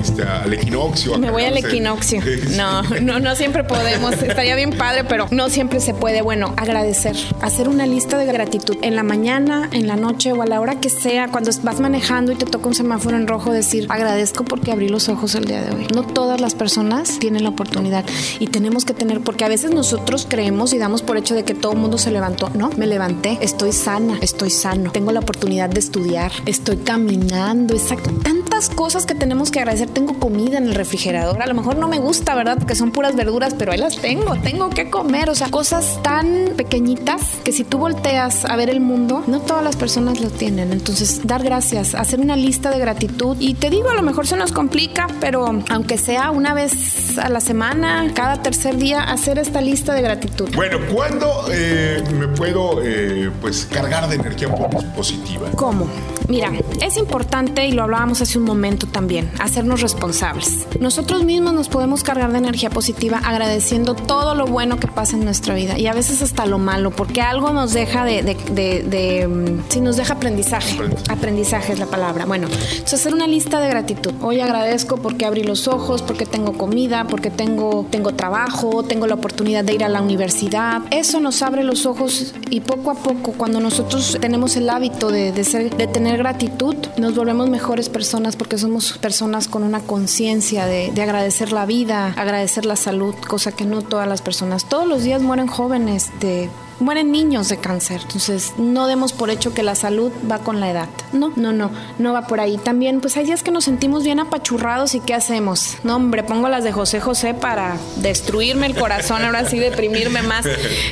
este, 0.00 0.22
al 0.22 0.52
equinoccio. 0.52 1.18
Me 1.18 1.30
voy 1.30 1.44
al 1.44 1.56
equinoccio. 1.56 2.20
No, 2.52 2.82
no, 3.00 3.18
no 3.18 3.34
siempre 3.34 3.64
podemos. 3.64 4.14
Estaría 4.22 4.54
bien 4.56 4.76
padre, 4.76 5.04
pero 5.04 5.26
no 5.30 5.48
siempre 5.48 5.80
se 5.80 5.94
puede. 5.94 6.22
Bueno, 6.22 6.54
agradecer. 6.56 7.16
Hacer 7.40 7.68
una 7.68 7.86
lista 7.86 8.18
de 8.18 8.26
gratitud 8.26 8.76
en 8.82 8.94
la 8.94 9.02
mañana, 9.02 9.68
en 9.72 9.86
la 9.86 9.96
noche 9.96 10.32
o 10.32 10.42
a 10.42 10.46
la 10.46 10.60
hora 10.60 10.80
que 10.80 10.90
sea, 10.90 11.28
cuando 11.28 11.50
vas 11.62 11.80
manejando 11.80 12.32
y 12.32 12.36
te 12.36 12.46
toca 12.46 12.66
un 12.68 12.74
semáforo 12.74 13.16
en 13.16 13.26
rojo, 13.26 13.52
decir 13.52 13.86
agradezco 13.88 14.44
porque 14.44 14.72
abrí 14.72 14.88
los 14.88 15.08
ojos 15.08 15.34
el 15.34 15.44
día 15.44 15.62
de 15.62 15.74
hoy. 15.74 15.86
No 15.94 16.01
todas 16.02 16.40
las 16.40 16.54
personas 16.54 17.18
tienen 17.18 17.42
la 17.42 17.50
oportunidad 17.50 18.04
y 18.38 18.48
tenemos 18.48 18.84
que 18.84 18.94
tener, 18.94 19.20
porque 19.20 19.44
a 19.44 19.48
veces 19.48 19.72
nosotros 19.72 20.26
creemos 20.28 20.72
y 20.72 20.78
damos 20.78 21.02
por 21.02 21.16
hecho 21.16 21.34
de 21.34 21.44
que 21.44 21.54
todo 21.54 21.72
el 21.72 21.78
mundo 21.78 21.98
se 21.98 22.10
levantó. 22.10 22.50
No, 22.54 22.70
me 22.76 22.86
levanté, 22.86 23.38
estoy 23.40 23.72
sana, 23.72 24.18
estoy 24.20 24.50
sano, 24.50 24.90
tengo 24.90 25.12
la 25.12 25.20
oportunidad 25.20 25.68
de 25.68 25.80
estudiar, 25.80 26.32
estoy 26.46 26.78
caminando, 26.78 27.74
exacto. 27.74 28.10
Tantas 28.22 28.68
cosas 28.68 29.06
que 29.06 29.14
tenemos 29.14 29.50
que 29.50 29.60
agradecer. 29.60 29.88
Tengo 29.88 30.18
comida 30.18 30.58
en 30.58 30.64
el 30.64 30.74
refrigerador. 30.74 31.42
A 31.42 31.46
lo 31.46 31.54
mejor 31.54 31.76
no 31.76 31.88
me 31.88 31.98
gusta, 31.98 32.34
¿verdad? 32.34 32.58
Porque 32.58 32.74
son 32.74 32.92
puras 32.92 33.16
verduras, 33.16 33.54
pero 33.54 33.72
ahí 33.72 33.78
las 33.78 33.96
tengo. 33.96 34.36
Tengo 34.36 34.70
que 34.70 34.90
comer. 34.90 35.30
O 35.30 35.34
sea, 35.34 35.50
cosas 35.50 36.00
tan 36.02 36.50
pequeñitas 36.56 37.22
que 37.44 37.52
si 37.52 37.64
tú 37.64 37.78
volteas 37.78 38.44
a 38.44 38.56
ver 38.56 38.70
el 38.70 38.80
mundo, 38.80 39.24
no 39.26 39.40
todas 39.40 39.64
las 39.64 39.76
personas 39.76 40.20
lo 40.20 40.28
tienen. 40.30 40.72
Entonces, 40.72 41.20
dar 41.24 41.42
gracias, 41.42 41.94
hacer 41.94 42.20
una 42.20 42.36
lista 42.36 42.70
de 42.70 42.78
gratitud 42.78 43.36
y 43.40 43.54
te 43.54 43.70
digo, 43.70 43.90
a 43.90 43.94
lo 43.94 44.02
mejor 44.02 44.26
se 44.26 44.36
nos 44.36 44.52
complica, 44.52 45.06
pero 45.20 45.46
aunque 45.70 45.91
sea 45.98 46.30
una 46.30 46.54
vez 46.54 47.18
a 47.18 47.28
la 47.28 47.40
semana, 47.40 48.10
cada 48.14 48.42
tercer 48.42 48.76
día, 48.76 49.02
hacer 49.02 49.38
esta 49.38 49.60
lista 49.60 49.94
de 49.94 50.02
gratitud. 50.02 50.48
Bueno, 50.54 50.78
¿cuándo 50.92 51.46
eh, 51.50 52.02
me 52.18 52.28
puedo 52.28 52.82
eh, 52.82 53.30
pues 53.40 53.66
cargar 53.70 54.08
de 54.08 54.16
energía 54.16 54.48
positiva? 54.96 55.50
¿Cómo? 55.56 55.88
Mira, 56.28 56.52
es 56.80 56.96
importante, 56.96 57.66
y 57.66 57.72
lo 57.72 57.82
hablábamos 57.82 58.22
hace 58.22 58.38
un 58.38 58.44
momento 58.44 58.86
también, 58.86 59.30
hacernos 59.38 59.80
responsables. 59.80 60.66
Nosotros 60.80 61.24
mismos 61.24 61.52
nos 61.52 61.68
podemos 61.68 62.02
cargar 62.02 62.32
de 62.32 62.38
energía 62.38 62.70
positiva 62.70 63.20
agradeciendo 63.24 63.94
todo 63.94 64.34
lo 64.34 64.46
bueno 64.46 64.78
que 64.78 64.88
pasa 64.88 65.16
en 65.16 65.24
nuestra 65.24 65.54
vida 65.54 65.78
y 65.78 65.86
a 65.88 65.92
veces 65.92 66.22
hasta 66.22 66.46
lo 66.46 66.58
malo, 66.58 66.90
porque 66.90 67.20
algo 67.20 67.52
nos 67.52 67.72
deja 67.72 68.04
de, 68.04 68.22
de, 68.22 68.82
de, 68.82 69.28
mm, 69.28 69.64
si 69.68 69.80
nos 69.80 69.96
deja 69.96 70.14
aprendizaje. 70.14 70.78
Aprendizaje 71.08 71.72
es 71.72 71.78
la 71.78 71.86
palabra. 71.86 72.24
Bueno, 72.24 72.46
entonces 72.46 72.94
hacer 72.94 73.14
una 73.14 73.26
lista 73.26 73.60
de 73.60 73.68
gratitud. 73.68 74.14
Hoy 74.22 74.40
agradezco 74.40 74.96
porque 74.96 75.26
abrí 75.26 75.42
los 75.42 75.68
ojos, 75.68 75.81
porque 76.02 76.26
tengo 76.26 76.52
comida, 76.52 77.06
porque 77.08 77.30
tengo, 77.30 77.86
tengo 77.90 78.12
trabajo, 78.12 78.82
tengo 78.82 79.06
la 79.06 79.14
oportunidad 79.14 79.64
de 79.64 79.74
ir 79.74 79.84
a 79.84 79.88
la 79.88 80.00
universidad. 80.00 80.82
Eso 80.90 81.20
nos 81.20 81.42
abre 81.42 81.64
los 81.64 81.86
ojos 81.86 82.34
y 82.50 82.60
poco 82.60 82.90
a 82.90 82.94
poco, 82.94 83.32
cuando 83.32 83.60
nosotros 83.60 84.16
tenemos 84.20 84.56
el 84.56 84.70
hábito 84.70 85.10
de, 85.10 85.32
de, 85.32 85.44
ser, 85.44 85.76
de 85.76 85.86
tener 85.86 86.18
gratitud, 86.18 86.76
nos 86.96 87.14
volvemos 87.14 87.50
mejores 87.50 87.88
personas 87.88 88.36
porque 88.36 88.58
somos 88.58 88.98
personas 88.98 89.48
con 89.48 89.64
una 89.64 89.80
conciencia 89.80 90.66
de, 90.66 90.92
de 90.92 91.02
agradecer 91.02 91.52
la 91.52 91.66
vida, 91.66 92.14
agradecer 92.16 92.64
la 92.64 92.76
salud, 92.76 93.14
cosa 93.26 93.52
que 93.52 93.64
no 93.64 93.82
todas 93.82 94.06
las 94.06 94.22
personas. 94.22 94.68
Todos 94.68 94.86
los 94.86 95.02
días 95.02 95.20
mueren 95.20 95.46
jóvenes 95.46 96.10
de 96.20 96.48
mueren 96.82 97.12
niños 97.12 97.48
de 97.48 97.56
cáncer. 97.58 98.00
Entonces, 98.02 98.54
no 98.58 98.86
demos 98.86 99.12
por 99.12 99.30
hecho 99.30 99.54
que 99.54 99.62
la 99.62 99.74
salud 99.74 100.12
va 100.30 100.38
con 100.38 100.60
la 100.60 100.70
edad. 100.70 100.88
No, 101.12 101.32
no, 101.36 101.52
no, 101.52 101.70
no 101.98 102.12
va 102.12 102.26
por 102.26 102.40
ahí. 102.40 102.58
También, 102.58 103.00
pues 103.00 103.16
hay 103.16 103.26
días 103.26 103.42
que 103.42 103.50
nos 103.50 103.64
sentimos 103.64 104.04
bien 104.04 104.20
apachurrados 104.20 104.94
y 104.94 105.00
¿qué 105.00 105.14
hacemos? 105.14 105.76
No, 105.84 105.96
hombre, 105.96 106.22
pongo 106.22 106.48
las 106.48 106.64
de 106.64 106.72
José 106.72 107.00
José 107.00 107.34
para 107.34 107.76
destruirme 107.96 108.66
el 108.66 108.74
corazón, 108.74 109.24
ahora 109.24 109.48
sí 109.48 109.58
deprimirme 109.58 110.22
más. 110.22 110.46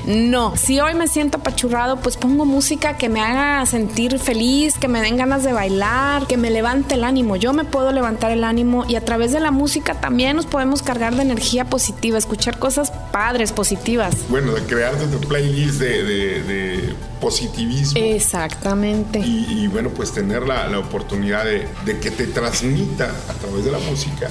No, 0.07 0.57
si 0.57 0.81
hoy 0.81 0.95
me 0.95 1.09
siento 1.09 1.39
apachurrado, 1.39 1.97
pues 2.01 2.17
pongo 2.17 2.45
música 2.45 2.97
que 2.97 3.09
me 3.09 3.21
haga 3.21 3.65
sentir 3.67 4.19
feliz, 4.19 4.79
que 4.79 4.89
me 4.89 5.01
den 5.01 5.17
ganas 5.17 5.43
de 5.43 5.53
bailar, 5.53 6.27
que 6.27 6.37
me 6.37 6.51
levante 6.51 6.95
el 6.95 7.05
ánimo. 7.05 7.37
Yo 7.37 7.53
me 7.53 7.65
puedo 7.65 7.93
levantar 7.93 8.31
el 8.31 8.45
ánimo 8.45 8.85
y 8.89 8.97
a 8.97 9.05
través 9.05 9.33
de 9.33 9.41
la 9.41 9.51
música 9.51 10.01
también 10.01 10.37
nos 10.37 10.47
podemos 10.47 10.83
cargar 10.83 11.15
de 11.17 11.23
energía 11.23 11.65
positiva, 11.65 12.19
escuchar 12.19 12.59
cosas 12.59 12.93
padres, 13.13 13.53
positivas. 13.53 14.15
Bueno, 14.29 14.53
de 14.53 14.63
crear 14.63 14.95
tu 14.97 15.21
playlist 15.21 15.80
de, 15.81 16.95
positivismo. 17.21 18.01
Exactamente. 18.01 19.19
Y, 19.19 19.67
bueno, 19.69 19.91
pues 19.91 20.13
tener 20.13 20.47
la, 20.47 20.67
la 20.69 20.79
oportunidad 20.79 21.45
de, 21.45 21.69
de, 21.85 21.99
que 21.99 22.11
te 22.11 22.27
transmita 22.27 23.11
a 23.29 23.35
través 23.35 23.65
de 23.65 23.71
la 23.71 23.79
música 23.79 24.31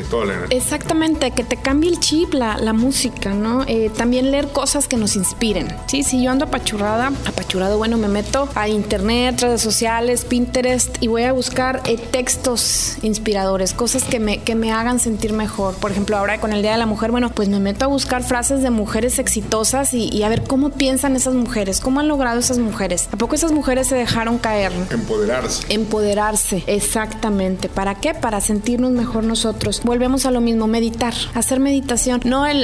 eh, 0.00 0.46
Exactamente, 0.50 1.30
que 1.30 1.44
te 1.44 1.56
cambie 1.56 1.90
el 1.90 2.00
chip 2.00 2.34
la, 2.34 2.56
la 2.58 2.72
música, 2.72 3.30
¿no? 3.30 3.64
Eh, 3.66 3.90
también 3.96 4.30
leer 4.30 4.48
cosas 4.48 4.88
que 4.88 4.96
nos 4.96 5.16
inspiren. 5.16 5.68
Sí, 5.86 6.02
si 6.02 6.22
yo 6.22 6.30
ando 6.30 6.46
apachurrada, 6.46 7.12
apachurado, 7.26 7.78
bueno, 7.78 7.98
me 7.98 8.08
meto 8.08 8.48
a 8.54 8.68
internet, 8.68 9.40
redes 9.40 9.60
sociales, 9.60 10.24
Pinterest 10.24 10.96
y 11.00 11.08
voy 11.08 11.22
a 11.24 11.32
buscar 11.32 11.82
eh, 11.84 11.96
textos 11.96 12.96
inspiradores, 13.02 13.74
cosas 13.74 14.04
que 14.04 14.20
me, 14.20 14.38
que 14.42 14.54
me 14.54 14.72
hagan 14.72 14.98
sentir 14.98 15.32
mejor. 15.32 15.74
Por 15.74 15.90
ejemplo, 15.90 16.16
ahora 16.16 16.40
con 16.40 16.52
el 16.52 16.62
Día 16.62 16.72
de 16.72 16.78
la 16.78 16.86
Mujer, 16.86 17.10
bueno, 17.10 17.30
pues 17.30 17.48
me 17.48 17.60
meto 17.60 17.84
a 17.84 17.88
buscar 17.88 18.22
frases 18.22 18.62
de 18.62 18.70
mujeres 18.70 19.18
exitosas 19.18 19.94
y, 19.94 20.08
y 20.08 20.22
a 20.22 20.28
ver 20.28 20.44
cómo 20.44 20.70
piensan 20.70 21.16
esas 21.16 21.34
mujeres, 21.34 21.80
cómo 21.80 22.00
han 22.00 22.08
logrado 22.08 22.38
esas 22.38 22.58
mujeres. 22.58 23.08
¿A 23.12 23.16
poco 23.16 23.34
esas 23.34 23.52
mujeres 23.52 23.88
se 23.88 23.96
dejaron 23.96 24.38
caer? 24.38 24.72
Empoderarse. 24.90 25.72
Empoderarse, 25.72 26.64
exactamente. 26.66 27.68
¿Para 27.68 27.96
qué? 27.96 28.14
Para 28.14 28.40
sentirnos 28.40 28.92
mejor 28.92 29.24
nosotros 29.24 29.81
volvemos 29.84 30.26
a 30.26 30.30
lo 30.30 30.40
mismo, 30.40 30.66
meditar, 30.66 31.14
hacer 31.34 31.60
meditación. 31.60 32.20
No 32.24 32.46
el, 32.46 32.62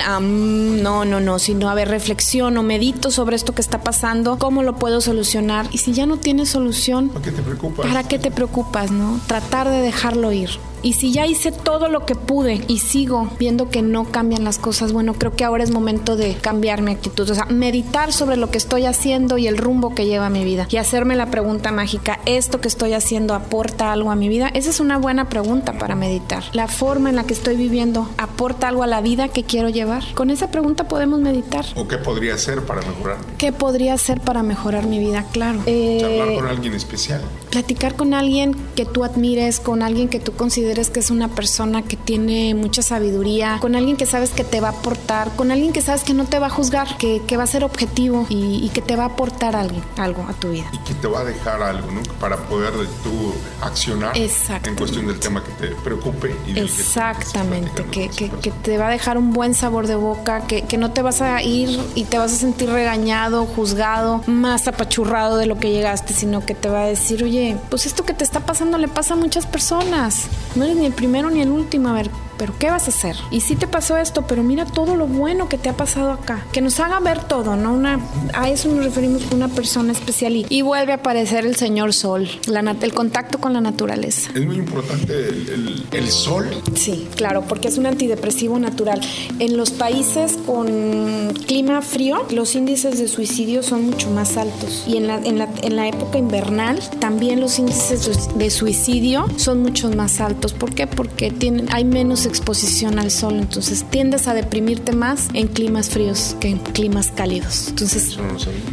no, 0.83 1.05
no, 1.05 1.21
no, 1.21 1.39
sino 1.39 1.69
a 1.69 1.75
ver, 1.75 1.89
reflexiono, 1.89 2.63
medito 2.63 3.11
sobre 3.11 3.37
esto 3.37 3.55
que 3.55 3.63
está 3.63 3.83
pasando, 3.83 4.39
cómo 4.39 4.63
lo 4.63 4.77
puedo 4.77 5.01
solucionar. 5.01 5.67
Y 5.73 5.79
si 5.79 5.93
ya 5.93 6.07
no 6.07 6.17
tienes 6.17 6.51
solución, 6.51 7.09
¿para 7.11 7.25
qué 7.25 7.33
te 7.33 7.43
preocupas? 7.43 7.87
¿Para 7.87 8.03
qué 8.05 8.19
te 8.19 8.31
preocupas, 8.31 8.91
no? 8.91 9.21
Tratar 9.27 9.69
de 9.69 9.81
dejarlo 9.81 10.33
ir 10.33 10.51
Y 10.83 10.95
si 10.95 11.13
ya 11.13 11.27
hice 11.27 11.53
todo 11.53 11.89
lo 11.89 12.07
que 12.07 12.15
pude 12.15 12.65
y 12.69 12.79
sigo 12.79 13.29
viendo 13.39 13.71
que 13.71 13.83
no 13.83 14.05
cambian 14.05 14.45
las 14.45 14.59
cosas, 14.59 14.93
bueno, 14.93 15.15
creo 15.15 15.35
que 15.35 15.45
ahora 15.45 15.65
es 15.65 15.71
momento 15.71 16.17
de 16.17 16.35
cambiar 16.35 16.83
mi 16.83 16.93
actitud. 16.93 17.29
O 17.29 17.35
sea, 17.35 17.47
meditar 17.47 18.13
sobre 18.13 18.37
lo 18.37 18.51
que 18.51 18.59
estoy 18.59 18.85
haciendo 18.87 19.39
y 19.39 19.47
el 19.47 19.59
rumbo 19.59 19.95
que 19.95 20.07
lleva 20.07 20.31
mi 20.31 20.45
vida. 20.45 20.67
Y 20.71 20.77
hacerme 20.77 21.17
la 21.17 21.31
pregunta 21.31 21.73
mágica, 21.73 22.21
¿esto 22.27 22.61
que 22.61 22.69
estoy 22.69 22.93
haciendo 22.93 23.35
aporta 23.35 23.93
algo 23.93 24.11
a 24.11 24.17
mi 24.17 24.29
vida? 24.29 24.51
Esa 24.55 24.71
es 24.71 24.81
una 24.81 24.99
buena 24.99 25.29
pregunta 25.29 25.79
para 25.79 25.95
meditar. 25.95 26.45
La 26.53 26.69
forma 26.69 27.11
en 27.11 27.17
la 27.17 27.25
que 27.25 27.35
estoy 27.35 27.57
viviendo 27.57 28.09
aporta 28.17 28.69
algo 28.69 28.83
a 28.83 28.87
la 28.87 29.01
vida 29.01 29.29
que 29.29 29.45
quiero 29.45 29.69
llevar. 29.69 30.05
Con 30.15 30.31
esa 30.31 30.51
pregunta 30.51 30.89
podemos 30.89 31.21
meditar. 31.21 31.65
¿O 31.75 31.89
qué 31.89 31.99
podría 31.99 32.35
hacer 32.35 32.65
para 32.65 32.83
mejorar? 32.83 33.19
¿Qué 33.37 33.53
podría 33.53 33.95
hacer 33.95 34.21
para 34.21 34.43
mejorar 34.43 34.87
mi 34.87 34.99
vida? 34.99 35.25
Claro. 35.33 35.61
Charlar 35.65 36.35
con 36.35 36.47
alguien 36.47 36.75
especial. 36.75 37.23
Platicar 37.51 37.97
con 37.97 38.15
alguien 38.15 38.55
que 38.77 38.85
tú 38.85 39.05
admires, 39.05 39.61
con 39.61 39.83
alguien 39.83 40.09
que 40.09 40.21
tú 40.21 40.33
consideres 40.33 40.68
que 40.69 41.01
es 41.01 41.11
una 41.11 41.29
persona 41.29 41.83
que 41.83 41.97
tiene 41.97 42.55
mucha 42.55 42.83
sabiduría, 42.83 43.57
con 43.61 43.75
alguien 43.75 43.97
que 43.97 44.05
sabes 44.05 44.31
que 44.31 44.45
te 44.45 44.61
va 44.61 44.69
a 44.69 44.73
aportar, 44.73 45.35
con 45.35 45.51
alguien 45.51 45.73
que 45.73 45.81
sabes 45.81 46.05
que 46.05 46.13
no 46.13 46.27
te 46.27 46.39
va 46.39 46.49
a 46.49 46.51
juzgar, 46.51 46.99
que, 46.99 47.23
que 47.27 47.37
va 47.39 47.45
a 47.45 47.47
ser 47.47 47.65
objetivo 47.65 48.27
y, 48.29 48.69
que 48.69 48.83
te 48.83 48.97
va 48.97 49.05
a 49.05 49.07
aportar 49.07 49.57
algo, 49.57 49.81
algo 49.97 50.27
a 50.29 50.35
tu 50.35 50.51
vida. 50.51 50.67
Y 50.73 50.79
que 50.79 50.95
te 50.95 51.09
va 51.09 51.21
a 51.21 51.25
dejar 51.25 51.63
algo, 51.63 51.91
¿no? 51.91 52.03
Para 52.21 52.37
poder 52.37 52.73
tú 53.03 53.33
accionar 53.63 54.15
en 54.17 54.77
cuestión 54.77 55.07
del 55.07 55.19
tema 55.19 55.43
que 55.43 55.53
te 55.53 55.75
preocupe. 55.77 56.37
Y 56.47 56.59
Exactamente, 56.59 57.85
que, 57.91 58.11
que, 58.11 58.29
que, 58.29 58.51
te 58.51 58.77
va 58.77 58.89
a 58.89 58.91
dejar 58.91 59.17
un 59.17 59.33
buen 59.33 59.55
sabor 59.55 59.87
de 59.87 59.97
boca, 59.97 60.47
que, 60.47 60.63
que 60.63 60.77
no 60.77 60.93
te 60.93 61.01
vas 61.01 61.23
a 61.23 61.43
ir 61.43 61.81
y 61.95 62.05
te 62.05 62.19
vas 62.19 62.33
a 62.35 62.37
sentir 62.37 62.69
regañado, 62.69 63.47
juzgado, 63.47 64.23
más 64.27 64.69
apachurrado 64.69 65.39
de 65.39 65.47
lo 65.47 65.59
que 65.59 65.71
llegaste, 65.73 66.13
sino 66.13 66.45
que 66.45 66.55
te 66.55 66.69
va 66.69 66.83
a 66.83 66.87
decir, 66.87 67.25
oye, 67.25 67.57
pues 67.71 67.87
esto 67.87 68.05
que 68.05 68.13
te 68.13 68.23
está 68.23 68.41
pasando 68.41 68.77
le 68.77 68.89
pasa 68.89 69.15
a 69.15 69.17
muchas 69.17 69.47
personas. 69.47 70.27
No 70.59 70.65
eres 70.65 70.77
ni 70.77 70.87
el 70.87 70.93
primero 70.93 71.31
ni 71.31 71.41
el 71.41 71.51
último. 71.51 71.89
A 71.89 71.93
ver, 71.93 72.11
pero 72.39 72.55
¿qué 72.59 72.71
vas 72.71 72.87
a 72.87 72.91
hacer? 72.91 73.17
Y 73.31 73.41
sí 73.41 73.57
te 73.57 73.67
pasó 73.67 73.97
esto, 73.97 74.27
pero 74.27 74.43
mira 74.43 74.65
todo 74.65 74.97
lo 74.97 75.07
bueno 75.07 75.49
que 75.49 75.59
te 75.59 75.69
ha 75.69 75.77
pasado 75.77 76.13
acá. 76.13 76.47
Que 76.53 76.61
nos 76.61 76.79
haga 76.81 77.01
ver 77.01 77.25
todo, 77.25 77.57
¿no? 77.57 77.75
Una, 77.75 78.01
a 78.35 78.49
eso 78.49 78.69
nos 78.69 78.85
referimos 78.85 79.23
con 79.25 79.39
una 79.39 79.49
persona 79.49 79.93
especial. 79.93 80.37
Y, 80.49 80.63
vuelve 80.63 80.93
a 80.93 80.97
aparecer 80.97 81.47
el 81.47 81.57
señor 81.57 81.95
sol, 81.95 82.29
la, 82.47 82.61
el 82.61 82.93
contacto 82.93 83.39
con 83.39 83.55
la 83.55 83.61
naturaleza. 83.61 84.31
Es 84.35 84.45
muy 84.45 84.57
importante 84.57 85.13
el, 85.29 85.87
el, 85.91 86.09
sol. 86.11 86.47
Sí, 86.75 87.09
claro, 87.17 87.45
porque 87.49 87.69
es 87.69 87.79
un 87.79 87.87
antidepresivo 87.87 88.59
natural. 88.59 89.01
En 89.39 89.57
los 89.57 89.71
países 89.71 90.39
con 90.45 91.33
clima 91.47 91.81
frío, 91.81 92.27
los 92.31 92.55
índices 92.55 92.99
de 92.99 93.09
suicidio 93.09 93.63
son 93.63 93.87
mucho 93.87 94.11
más 94.11 94.37
altos. 94.37 94.85
Y 94.87 94.99
en 94.99 95.07
la, 95.07 95.17
en 95.17 95.39
la, 95.39 95.49
en 95.63 95.77
la 95.77 95.89
época 95.89 96.19
invernal, 96.19 96.79
también 97.01 97.41
los 97.41 97.59
índices 97.59 98.29
de 98.37 98.51
suicidio 98.51 99.27
son 99.37 99.63
mucho 99.63 99.91
más 99.91 100.21
altos. 100.21 100.53
¿Por 100.53 100.75
qué? 100.75 100.87
Porque 100.87 101.31
tienen, 101.31 101.69
hay 101.73 101.85
menos 101.85 102.27
exposición 102.29 102.99
al 102.99 103.11
sol, 103.11 103.35
entonces 103.35 103.85
tiendes 103.91 104.29
a 104.29 104.35
deprimirte 104.35 104.93
más 104.93 105.29
en 105.35 105.49
climas 105.49 105.89
fríos 105.89 106.37
que 106.41 106.49
en 106.49 106.59
climas 106.59 107.11
cálidos. 107.11 107.69
Entonces, 107.69 108.19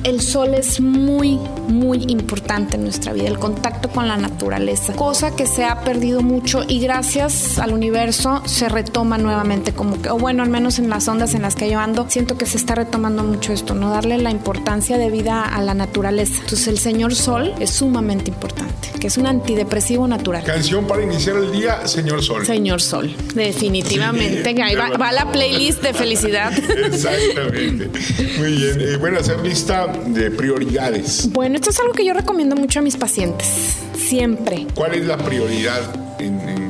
el 0.04 0.22
sol 0.22 0.54
es 0.54 0.80
muy, 0.80 1.40
muy 1.68 2.04
importante 2.08 2.76
en 2.76 2.84
nuestra 2.84 3.14
vida, 3.14 3.28
el 3.28 3.40
contacto 3.40 3.90
con 3.90 4.08
la 4.08 4.18
naturaleza, 4.18 4.94
cosa 4.94 5.36
que 5.36 5.48
se 5.48 5.66
ha 5.66 5.82
perdido 5.82 6.22
mucho 6.22 6.64
y 6.68 6.80
gracias 6.80 7.58
al 7.60 7.74
universo 7.74 8.42
se 8.46 8.70
retoma 8.70 9.18
nuevamente, 9.18 9.74
como 9.74 10.02
que, 10.02 10.10
o 10.10 10.18
bueno, 10.18 10.44
al 10.44 10.50
menos 10.50 10.80
en 10.80 10.90
las 10.90 11.08
ondas 11.08 11.34
en 11.34 11.42
las 11.42 11.56
que 11.56 11.70
yo 11.70 11.80
ando, 11.80 12.06
siento 12.10 12.38
que 12.38 12.46
se 12.46 12.58
está 12.58 12.76
retomando 12.76 13.24
mucho 13.24 13.54
esto, 13.54 13.74
no 13.74 13.90
darle 13.90 14.18
la 14.18 14.32
importancia 14.32 14.98
de 14.98 15.10
vida 15.10 15.44
a 15.44 15.62
la 15.62 15.74
naturaleza. 15.74 16.42
Entonces, 16.42 16.68
el 16.68 16.78
señor 16.78 17.16
sol 17.16 17.54
es 17.60 17.72
sumamente 17.72 18.30
importante, 18.30 18.90
que 19.00 19.08
es 19.08 19.18
un 19.18 19.28
antidepresivo 19.28 20.08
natural. 20.08 20.44
Canción 20.44 20.86
para 20.86 21.04
iniciar 21.04 21.38
el 21.38 21.52
día, 21.52 21.88
señor 21.88 22.22
sol. 22.22 22.46
Señor 22.46 22.82
sol. 22.82 23.16
Definitivamente. 23.46 24.62
Ahí 24.64 24.76
va, 24.76 25.12
la 25.12 25.32
playlist 25.32 25.82
de 25.82 25.94
felicidad. 25.94 26.52
Exactamente. 26.86 27.90
Muy 28.38 28.52
bien. 28.54 28.82
Eh, 28.82 28.98
bueno, 28.98 29.20
hacer 29.20 29.40
lista 29.42 29.88
de 30.08 30.32
prioridades. 30.32 31.30
Bueno, 31.32 31.56
esto 31.56 31.70
es 31.70 31.80
algo 31.80 31.94
que 31.94 32.06
yo 32.06 32.14
recomiendo 32.14 32.56
mucho 32.56 32.80
a 32.80 32.82
mis 32.82 32.98
pacientes. 32.98 33.78
Siempre. 33.98 34.68
¿Cuál 34.74 34.96
es 34.96 35.06
la 35.06 35.18
prioridad 35.18 36.05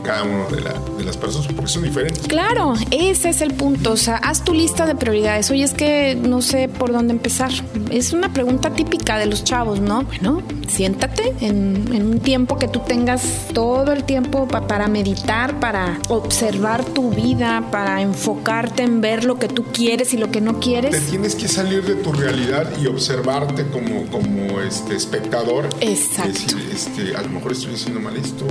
cada 0.06 0.24
una 0.24 0.46
de, 0.46 0.58
de, 0.98 1.04
las 1.04 1.18
personas, 1.18 1.48
porque 1.54 1.72
son 1.72 1.84
diferentes. 1.84 2.28
Claro, 2.28 2.74
ese 2.92 3.30
es 3.30 3.42
el 3.42 3.54
punto. 3.54 3.92
O 3.92 3.98
sea, 3.98 4.18
haz 4.18 4.44
tu 4.44 4.54
lista 4.54 4.86
de 4.86 4.96
prioridades. 4.96 5.50
Oye, 5.52 5.64
es 5.64 5.74
que 5.74 6.16
no 6.16 6.42
sé 6.42 6.68
por 6.68 6.92
dónde 6.92 7.14
empezar. 7.14 7.52
Es 7.92 8.14
una 8.14 8.32
pregunta 8.34 8.72
típica 8.72 9.18
de 9.18 9.26
los 9.26 9.44
chavos, 9.44 9.80
¿no? 9.80 10.04
Bueno, 10.04 10.42
siéntate 10.68 11.34
en, 11.42 12.06
un 12.06 12.20
tiempo 12.20 12.58
que 12.58 12.68
tú 12.68 12.82
tengas 12.82 13.48
todo 13.54 13.92
el 13.92 14.04
tiempo 14.04 14.48
para 14.48 14.88
meditar, 14.88 15.60
para 15.60 16.00
observar 16.10 16.84
tu 16.84 17.12
vida, 17.12 17.70
para 17.72 18.02
enfocarte 18.02 18.84
en 18.84 19.02
ver 19.02 19.26
lo 19.26 19.40
que 19.40 19.48
tú 19.48 19.64
quieres 19.72 20.14
y 20.14 20.18
lo 20.18 20.32
que 20.32 20.42
no 20.42 20.60
quieres. 20.60 20.92
Te 20.92 21.12
tienes 21.12 21.36
que 21.36 21.48
salir 21.48 21.84
de 21.84 21.96
tu 21.96 22.12
realidad 22.12 22.70
y 22.82 22.88
observarte 22.88 23.66
como, 23.68 24.06
como 24.08 24.62
este 24.62 24.96
espectador. 24.96 25.70
Exacto. 25.82 26.58
este, 26.72 27.16
a 27.16 27.22
lo 27.22 27.30
mejor 27.30 27.54
estoy 27.54 27.74
haciendo 27.76 28.00
mal 28.00 28.16
esto 28.18 28.46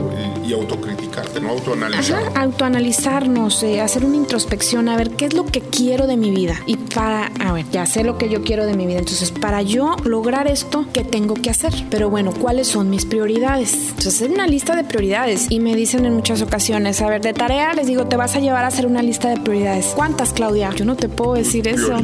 y, 0.46 0.52
autocriticarte, 0.52 1.40
¿no? 1.44 1.50
Autoanalizar. 1.50 2.32
autoanalizarnos, 2.34 3.62
eh, 3.62 3.80
hacer 3.80 4.04
una 4.04 4.16
introspección, 4.16 4.88
a 4.88 4.96
ver 4.96 5.10
qué 5.10 5.26
es 5.26 5.34
lo 5.34 5.44
que 5.46 5.60
quiero 5.60 6.06
de 6.06 6.16
mi 6.16 6.30
vida. 6.30 6.60
Y 6.66 6.76
para, 6.76 7.26
a 7.40 7.52
ver, 7.52 7.66
ya 7.70 7.86
sé 7.86 8.02
lo 8.04 8.18
que 8.18 8.28
yo 8.28 8.42
quiero 8.42 8.66
de 8.66 8.74
mi 8.74 8.86
vida. 8.86 8.98
Entonces, 8.98 9.30
para 9.30 9.62
yo 9.62 9.96
lograr 10.04 10.48
esto, 10.48 10.86
¿qué 10.92 11.04
tengo 11.04 11.34
que 11.34 11.50
hacer? 11.50 11.72
Pero 11.90 12.10
bueno, 12.10 12.32
¿cuáles 12.32 12.68
son 12.68 12.90
mis 12.90 13.04
prioridades? 13.04 13.90
Entonces, 13.90 14.22
es 14.22 14.30
una 14.30 14.46
lista 14.46 14.74
de 14.74 14.84
prioridades 14.84 15.46
y 15.50 15.60
me 15.60 15.76
dicen 15.76 16.04
en 16.04 16.14
muchas 16.14 16.42
ocasiones, 16.42 17.00
a 17.02 17.08
ver, 17.08 17.20
de 17.20 17.32
tarea 17.32 17.74
les 17.74 17.86
digo, 17.86 18.06
te 18.06 18.16
vas 18.16 18.34
a 18.36 18.40
llevar 18.40 18.64
a 18.64 18.68
hacer 18.68 18.86
una 18.86 19.02
lista 19.02 19.28
de 19.28 19.36
prioridades. 19.38 19.92
¿Cuántas, 19.94 20.32
Claudia? 20.32 20.70
Yo 20.74 20.84
no 20.84 20.96
te 20.96 21.08
puedo 21.08 21.34
decir 21.34 21.68
eso. 21.68 21.96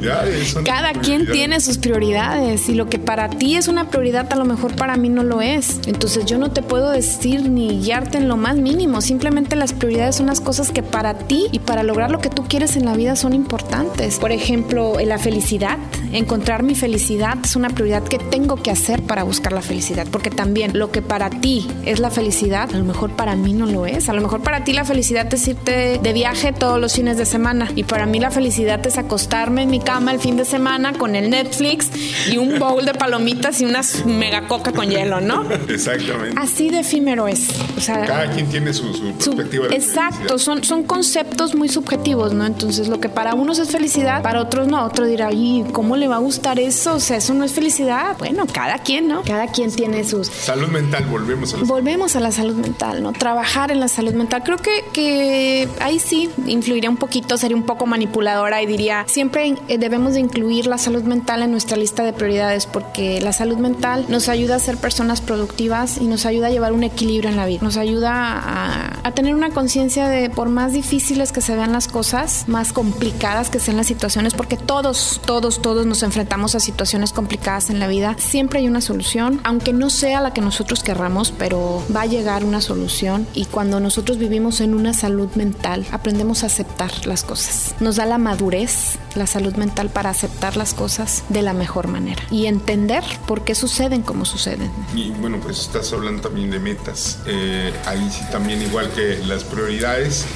Cada 0.65 0.93
quien 0.93 1.27
tiene 1.27 1.61
sus 1.61 1.79
prioridades 1.79 2.69
y 2.69 2.75
lo 2.75 2.89
que 2.89 2.99
para 2.99 3.31
ti 3.31 3.57
es 3.57 3.69
una 3.69 3.89
prioridad 3.89 4.31
a 4.33 4.37
lo 4.37 4.45
mejor 4.45 4.77
para 4.77 4.97
mí 4.97 5.09
no 5.09 5.23
lo 5.23 5.41
es. 5.41 5.81
Entonces, 5.87 6.27
yo 6.27 6.39
no 6.39 6.51
te 6.51 6.63
puedo 6.63 6.91
decir 6.91 7.49
ni 7.49 7.81
guiarte 7.81 8.19
en 8.19 8.29
lo 8.29 8.37
más 8.37 8.57
mínimo. 8.57 9.01
Simplemente 9.01 9.30
las 9.57 9.73
prioridades 9.73 10.17
son 10.17 10.27
las 10.27 10.41
cosas 10.41 10.73
que 10.73 10.83
para 10.83 11.15
ti 11.15 11.47
y 11.53 11.59
para 11.61 11.83
lograr 11.83 12.11
lo 12.11 12.19
que 12.19 12.31
tú 12.31 12.45
quieres 12.49 12.77
en 12.77 12.85
la 12.85 12.95
vida 12.95 13.17
son 13.17 13.33
importantes. 13.33 14.19
Por 14.19 14.33
ejemplo, 14.33 14.95
la 15.05 15.19
felicidad, 15.19 15.79
encontrar 16.13 16.63
mi 16.63 16.75
felicidad 16.75 17.39
es 17.45 17.57
una 17.57 17.69
prioridad 17.71 18.03
que 18.03 18.19
tengo 18.19 18.57
que 18.57 18.71
hacer 18.71 19.03
para 19.03 19.23
buscar 19.23 19.53
la 19.53 19.63
felicidad 19.63 20.07
porque 20.11 20.31
también 20.31 20.79
lo 20.79 20.91
que 20.91 21.03
para 21.03 21.31
ti 21.31 21.67
es 21.85 22.01
la 22.01 22.11
felicidad, 22.11 22.69
a 22.75 22.79
lo 22.79 22.85
mejor 22.85 23.11
para 23.13 23.37
mí 23.37 23.53
no 23.53 23.67
lo 23.67 23.87
es. 23.87 24.09
A 24.09 24.13
lo 24.13 24.21
mejor 24.21 24.43
para 24.43 24.65
ti 24.65 24.73
la 24.73 24.85
felicidad 24.85 25.33
es 25.33 25.47
irte 25.47 26.01
de 26.03 26.13
viaje 26.13 26.53
todos 26.53 26.81
los 26.81 26.95
fines 26.95 27.17
de 27.17 27.27
semana 27.27 27.69
y 27.75 27.85
para 27.85 28.07
mí 28.07 28.19
la 28.19 28.31
felicidad 28.31 28.85
es 28.87 28.99
acostarme 28.99 29.63
en 29.63 29.71
mi 29.71 29.81
cama 29.81 30.13
el 30.13 30.21
fin 30.21 30.37
de 30.37 30.45
semana 30.45 30.93
con 30.93 31.15
el 31.15 31.31
Netflix 31.31 31.91
y 32.31 32.39
un 32.39 32.59
bowl 32.59 32.85
de 32.85 32.95
palomitas 32.95 33.61
y 33.61 33.65
unas 33.65 34.05
mega 34.07 34.49
coca 34.49 34.73
con 34.73 34.89
hielo, 34.89 35.21
¿no? 35.21 35.49
Exactamente. 35.69 36.35
Así 36.37 36.71
de 36.71 36.81
efímero 36.81 37.29
es. 37.29 37.49
O 37.77 37.81
sea, 37.81 38.05
cada 38.05 38.31
quien 38.31 38.49
tiene 38.49 38.73
su, 38.73 38.91
perspectiva. 39.25 39.69
de 39.69 39.77
exacto, 39.77 40.39
son, 40.39 40.65
son 40.65 40.83
conceptos 40.85 41.55
muy 41.55 41.69
subjetivos, 41.69 42.33
¿no? 42.33 42.47
Entonces 42.47 42.89
lo 42.89 43.01
que 43.01 43.09
para 43.09 43.35
unos 43.35 43.59
es 43.59 43.71
felicidad, 43.71 44.23
para 44.23 44.41
otros 44.41 44.69
no. 44.69 44.85
Otro 44.85 45.07
dirá, 45.07 45.33
¿y 45.33 45.65
cómo 45.73 45.97
le 45.97 46.09
va 46.09 46.17
a 46.17 46.19
gustar 46.19 46.59
eso? 46.59 46.95
O 46.95 47.01
sea, 47.01 47.17
eso 47.19 47.35
no 47.35 47.45
es 47.45 47.53
felicidad. 47.53 48.17
Bueno, 48.19 48.47
cada 48.53 48.79
quien, 48.79 49.09
¿no? 49.09 49.23
Cada 49.23 49.47
quien 49.49 49.71
tiene 49.71 50.05
sus... 50.05 50.29
Salud 50.29 50.69
mental, 50.69 51.05
volvemos 51.07 51.55
a 51.55 51.59
la 51.59 51.65
Volvemos 51.65 52.17
a 52.17 52.21
la 52.21 52.33
salud 52.33 52.55
mental, 52.55 53.03
¿no? 53.03 53.13
Trabajar 53.13 53.71
en 53.71 53.81
la 53.81 53.89
salud 53.89 54.15
mental. 54.15 54.43
Creo 54.45 54.59
que, 54.59 54.85
que 54.93 55.69
ahí 55.81 55.99
sí 55.99 56.31
influiría 56.47 56.91
un 56.91 56.97
poquito, 56.97 57.37
sería 57.37 57.57
un 57.57 57.65
poco 57.65 57.87
manipuladora 57.87 58.63
y 58.63 58.67
diría, 58.67 59.05
siempre 59.09 59.55
eh, 59.69 59.79
debemos 59.79 60.15
de 60.15 60.21
incluir 60.21 60.67
la 60.67 60.79
salud 60.79 61.03
mental 61.03 61.43
en 61.43 61.51
nuestra 61.51 61.77
lista 61.77 62.03
de 62.05 62.13
prioridades 62.13 62.67
porque 62.67 63.21
la 63.21 63.33
salud 63.33 63.57
mental 63.57 64.07
nos 64.09 64.29
ayuda 64.29 64.57
a 64.57 64.59
ser 64.59 64.77
personas 64.77 65.21
productivas 65.21 65.99
y 65.99 66.07
nos 66.07 66.27
ayuda 66.27 66.49
a 66.49 66.51
llevar 66.51 66.73
un 66.73 66.85
equilibrio 66.85 67.31
en 67.31 67.37
la 67.37 67.47
vida. 67.47 67.61
Nos 67.63 67.77
ayuda 67.77 68.13
a, 68.13 69.01
a 69.03 69.10
tener 69.13 69.35
una 69.35 69.51
conciencia 69.51 70.09
de 70.09 70.31
por 70.31 70.49
más 70.49 70.73
difíciles 70.73 71.33
que 71.33 71.41
se 71.41 71.55
vean 71.55 71.73
las 71.73 71.89
cosas, 71.89 72.45
más 72.49 72.73
complicadas 72.73 73.51
que 73.51 73.61
sean 73.61 73.77
las 73.77 73.87
situaciones, 73.87 74.35
porque 74.35 74.57
todos, 74.57 75.21
todos, 75.25 75.63
todos 75.63 75.87
nos 75.87 76.03
enfrentamos 76.03 76.55
a 76.55 76.61
situaciones 76.61 77.13
complicadas 77.13 77.71
en 77.71 77.79
la 77.79 77.89
vida, 77.89 78.17
siempre 78.19 78.61
hay 78.61 78.69
una 78.69 78.81
solución, 78.81 79.41
aunque 79.45 79.73
no 79.73 79.91
sea 79.91 80.21
la 80.21 80.33
que 80.33 80.41
nosotros 80.41 80.83
querramos, 80.83 81.33
pero 81.33 81.83
va 81.95 82.03
a 82.03 82.07
llegar 82.07 82.45
una 82.45 82.61
solución 82.61 83.27
y 83.35 83.47
cuando 83.47 83.81
nosotros 83.81 84.19
vivimos 84.19 84.61
en 84.61 84.75
una 84.75 84.93
salud 84.93 85.29
mental, 85.35 85.87
aprendemos 85.91 86.43
a 86.43 86.47
aceptar 86.47 87.07
las 87.07 87.23
cosas. 87.23 87.75
Nos 87.81 87.97
da 87.97 88.07
la 88.07 88.19
madurez, 88.19 88.99
la 89.15 89.27
salud 89.27 89.55
mental 89.55 89.91
para 89.91 90.11
aceptar 90.11 90.57
las 90.57 90.75
cosas 90.75 91.25
de 91.29 91.43
la 91.43 91.53
mejor 91.53 91.89
manera 91.89 92.23
y 92.31 92.47
entender 92.47 93.03
por 93.27 93.43
qué 93.43 93.55
suceden 93.55 94.03
como 94.03 94.25
suceden. 94.25 94.71
Y 94.95 95.11
bueno, 95.11 95.39
pues 95.41 95.61
estás 95.61 95.93
hablando 95.93 96.23
también 96.23 96.51
de 96.51 96.59
metas. 96.59 97.19
Eh, 97.27 97.73
ahí 97.87 98.09
sí 98.11 98.23
también 98.31 98.63
igual 98.63 98.91
que 98.93 99.00
las 99.27 99.45
prioridades 99.45 100.27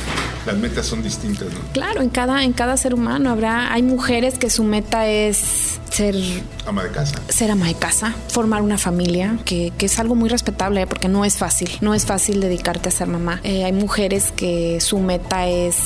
Las 0.47 0.57
metas 0.59 0.85
son 0.85 1.03
distintas, 1.03 1.49
¿no? 1.53 1.59
Claro, 1.73 2.03
en 2.03 2.11
cada, 2.11 2.45
en 2.45 2.53
cada 2.53 2.77
ser 2.77 2.93
humano 2.93 3.31
habrá, 3.31 3.73
hay 3.73 3.83
mujeres 3.83 4.39
que 4.39 4.51
su 4.51 4.63
meta 4.63 5.07
es 5.09 5.81
ser 5.91 6.15
ama 6.67 6.83
de 6.83 6.91
casa. 6.91 7.21
Ser 7.29 7.51
ama 7.51 7.67
de 7.67 7.75
casa, 7.75 8.15
formar 8.29 8.61
una 8.61 8.77
familia, 8.77 9.39
que, 9.47 9.73
que 9.79 9.87
es 9.87 9.99
algo 9.99 10.15
muy 10.15 10.29
respetable 10.29 10.83
¿eh? 10.83 10.87
porque 10.87 11.09
no 11.09 11.25
es 11.25 11.39
fácil, 11.39 11.71
no 11.81 11.95
es 11.95 12.05
fácil 12.05 12.41
dedicarte 12.41 12.91
a 12.91 12.93
ser 12.93 13.09
mamá. 13.09 13.41
Eh, 13.43 13.65
hay 13.65 13.73
mujeres 13.73 14.33
que 14.33 14.81
su 14.81 14.99
meta 14.99 15.47
es 15.47 15.77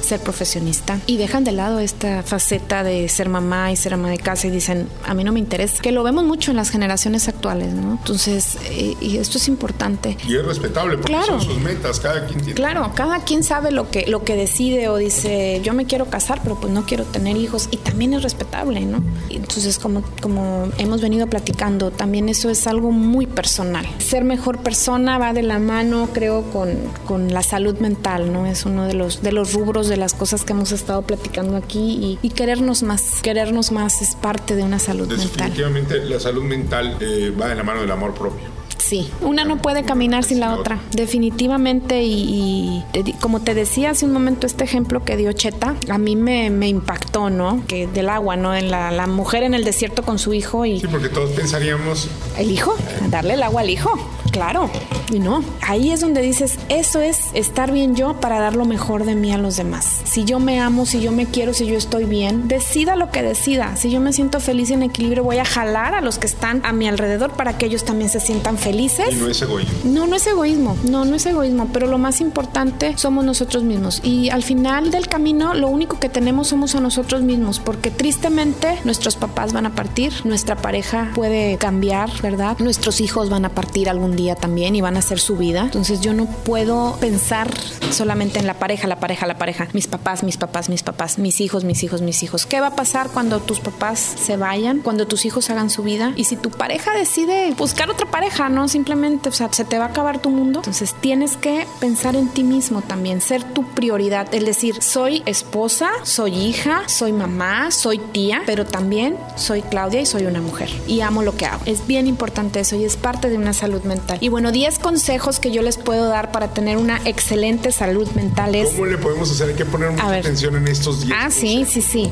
ser 0.00 0.20
profesionista 0.20 1.00
y 1.06 1.16
dejan 1.16 1.44
de 1.44 1.52
lado 1.52 1.80
esta 1.80 2.22
faceta 2.22 2.82
de 2.82 3.08
ser 3.08 3.28
mamá 3.28 3.72
y 3.72 3.76
ser 3.76 3.94
ama 3.94 4.10
de 4.10 4.18
casa 4.18 4.46
y 4.46 4.50
dicen, 4.50 4.88
a 5.04 5.14
mí 5.14 5.24
no 5.24 5.32
me 5.32 5.38
interesa, 5.38 5.82
que 5.82 5.92
lo 5.92 6.02
vemos 6.02 6.24
mucho 6.24 6.50
en 6.50 6.56
las 6.56 6.70
generaciones 6.70 7.28
actuales, 7.28 7.72
¿no? 7.72 7.92
Entonces, 7.92 8.56
eh, 8.70 8.94
y 9.00 9.18
esto 9.18 9.38
es 9.38 9.48
importante. 9.48 10.16
Y 10.26 10.36
es 10.36 10.44
respetable 10.44 10.98
porque 10.98 11.16
son 11.26 11.40
sus 11.40 11.58
metas, 11.58 12.00
cada 12.00 12.26
quien 12.26 12.40
tiene. 12.40 12.54
Claro, 12.54 12.92
cada 12.94 13.20
quien 13.20 13.42
sabe 13.42 13.70
lo 13.70 13.90
que, 13.90 14.06
lo 14.06 14.24
que 14.24 14.36
decide 14.36 14.88
o 14.88 14.96
dice, 14.96 15.60
yo 15.62 15.74
me 15.74 15.86
quiero 15.86 16.06
casar, 16.06 16.40
pero 16.42 16.58
pues 16.60 16.72
no 16.72 16.84
quiero 16.84 17.04
tener 17.04 17.36
hijos 17.36 17.68
y 17.70 17.78
también 17.78 18.14
es 18.14 18.22
respetable, 18.22 18.80
¿no? 18.80 19.02
Entonces, 19.30 19.78
como, 19.78 20.02
como 20.20 20.68
hemos 20.78 21.00
venido 21.00 21.26
platicando, 21.26 21.90
también 21.90 22.28
eso 22.28 22.50
es 22.50 22.66
algo 22.66 22.90
muy 22.90 23.26
personal. 23.26 23.86
Ser 23.98 24.24
mejor 24.24 24.58
persona 24.58 25.18
va 25.18 25.32
de 25.32 25.42
la 25.42 25.58
mano, 25.58 26.08
creo, 26.12 26.42
con, 26.52 26.70
con 27.06 27.32
la 27.32 27.42
salud 27.42 27.78
mental, 27.78 28.32
¿no? 28.32 28.46
Es 28.46 28.64
uno 28.66 28.86
de 28.86 28.94
los, 28.94 29.22
de 29.22 29.32
los 29.32 29.52
rubros 29.52 29.85
de 29.88 29.96
las 29.96 30.14
cosas 30.14 30.44
que 30.44 30.52
hemos 30.52 30.72
estado 30.72 31.02
platicando 31.02 31.56
aquí 31.56 32.18
y, 32.22 32.30
querernos 32.30 32.82
más. 32.82 33.22
Querernos 33.22 33.72
más 33.72 34.02
es 34.02 34.14
parte 34.14 34.56
de 34.56 34.62
una 34.62 34.78
salud 34.78 35.08
mental. 35.08 35.28
Definitivamente 35.28 36.04
la 36.04 36.20
salud 36.20 36.44
mental 36.44 36.98
eh, 37.00 37.32
va 37.40 37.48
de 37.48 37.54
la 37.54 37.62
mano 37.62 37.80
del 37.80 37.90
amor 37.90 38.14
propio. 38.14 38.56
Sí, 38.86 39.10
una 39.20 39.44
no 39.44 39.60
puede 39.60 39.82
caminar 39.82 40.22
sin 40.22 40.38
la 40.38 40.54
otra, 40.54 40.78
definitivamente. 40.92 42.04
Y, 42.04 42.84
como 43.20 43.40
te 43.40 43.52
decía 43.52 43.90
hace 43.90 44.04
un 44.04 44.12
momento, 44.12 44.46
este 44.46 44.62
ejemplo 44.62 45.02
que 45.04 45.16
dio 45.16 45.32
Cheta, 45.32 45.74
a 45.88 45.98
mí 45.98 46.14
me, 46.14 46.46
impactó, 46.68 47.28
¿no? 47.28 47.64
Que 47.66 47.88
del 47.88 48.08
agua, 48.08 48.36
¿no? 48.36 48.54
En 48.54 48.70
la, 48.70 48.92
la, 48.92 49.08
mujer 49.08 49.42
en 49.42 49.54
el 49.54 49.64
desierto 49.64 50.04
con 50.04 50.20
su 50.20 50.34
hijo 50.34 50.66
y... 50.66 50.78
Sí, 50.78 50.86
porque 50.86 51.08
todos 51.08 51.30
pensaríamos... 51.30 52.08
El 52.38 52.52
hijo, 52.52 52.76
darle 53.10 53.34
el 53.34 53.42
agua 53.42 53.62
al 53.62 53.70
hijo. 53.70 53.90
Claro, 54.36 54.68
y 55.10 55.18
no. 55.18 55.42
Ahí 55.62 55.92
es 55.92 56.00
donde 56.02 56.20
dices, 56.20 56.58
eso 56.68 57.00
es 57.00 57.30
estar 57.32 57.72
bien 57.72 57.96
yo 57.96 58.20
para 58.20 58.38
dar 58.38 58.54
lo 58.54 58.66
mejor 58.66 59.06
de 59.06 59.14
mí 59.14 59.32
a 59.32 59.38
los 59.38 59.56
demás. 59.56 60.02
Si 60.04 60.24
yo 60.24 60.38
me 60.38 60.60
amo, 60.60 60.84
si 60.84 61.00
yo 61.00 61.10
me 61.10 61.24
quiero, 61.24 61.54
si 61.54 61.64
yo 61.64 61.78
estoy 61.78 62.04
bien, 62.04 62.46
decida 62.46 62.96
lo 62.96 63.10
que 63.10 63.22
decida. 63.22 63.76
Si 63.76 63.90
yo 63.90 63.98
me 63.98 64.12
siento 64.12 64.38
feliz 64.38 64.68
y 64.68 64.74
en 64.74 64.82
equilibrio, 64.82 65.24
voy 65.24 65.38
a 65.38 65.46
jalar 65.46 65.94
a 65.94 66.02
los 66.02 66.18
que 66.18 66.26
están 66.26 66.60
a 66.66 66.74
mi 66.74 66.86
alrededor 66.86 67.32
para 67.32 67.56
que 67.56 67.64
ellos 67.64 67.86
también 67.86 68.10
se 68.10 68.20
sientan 68.20 68.58
felices. 68.58 69.08
Y 69.12 69.16
no 69.16 69.28
es 69.28 69.40
egoísmo. 69.40 69.80
No, 69.84 70.06
no 70.06 70.16
es 70.16 70.26
egoísmo. 70.26 70.76
No, 70.86 71.06
no 71.06 71.16
es 71.16 71.24
egoísmo. 71.24 71.70
Pero 71.72 71.86
lo 71.86 71.96
más 71.96 72.20
importante 72.20 72.92
somos 72.98 73.24
nosotros 73.24 73.62
mismos. 73.62 74.02
Y 74.04 74.28
al 74.28 74.42
final 74.42 74.90
del 74.90 75.08
camino, 75.08 75.54
lo 75.54 75.68
único 75.68 75.98
que 75.98 76.10
tenemos 76.10 76.48
somos 76.48 76.74
a 76.74 76.80
nosotros 76.80 77.22
mismos. 77.22 77.58
Porque 77.58 77.90
tristemente 77.90 78.78
nuestros 78.84 79.16
papás 79.16 79.54
van 79.54 79.64
a 79.64 79.74
partir, 79.74 80.12
nuestra 80.24 80.56
pareja 80.56 81.10
puede 81.14 81.56
cambiar, 81.56 82.10
¿verdad? 82.20 82.58
Nuestros 82.58 83.00
hijos 83.00 83.30
van 83.30 83.46
a 83.46 83.48
partir 83.48 83.88
algún 83.88 84.14
día 84.14 84.25
también 84.34 84.74
y 84.74 84.80
van 84.80 84.96
a 84.96 84.98
hacer 84.98 85.20
su 85.20 85.36
vida. 85.36 85.62
Entonces 85.62 86.00
yo 86.00 86.12
no 86.12 86.26
puedo 86.26 86.96
pensar 87.00 87.48
solamente 87.90 88.38
en 88.38 88.46
la 88.46 88.54
pareja, 88.54 88.86
la 88.86 88.98
pareja, 88.98 89.26
la 89.26 89.38
pareja, 89.38 89.68
mis 89.72 89.86
papás, 89.86 90.22
mis 90.22 90.36
papás, 90.36 90.68
mis 90.68 90.82
papás, 90.82 91.18
mis 91.18 91.40
hijos, 91.40 91.64
mis 91.64 91.82
hijos, 91.82 92.02
mis 92.02 92.22
hijos. 92.22 92.46
¿Qué 92.46 92.60
va 92.60 92.68
a 92.68 92.76
pasar 92.76 93.08
cuando 93.10 93.40
tus 93.40 93.60
papás 93.60 94.00
se 94.00 94.36
vayan, 94.36 94.80
cuando 94.80 95.06
tus 95.06 95.24
hijos 95.24 95.50
hagan 95.50 95.70
su 95.70 95.82
vida? 95.82 96.12
Y 96.16 96.24
si 96.24 96.36
tu 96.36 96.50
pareja 96.50 96.92
decide 96.92 97.52
buscar 97.56 97.90
otra 97.90 98.10
pareja, 98.10 98.48
no 98.48 98.68
simplemente, 98.68 99.28
o 99.28 99.32
sea, 99.32 99.52
se 99.52 99.64
te 99.64 99.78
va 99.78 99.86
a 99.86 99.88
acabar 99.88 100.20
tu 100.20 100.30
mundo. 100.30 100.60
Entonces 100.60 100.94
tienes 101.00 101.36
que 101.36 101.66
pensar 101.80 102.16
en 102.16 102.28
ti 102.28 102.42
mismo 102.42 102.82
también, 102.82 103.20
ser 103.20 103.44
tu 103.44 103.64
prioridad. 103.74 104.32
Es 104.34 104.44
decir, 104.44 104.82
soy 104.82 105.22
esposa, 105.26 105.90
soy 106.02 106.34
hija, 106.34 106.88
soy 106.88 107.12
mamá, 107.12 107.70
soy 107.70 107.98
tía, 107.98 108.42
pero 108.46 108.64
también 108.64 109.16
soy 109.36 109.62
Claudia 109.62 110.00
y 110.00 110.06
soy 110.06 110.26
una 110.26 110.40
mujer. 110.40 110.70
Y 110.86 111.00
amo 111.00 111.22
lo 111.22 111.36
que 111.36 111.46
hago. 111.46 111.62
Es 111.66 111.86
bien 111.86 112.06
importante 112.06 112.60
eso 112.60 112.76
y 112.76 112.84
es 112.84 112.96
parte 112.96 113.28
de 113.28 113.36
una 113.36 113.52
salud 113.52 113.82
mental. 113.82 114.15
Y 114.20 114.28
bueno, 114.28 114.52
10 114.52 114.78
consejos 114.78 115.40
que 115.40 115.50
yo 115.50 115.62
les 115.62 115.76
puedo 115.76 116.08
dar 116.08 116.32
para 116.32 116.48
tener 116.48 116.76
una 116.76 117.00
excelente 117.04 117.72
salud 117.72 118.08
mental 118.12 118.54
es... 118.54 118.70
¿Cómo 118.70 118.86
le 118.86 118.98
podemos 118.98 119.30
hacer? 119.30 119.48
Hay 119.50 119.54
que 119.54 119.64
poner 119.64 119.90
mucha 119.90 120.14
atención 120.14 120.56
en 120.56 120.68
estos 120.68 121.04
10 121.04 121.16
Ah, 121.18 121.30
sí, 121.30 121.64
sí, 121.68 121.82
sí. 121.82 122.10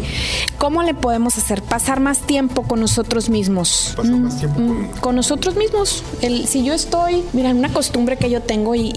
¿Cómo 0.59 0.83
le 0.83 0.95
podemos 0.95 1.37
hacer? 1.37 1.63
Pasar 1.63 2.01
más 2.01 2.21
tiempo 2.21 2.63
con 2.63 2.81
nosotros 2.81 3.29
mismos. 3.29 3.95
Pasar 3.97 4.17
más 4.17 4.39
tiempo 4.39 4.61
mm, 4.61 4.67
con... 4.67 5.01
con... 5.01 5.17
nosotros 5.17 5.57
mismos. 5.57 6.03
El, 6.23 6.47
si 6.47 6.65
yo 6.65 6.75
estoy, 6.75 7.23
mira, 7.33 7.51
una 7.51 7.73
costumbre 7.73 8.17
que 8.17 8.31
yo 8.31 8.41
tengo 8.43 8.75
y, 8.75 8.91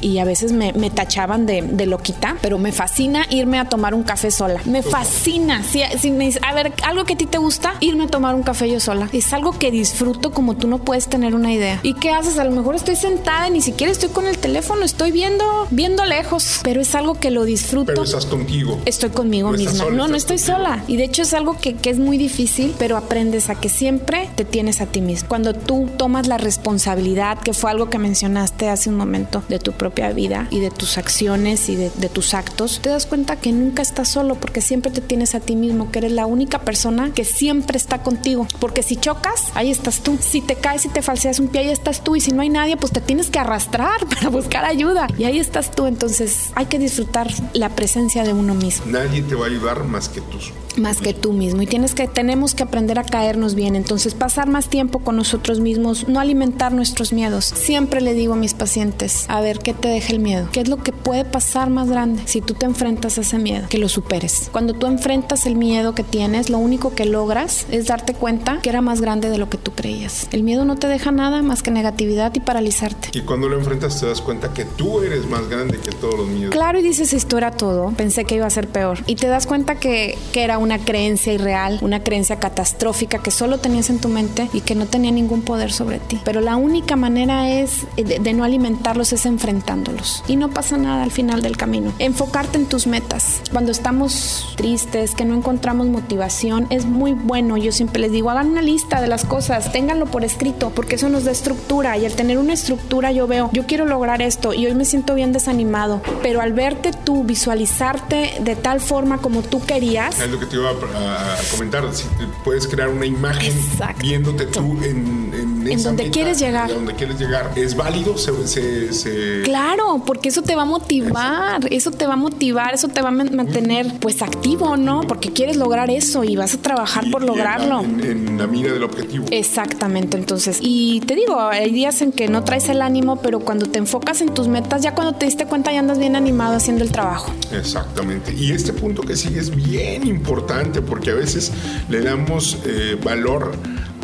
y, 0.00 0.18
a 0.18 0.24
veces 0.24 0.52
me, 0.52 0.72
me 0.72 0.90
tachaban 0.90 1.46
de, 1.46 1.62
de, 1.62 1.86
loquita, 1.86 2.36
pero 2.40 2.58
me 2.58 2.72
fascina 2.72 3.26
irme 3.30 3.58
a 3.58 3.68
tomar 3.68 3.94
un 3.94 4.02
café 4.02 4.30
sola. 4.30 4.60
Me 4.64 4.82
fascina. 4.82 5.62
Si, 5.64 5.82
si 5.98 6.10
me 6.10 6.32
a 6.42 6.54
ver, 6.54 6.72
algo 6.84 7.04
que 7.04 7.14
a 7.14 7.16
ti 7.16 7.26
te 7.26 7.38
gusta, 7.38 7.74
irme 7.80 8.04
a 8.04 8.06
tomar 8.06 8.34
un 8.34 8.42
café 8.42 8.70
yo 8.70 8.80
sola. 8.80 9.08
Es 9.12 9.32
algo 9.32 9.58
que 9.58 9.70
disfruto 9.70 10.32
como 10.32 10.56
tú 10.56 10.68
no 10.68 10.78
puedes 10.78 11.08
tener 11.08 11.34
una 11.34 11.52
idea. 11.52 11.80
¿Y 11.82 11.94
qué 11.94 12.10
haces? 12.10 12.31
A 12.38 12.44
lo 12.44 12.50
mejor 12.50 12.74
estoy 12.74 12.96
sentada 12.96 13.50
ni 13.50 13.60
siquiera 13.60 13.92
estoy 13.92 14.08
con 14.08 14.26
el 14.26 14.38
teléfono, 14.38 14.84
estoy 14.84 15.12
viendo, 15.12 15.44
viendo 15.70 16.04
lejos, 16.04 16.60
pero 16.62 16.80
es 16.80 16.94
algo 16.94 17.14
que 17.14 17.30
lo 17.30 17.44
disfruto. 17.44 17.86
Pero 17.86 18.04
estás 18.04 18.26
contigo. 18.26 18.80
Estoy 18.86 19.10
conmigo 19.10 19.50
misma. 19.52 19.84
no, 19.90 20.08
no 20.08 20.16
estoy 20.16 20.38
sola. 20.38 20.82
Y 20.88 20.96
de 20.96 21.04
hecho 21.04 21.22
es 21.22 21.34
algo 21.34 21.58
que, 21.58 21.74
que 21.74 21.90
es 21.90 21.98
muy 21.98 22.16
difícil, 22.16 22.74
pero 22.78 22.96
aprendes 22.96 23.50
a 23.50 23.54
que 23.54 23.68
siempre 23.68 24.30
te 24.34 24.44
tienes 24.44 24.80
a 24.80 24.86
ti 24.86 25.00
mismo. 25.00 25.28
Cuando 25.28 25.54
tú 25.54 25.88
tomas 25.96 26.26
la 26.26 26.38
responsabilidad, 26.38 27.38
que 27.38 27.52
fue 27.52 27.70
algo 27.70 27.90
que 27.90 27.98
mencionaste 27.98 28.68
hace 28.68 28.88
un 28.88 28.96
momento, 28.96 29.42
de 29.48 29.58
tu 29.58 29.72
propia 29.72 30.10
vida 30.12 30.48
y 30.50 30.60
de 30.60 30.70
tus 30.70 30.98
acciones 30.98 31.68
y 31.68 31.76
de, 31.76 31.90
de 31.90 32.08
tus 32.08 32.34
actos, 32.34 32.80
te 32.82 32.88
das 32.88 33.06
cuenta 33.06 33.36
que 33.36 33.52
nunca 33.52 33.82
estás 33.82 34.08
solo 34.08 34.36
porque 34.36 34.60
siempre 34.60 34.90
te 34.90 35.00
tienes 35.00 35.34
a 35.34 35.40
ti 35.40 35.56
mismo, 35.56 35.90
que 35.90 35.98
eres 35.98 36.12
la 36.12 36.26
única 36.26 36.60
persona 36.60 37.12
que 37.14 37.24
siempre 37.24 37.76
está 37.76 38.02
contigo. 38.02 38.46
Porque 38.58 38.82
si 38.82 38.96
chocas, 38.96 39.44
ahí 39.54 39.70
estás 39.70 40.00
tú. 40.00 40.18
Si 40.20 40.40
te 40.40 40.54
caes 40.54 40.86
y 40.86 40.88
te 40.88 41.02
falseas 41.02 41.38
un 41.38 41.48
pie, 41.48 41.62
ahí 41.62 41.70
estás 41.70 42.02
tú. 42.02 42.11
Y 42.16 42.20
si 42.20 42.32
no 42.32 42.42
hay 42.42 42.48
nadie, 42.48 42.76
pues 42.76 42.92
te 42.92 43.00
tienes 43.00 43.30
que 43.30 43.38
arrastrar 43.38 44.06
para 44.08 44.28
buscar 44.28 44.64
ayuda. 44.64 45.06
Y 45.18 45.24
ahí 45.24 45.38
estás 45.38 45.70
tú. 45.70 45.86
Entonces 45.86 46.50
hay 46.54 46.66
que 46.66 46.78
disfrutar 46.78 47.28
la 47.52 47.70
presencia 47.70 48.24
de 48.24 48.32
uno 48.32 48.54
mismo. 48.54 48.86
Nadie 48.86 49.22
te 49.22 49.34
va 49.34 49.46
a 49.46 49.48
ayudar 49.48 49.84
más 49.84 50.08
que 50.08 50.20
tú. 50.20 50.38
Más 50.76 51.00
que 51.00 51.14
tú 51.14 51.32
mismo. 51.32 51.62
Y 51.62 51.66
tienes 51.66 51.94
que, 51.94 52.08
tenemos 52.08 52.54
que 52.54 52.62
aprender 52.62 52.98
a 52.98 53.04
caernos 53.04 53.54
bien. 53.54 53.76
Entonces 53.76 54.14
pasar 54.14 54.48
más 54.48 54.68
tiempo 54.68 55.00
con 55.00 55.16
nosotros 55.16 55.60
mismos, 55.60 56.08
no 56.08 56.20
alimentar 56.20 56.72
nuestros 56.72 57.12
miedos. 57.12 57.44
Siempre 57.44 58.00
le 58.00 58.14
digo 58.14 58.34
a 58.34 58.36
mis 58.36 58.54
pacientes, 58.54 59.26
a 59.28 59.40
ver, 59.40 59.58
¿qué 59.58 59.74
te 59.74 59.88
deja 59.88 60.12
el 60.12 60.18
miedo? 60.18 60.48
¿Qué 60.52 60.60
es 60.60 60.68
lo 60.68 60.78
que 60.78 60.92
puede 60.92 61.24
pasar 61.24 61.70
más 61.70 61.88
grande 61.88 62.22
si 62.26 62.40
tú 62.40 62.54
te 62.54 62.66
enfrentas 62.66 63.18
a 63.18 63.22
ese 63.22 63.38
miedo? 63.38 63.66
Que 63.68 63.78
lo 63.78 63.88
superes. 63.88 64.48
Cuando 64.52 64.74
tú 64.74 64.86
enfrentas 64.86 65.46
el 65.46 65.56
miedo 65.56 65.94
que 65.94 66.04
tienes, 66.04 66.50
lo 66.50 66.58
único 66.58 66.94
que 66.94 67.04
logras 67.04 67.66
es 67.70 67.86
darte 67.86 68.14
cuenta 68.14 68.60
que 68.62 68.68
era 68.68 68.80
más 68.80 69.00
grande 69.00 69.30
de 69.30 69.38
lo 69.38 69.48
que 69.48 69.58
tú 69.58 69.72
creías. 69.72 70.28
El 70.32 70.42
miedo 70.42 70.64
no 70.64 70.76
te 70.76 70.86
deja 70.86 71.10
nada 71.10 71.42
más 71.42 71.62
que 71.62 71.70
negatividad 71.70 72.34
y 72.34 72.40
paralizarte. 72.40 73.10
Y 73.12 73.22
cuando 73.22 73.48
lo 73.48 73.58
enfrentas 73.58 74.00
te 74.00 74.06
das 74.06 74.20
cuenta 74.20 74.52
que 74.52 74.64
tú 74.64 75.00
eres 75.02 75.26
más 75.26 75.48
grande 75.48 75.78
que 75.78 75.90
todos 75.90 76.16
los 76.16 76.28
miedos. 76.28 76.52
Claro, 76.52 76.78
y 76.78 76.82
dices, 76.82 77.12
esto 77.12 77.38
era 77.38 77.50
todo, 77.50 77.92
pensé 77.96 78.24
que 78.24 78.36
iba 78.36 78.46
a 78.46 78.50
ser 78.50 78.68
peor. 78.68 78.98
Y 79.06 79.16
te 79.16 79.26
das 79.26 79.46
cuenta 79.46 79.76
que, 79.76 80.16
que 80.32 80.42
era 80.42 80.58
una 80.62 80.78
creencia 80.78 81.32
irreal, 81.32 81.78
una 81.82 82.02
creencia 82.02 82.36
catastrófica 82.36 83.18
que 83.18 83.30
solo 83.30 83.58
tenías 83.58 83.90
en 83.90 84.00
tu 84.00 84.08
mente 84.08 84.48
y 84.52 84.60
que 84.60 84.74
no 84.74 84.86
tenía 84.86 85.10
ningún 85.10 85.42
poder 85.42 85.72
sobre 85.72 85.98
ti. 85.98 86.20
Pero 86.24 86.40
la 86.40 86.56
única 86.56 86.96
manera 86.96 87.50
es 87.50 87.86
eh, 87.96 88.04
de, 88.04 88.18
de 88.18 88.32
no 88.32 88.44
alimentarlos 88.44 89.12
es 89.12 89.26
enfrentándolos. 89.26 90.24
Y 90.28 90.36
no 90.36 90.50
pasa 90.50 90.76
nada 90.76 91.02
al 91.02 91.10
final 91.10 91.42
del 91.42 91.56
camino. 91.56 91.92
Enfocarte 91.98 92.58
en 92.58 92.66
tus 92.66 92.86
metas. 92.86 93.40
Cuando 93.50 93.72
estamos 93.72 94.54
tristes, 94.56 95.14
que 95.14 95.24
no 95.24 95.34
encontramos 95.34 95.86
motivación, 95.88 96.66
es 96.70 96.86
muy 96.86 97.12
bueno. 97.12 97.56
Yo 97.56 97.72
siempre 97.72 98.00
les 98.00 98.12
digo, 98.12 98.30
hagan 98.30 98.50
una 98.50 98.62
lista 98.62 99.00
de 99.00 99.08
las 99.08 99.24
cosas, 99.24 99.72
ténganlo 99.72 100.06
por 100.06 100.24
escrito, 100.24 100.70
porque 100.70 100.96
eso 100.96 101.08
nos 101.08 101.24
da 101.24 101.30
estructura 101.30 101.96
y 101.98 102.06
al 102.06 102.12
tener 102.12 102.38
una 102.38 102.52
estructura 102.52 103.12
yo 103.12 103.26
veo, 103.26 103.50
yo 103.52 103.66
quiero 103.66 103.86
lograr 103.86 104.22
esto 104.22 104.52
y 104.54 104.66
hoy 104.66 104.74
me 104.74 104.84
siento 104.84 105.14
bien 105.14 105.32
desanimado, 105.32 106.00
pero 106.22 106.40
al 106.40 106.52
verte 106.52 106.92
tú, 106.92 107.24
visualizarte 107.24 108.34
de 108.40 108.56
tal 108.56 108.80
forma 108.80 109.18
como 109.18 109.42
tú 109.42 109.64
querías. 109.64 110.20
Es 110.20 110.30
lo 110.30 110.38
que 110.38 110.46
te 110.52 110.58
iba 110.58 110.70
a, 110.70 111.36
comentar, 111.50 111.82
si 111.94 112.04
puedes 112.44 112.66
crear 112.66 112.90
una 112.90 113.06
imagen 113.06 113.54
viéndote 114.00 114.44
tú 114.44 114.76
en, 114.82 115.32
en, 115.32 115.66
en 115.66 115.82
donde 115.82 116.10
quieres 116.10 116.38
llegar. 116.38 116.68
donde 116.70 116.94
quieres 116.94 117.18
llegar. 117.18 117.52
¿Es 117.56 117.74
válido? 117.74 118.18
Se, 118.18 118.92
se, 118.92 119.40
Claro, 119.44 120.02
porque 120.04 120.28
eso 120.28 120.42
te 120.42 120.54
va 120.54 120.62
a 120.62 120.66
motivar, 120.66 121.66
eso 121.72 121.90
te 121.90 122.06
va 122.06 122.14
a 122.14 122.16
motivar, 122.16 122.74
eso 122.74 122.88
te 122.88 123.00
va 123.00 123.08
a 123.08 123.12
mantener 123.12 123.98
pues 123.98 124.20
activo, 124.20 124.76
¿no? 124.76 125.00
Porque 125.08 125.32
quieres 125.32 125.56
lograr 125.56 125.88
eso 125.88 126.22
y 126.22 126.36
vas 126.36 126.52
a 126.52 126.58
trabajar 126.58 127.10
por 127.10 127.22
lograrlo. 127.22 127.80
En, 127.80 128.04
en 128.04 128.38
la 128.38 128.46
mira 128.46 128.74
del 128.74 128.82
objetivo. 128.82 129.24
Exactamente, 129.30 130.18
entonces, 130.18 130.58
y 130.60 131.00
te 131.00 131.14
digo, 131.14 131.40
hay 131.40 131.70
días 131.72 132.02
en 132.02 132.12
que 132.12 132.28
no 132.28 132.44
traes 132.44 132.68
el 132.68 132.82
ánimo, 132.82 133.16
pero 133.22 133.40
cuando 133.40 133.64
te 133.66 133.78
enfocas 133.78 134.20
en 134.20 134.34
tus 134.34 134.48
metas, 134.48 134.82
ya 134.82 134.94
cuando 134.94 135.14
te 135.14 135.24
diste 135.24 135.46
cuenta 135.46 135.72
ya 135.72 135.78
andas 135.78 135.98
bien 135.98 136.14
animado 136.14 136.56
haciendo 136.56 136.84
el 136.84 136.92
trabajo. 136.92 137.32
Exactamente. 137.52 138.34
Y 138.34 138.52
este 138.52 138.74
punto 138.74 139.00
que 139.00 139.16
sigue 139.16 139.40
es 139.40 139.54
bien 139.54 140.06
importante 140.06 140.41
porque 140.82 141.10
a 141.10 141.14
veces 141.14 141.52
le 141.88 142.00
damos 142.02 142.58
eh, 142.64 142.98
valor 143.02 143.52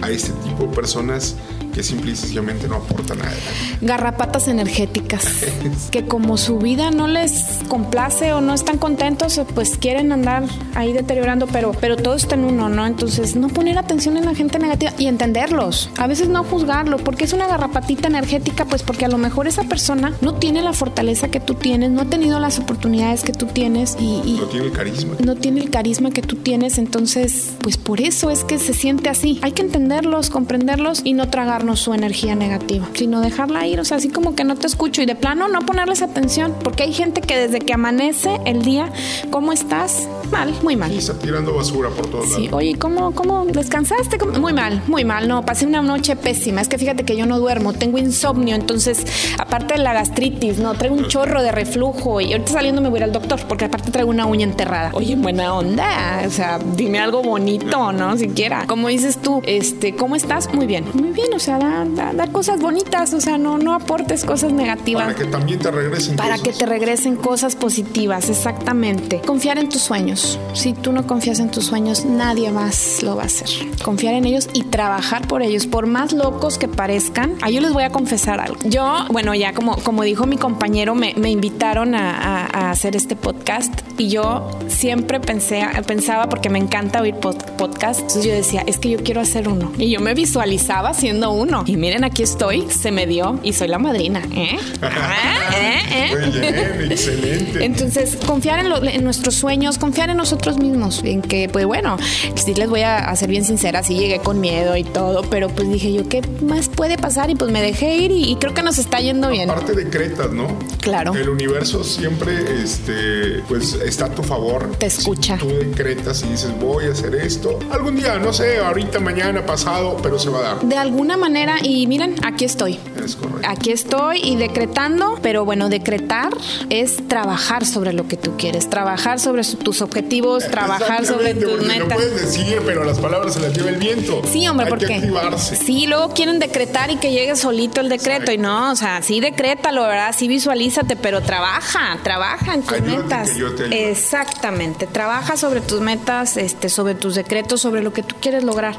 a 0.03 0.11
este 0.11 0.32
tipo 0.45 0.66
de 0.66 0.74
personas 0.74 1.36
que 1.72 1.82
simple 1.82 2.12
y 2.12 2.16
sencillamente 2.16 2.68
no 2.68 2.76
aportan 2.76 3.18
nada. 3.18 3.32
Garrapatas 3.80 4.48
energéticas, 4.48 5.24
que 5.90 6.04
como 6.04 6.36
su 6.36 6.58
vida 6.58 6.90
no 6.90 7.06
les 7.06 7.60
complace 7.68 8.32
o 8.32 8.40
no 8.40 8.54
están 8.54 8.78
contentos, 8.78 9.40
pues 9.54 9.76
quieren 9.78 10.12
andar 10.12 10.44
ahí 10.74 10.92
deteriorando, 10.92 11.46
pero, 11.46 11.72
pero 11.72 11.96
todo 11.96 12.14
está 12.14 12.34
en 12.34 12.44
uno, 12.44 12.68
¿no? 12.68 12.86
Entonces, 12.86 13.36
no 13.36 13.48
poner 13.48 13.78
atención 13.78 14.16
en 14.16 14.24
la 14.24 14.34
gente 14.34 14.58
negativa 14.58 14.92
y 14.98 15.06
entenderlos. 15.06 15.90
A 15.98 16.06
veces 16.06 16.28
no 16.28 16.44
juzgarlo, 16.44 16.98
porque 16.98 17.24
es 17.24 17.32
una 17.32 17.46
garrapatita 17.46 18.08
energética, 18.08 18.64
pues 18.64 18.82
porque 18.82 19.04
a 19.04 19.08
lo 19.08 19.18
mejor 19.18 19.46
esa 19.46 19.64
persona 19.64 20.14
no 20.20 20.34
tiene 20.34 20.62
la 20.62 20.72
fortaleza 20.72 21.28
que 21.28 21.40
tú 21.40 21.54
tienes, 21.54 21.90
no 21.90 22.02
ha 22.02 22.04
tenido 22.06 22.38
las 22.40 22.58
oportunidades 22.58 23.22
que 23.22 23.32
tú 23.32 23.46
tienes 23.46 23.96
y, 24.00 24.38
no 24.40 24.46
tiene 24.46 24.66
el 24.66 24.72
carisma. 24.72 25.14
No 25.24 25.34
tiene 25.36 25.60
el 25.60 25.70
carisma 25.70 26.10
que 26.10 26.22
tú 26.22 26.36
tienes, 26.36 26.78
entonces, 26.78 27.52
pues 27.60 27.76
por 27.76 28.00
eso 28.00 28.30
es 28.30 28.44
que 28.44 28.58
se 28.58 28.74
siente 28.74 29.08
así. 29.08 29.38
Hay 29.42 29.52
que 29.52 29.62
entenderlos, 29.62 30.30
comprenderlos 30.30 31.02
y 31.04 31.12
no 31.12 31.28
su 31.76 31.94
energía 31.94 32.34
negativa, 32.34 32.88
sino 32.94 33.20
dejarla 33.20 33.66
ir, 33.66 33.80
o 33.80 33.84
sea, 33.84 33.96
así 33.96 34.09
como 34.09 34.34
que 34.34 34.44
no 34.44 34.56
te 34.56 34.66
escucho 34.66 35.02
y 35.02 35.06
de 35.06 35.14
plano 35.14 35.48
no 35.48 35.61
ponerles 35.61 36.02
atención, 36.02 36.54
porque 36.62 36.84
hay 36.84 36.92
gente 36.92 37.20
que 37.20 37.36
desde 37.36 37.61
que 37.61 37.72
amanece 37.72 38.40
el 38.44 38.62
día, 38.62 38.90
¿cómo 39.30 39.52
estás? 39.52 40.09
Mal, 40.30 40.54
muy 40.62 40.76
mal. 40.76 40.92
Y 40.92 40.98
está 40.98 41.18
tirando 41.18 41.54
basura 41.54 41.88
por 41.88 42.06
todos 42.06 42.32
sí. 42.34 42.48
Oye, 42.52 42.76
¿cómo, 42.78 43.12
cómo 43.12 43.46
descansaste? 43.46 44.18
Muy 44.38 44.52
mal, 44.52 44.82
muy 44.86 45.04
mal. 45.04 45.26
No, 45.26 45.44
pasé 45.44 45.66
una 45.66 45.80
noche 45.80 46.16
pésima. 46.16 46.61
Es 46.61 46.68
que 46.68 46.76
fíjate 46.76 47.04
que 47.04 47.16
yo 47.16 47.24
no 47.26 47.38
duermo, 47.38 47.72
tengo 47.72 47.98
insomnio, 47.98 48.54
entonces, 48.54 49.04
aparte 49.38 49.74
de 49.74 49.80
la 49.80 49.94
gastritis, 49.94 50.59
no, 50.59 50.74
traigo 50.74 50.96
un 50.96 51.09
chorro 51.09 51.42
de 51.42 51.52
reflujo 51.52 52.20
y 52.20 52.32
ahorita 52.32 52.52
saliendo 52.52 52.80
me 52.80 52.88
voy 52.88 53.00
al 53.00 53.12
doctor, 53.12 53.40
porque 53.48 53.64
aparte 53.64 53.90
traigo 53.90 54.11
una 54.11 54.26
uña 54.26 54.44
enterrada. 54.44 54.90
Oye, 54.92 55.16
buena 55.16 55.54
onda, 55.54 56.22
o 56.26 56.30
sea, 56.30 56.59
dime 56.76 56.98
algo 56.98 57.22
bonito, 57.22 57.92
¿no? 57.92 58.16
Siquiera. 58.16 58.66
Como 58.66 58.88
dices 58.88 59.18
tú, 59.18 59.42
este, 59.46 59.94
¿cómo 59.94 60.16
estás? 60.16 60.52
Muy 60.52 60.66
bien, 60.66 60.84
muy 60.92 61.11
bien, 61.11 61.28
o 61.34 61.38
sea, 61.38 61.47
da, 61.57 62.12
da, 62.12 62.26
cosas 62.26 62.61
bonitas, 62.61 63.14
o 63.14 63.20
sea, 63.20 63.38
no, 63.38 63.57
no 63.57 63.74
aportes 63.74 64.24
cosas 64.24 64.53
negativas. 64.53 65.05
Para 65.05 65.14
que 65.14 65.24
también 65.24 65.59
te 65.61 65.70
regresen 65.70 66.16
Para 66.16 66.36
que 66.38 66.53
te 66.53 66.66
regresen 66.66 67.16
cosas 67.16 67.55
positivas, 67.57 68.28
exactamente. 68.28 69.20
Confiar 69.20 69.59
en 69.59 69.68
tus 69.68 69.82
sueños. 69.82 70.38
Si 70.53 70.72
tú 70.72 70.92
no 70.92 71.07
confías 71.07 71.38
en 71.40 71.51
tus 71.51 71.64
sueños, 71.66 72.05
nadie 72.05 72.51
más 72.51 73.03
lo 73.03 73.16
va 73.16 73.22
a 73.22 73.26
hacer. 73.26 73.49
Confiar 73.82 74.14
en 74.14 74.24
ellos 74.24 74.49
y 74.53 74.64
trabajar 74.64 75.26
por 75.26 75.42
ellos, 75.42 75.66
por 75.66 75.86
más 75.86 76.12
locos 76.12 76.59
que 76.59 76.68
parezcan. 76.68 77.36
A 77.40 77.51
yo 77.51 77.61
les 77.61 77.72
voy 77.72 77.84
a 77.84 77.90
confesar 77.90 78.40
algo. 78.40 78.59
Yo, 78.64 79.07
bueno, 79.11 79.34
ya 79.34 79.55
como, 79.55 79.76
como 79.76 80.03
dijo 80.03 80.26
mi 80.26 80.36
compañero, 80.36 80.94
me, 80.94 81.14
me 81.14 81.30
invitaron 81.30 81.94
a, 81.94 82.46
a, 82.46 82.70
hacer 82.70 82.96
este 82.96 83.16
podcast 83.16 83.72
y 83.96 84.09
yo 84.09 84.51
siempre 84.68 85.20
pensé, 85.20 85.66
pensaba, 85.86 86.28
porque 86.28 86.51
me 86.51 86.59
encanta 86.59 87.01
oír 87.01 87.14
podcasts, 87.14 88.03
entonces 88.03 88.24
yo 88.24 88.32
decía, 88.32 88.62
es 88.66 88.78
que 88.78 88.90
yo 88.90 88.99
quiero 89.03 89.20
hacer 89.20 89.49
uno. 89.49 89.72
Y 89.78 89.90
yo 89.90 90.01
me 90.01 90.14
visualizaba 90.14 90.94
siendo 90.94 91.30
uno. 91.30 91.38
Y 91.66 91.76
miren, 91.76 92.03
aquí 92.03 92.24
estoy, 92.24 92.68
se 92.68 92.91
me 92.91 93.07
dio 93.07 93.39
y 93.45 93.53
soy 93.53 93.68
la 93.68 93.78
madrina. 93.78 94.22
¿eh? 94.32 94.59
¿Eh? 94.82 95.78
¿Eh? 95.93 96.16
Muy 96.16 96.41
bien, 96.41 96.91
excelente. 96.91 97.64
Entonces, 97.64 98.18
confiar 98.26 98.59
en, 98.59 98.89
en, 98.89 99.05
nuestros 99.05 99.36
sueños, 99.36 99.78
confiar 99.78 100.11
en 100.11 100.16
nosotros 100.16 100.59
mismos, 100.59 101.01
en 101.05 101.22
que, 101.22 101.49
pues 101.49 101.64
bueno, 101.64 101.97
sí 102.34 102.55
les 102.55 102.68
voy 102.68 102.82
a, 102.82 103.14
ser 103.14 103.28
bien 103.30 103.45
sincera, 103.45 103.84
sí 103.84 103.97
llegué 103.97 104.18
con 104.18 104.41
miedo 104.41 104.76
y 104.76 104.82
todo, 104.82 105.22
pero 105.30 105.49
pues 105.49 105.70
dije 105.70 105.93
yo, 105.93 106.09
¿qué 106.09 106.22
más 106.43 106.68
puede 106.68 106.99
pasar? 106.99 107.30
Y 107.30 107.36
pues 107.36 107.53
me 107.53 107.62
dejé 107.62 107.97
ir 107.97 108.11
y, 108.11 108.36
creo 108.36 108.53
que 108.53 108.62
nos 108.62 108.78
está 108.78 108.99
yendo 108.99 109.28
bien. 109.28 109.49
Aparte 109.49 109.74
decretas, 109.74 110.32
¿no? 110.32 110.49
Claro. 110.80 111.14
El 111.14 111.28
universo 111.28 111.84
siempre, 111.84 112.62
este, 112.62 113.45
pues 113.49 113.74
está 113.74 114.07
a 114.07 114.11
tu 114.11 114.24
favor. 114.24 114.72
Te 114.78 114.86
escucha. 114.86 115.39
tú 115.39 115.49
decretas 115.49 116.24
y 116.24 116.30
dices, 116.30 116.51
voy 116.61 116.86
a 116.86 116.93
hacer 116.93 117.14
esto. 117.14 117.61
Algún 117.70 117.95
día, 117.97 118.18
no 118.18 118.32
sé, 118.32 118.59
ahorita, 118.59 118.99
mañana, 118.99 119.47
pasado, 119.47 119.97
pero 120.03 120.18
se 120.18 120.30
va 120.30 120.39
a 120.39 120.43
dar. 120.43 120.61
De 120.62 120.76
alguna 120.76 121.16
manera, 121.16 121.28
y 121.62 121.87
miren, 121.87 122.14
aquí 122.24 122.45
estoy. 122.45 122.79
Es 123.05 123.16
correcto. 123.16 123.49
Aquí 123.49 123.70
estoy 123.70 124.20
y 124.22 124.37
decretando, 124.37 125.18
pero 125.22 125.45
bueno, 125.45 125.68
decretar 125.68 126.31
es 126.70 127.07
trabajar 127.07 127.66
sobre 127.66 127.93
lo 127.93 128.09
que 128.09 128.16
tú 128.16 128.37
quieres, 128.37 128.70
trabajar 128.70 129.20
sobre 129.20 129.45
tus 129.45 129.83
objetivos, 129.83 130.49
trabajar 130.51 131.05
sobre 131.05 131.35
tus 131.35 131.61
metas. 131.62 131.79
Lo 131.81 131.89
puedes 131.89 132.20
decir, 132.20 132.62
pero 132.64 132.85
las 132.85 132.99
palabras 132.99 133.35
se 133.35 133.41
las 133.41 133.53
lleva 133.55 133.70
el 133.70 133.76
viento. 133.76 134.22
Sí, 134.31 134.49
hombre, 134.49 134.66
Hay 134.66 134.70
porque 134.70 134.87
que 134.87 134.95
activarse. 134.95 135.57
sí, 135.57 135.87
luego 135.87 136.14
quieren 136.14 136.39
decretar 136.39 136.91
y 136.91 136.97
que 136.97 137.11
llegue 137.12 137.37
solito 137.37 137.81
el 137.81 137.89
decreto 137.89 138.33
y 138.33 138.39
no, 138.39 138.72
o 138.72 138.76
sea, 138.76 139.03
sí 139.03 139.20
decrétalo, 139.20 139.83
¿verdad? 139.83 140.14
Sí 140.16 140.29
visualízate, 140.29 140.97
pero 140.97 141.20
trabaja, 141.22 141.99
trabaja 142.03 142.55
en 142.55 142.62
tus 142.62 142.81
metas. 142.81 143.31
Exactamente, 143.70 144.87
trabaja 144.87 145.37
sobre 145.37 145.61
tus 145.61 145.81
metas, 145.81 146.37
este, 146.37 146.68
sobre 146.68 146.95
tus 146.95 147.14
decretos, 147.14 147.61
sobre 147.61 147.83
lo 147.83 147.93
que 147.93 148.03
tú 148.03 148.16
quieres 148.20 148.45
lograr, 148.45 148.76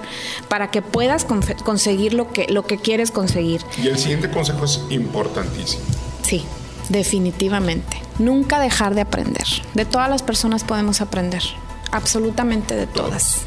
para 0.48 0.72
que 0.72 0.82
puedas 0.82 1.26
conseguir 1.64 2.14
lo 2.14 2.32
que, 2.32 2.39
lo 2.50 2.66
que 2.66 2.78
quieres 2.78 3.12
conseguir. 3.12 3.62
Y 3.82 3.88
el 3.88 3.98
siguiente 3.98 4.30
consejo 4.30 4.66
es 4.66 4.82
importantísimo. 4.90 5.84
Sí, 6.22 6.46
definitivamente. 6.90 8.02
Nunca 8.20 8.60
dejar 8.60 8.96
de 8.96 9.02
aprender. 9.02 9.46
De 9.74 9.86
todas 9.86 10.10
las 10.10 10.24
personas 10.24 10.64
podemos 10.64 11.02
aprender, 11.02 11.44
absolutamente 11.92 12.76
de 12.76 12.88
todas. 12.88 13.42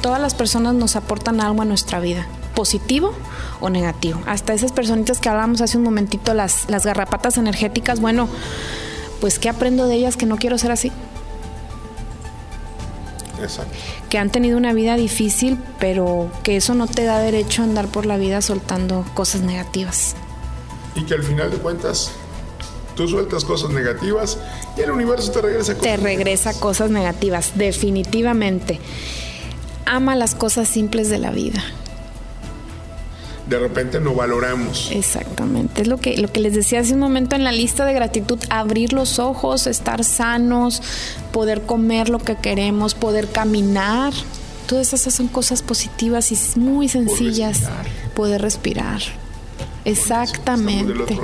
Todas 0.00 0.20
las 0.20 0.34
personas 0.34 0.74
nos 0.74 0.96
aportan 0.96 1.40
algo 1.40 1.62
a 1.62 1.64
nuestra 1.64 1.98
vida, 1.98 2.26
positivo 2.54 3.12
o 3.60 3.70
negativo. 3.70 4.20
Hasta 4.26 4.52
esas 4.52 4.72
personitas 4.72 5.18
que 5.18 5.28
hablábamos 5.28 5.60
hace 5.60 5.78
un 5.78 5.84
momentito, 5.84 6.34
las, 6.34 6.68
las 6.68 6.84
garrapatas 6.84 7.38
energéticas, 7.38 8.00
bueno, 8.00 8.28
pues 9.20 9.38
¿qué 9.38 9.48
aprendo 9.48 9.86
de 9.86 9.94
ellas 9.94 10.16
que 10.16 10.26
no 10.26 10.36
quiero 10.36 10.58
ser 10.58 10.70
así? 10.70 10.92
Exacto. 13.44 13.72
Que 14.08 14.18
han 14.18 14.30
tenido 14.30 14.56
una 14.56 14.72
vida 14.72 14.96
difícil, 14.96 15.58
pero 15.78 16.30
que 16.42 16.56
eso 16.56 16.74
no 16.74 16.86
te 16.86 17.04
da 17.04 17.18
derecho 17.18 17.62
a 17.62 17.64
andar 17.64 17.88
por 17.88 18.06
la 18.06 18.16
vida 18.16 18.42
soltando 18.42 19.04
cosas 19.14 19.42
negativas. 19.42 20.16
Y 20.94 21.04
que 21.04 21.14
al 21.14 21.22
final 21.22 21.50
de 21.50 21.58
cuentas 21.58 22.10
tú 22.94 23.08
sueltas 23.08 23.44
cosas 23.44 23.70
negativas 23.70 24.38
y 24.76 24.82
el 24.82 24.90
universo 24.90 25.32
te 25.32 25.42
regresa 25.42 25.74
cosas 25.74 25.82
Te 25.82 25.96
regresa 25.96 26.60
cosas 26.60 26.90
negativas, 26.90 27.52
definitivamente. 27.56 28.80
Ama 29.86 30.16
las 30.16 30.34
cosas 30.34 30.68
simples 30.68 31.10
de 31.10 31.18
la 31.18 31.30
vida 31.30 31.62
de 33.46 33.58
repente 33.58 34.00
no 34.00 34.14
valoramos. 34.14 34.90
Exactamente, 34.92 35.82
es 35.82 35.88
lo 35.88 35.98
que, 35.98 36.16
lo 36.16 36.32
que 36.32 36.40
les 36.40 36.54
decía 36.54 36.80
hace 36.80 36.94
un 36.94 37.00
momento 37.00 37.36
en 37.36 37.44
la 37.44 37.52
lista 37.52 37.84
de 37.84 37.92
gratitud, 37.92 38.38
abrir 38.50 38.92
los 38.92 39.18
ojos, 39.18 39.66
estar 39.66 40.04
sanos, 40.04 40.82
poder 41.32 41.62
comer 41.62 42.08
lo 42.08 42.18
que 42.18 42.36
queremos, 42.36 42.94
poder 42.94 43.28
caminar. 43.28 44.12
Todas 44.66 44.94
esas 44.94 45.12
son 45.12 45.28
cosas 45.28 45.60
positivas 45.62 46.32
y 46.32 46.58
muy 46.58 46.88
sencillas. 46.88 47.64
Poder 48.14 48.40
respirar. 48.40 49.02
Exactamente. 49.84 51.18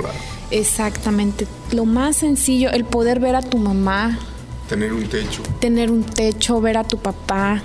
Exactamente. 0.51 1.47
Lo 1.71 1.85
más 1.85 2.17
sencillo, 2.17 2.69
el 2.69 2.85
poder 2.85 3.19
ver 3.19 3.35
a 3.35 3.41
tu 3.41 3.57
mamá. 3.57 4.19
Tener 4.69 4.93
un 4.93 5.05
techo. 5.09 5.41
Tener 5.59 5.89
un 5.89 6.03
techo, 6.03 6.61
ver 6.61 6.77
a 6.77 6.83
tu 6.83 6.97
papá. 6.97 7.63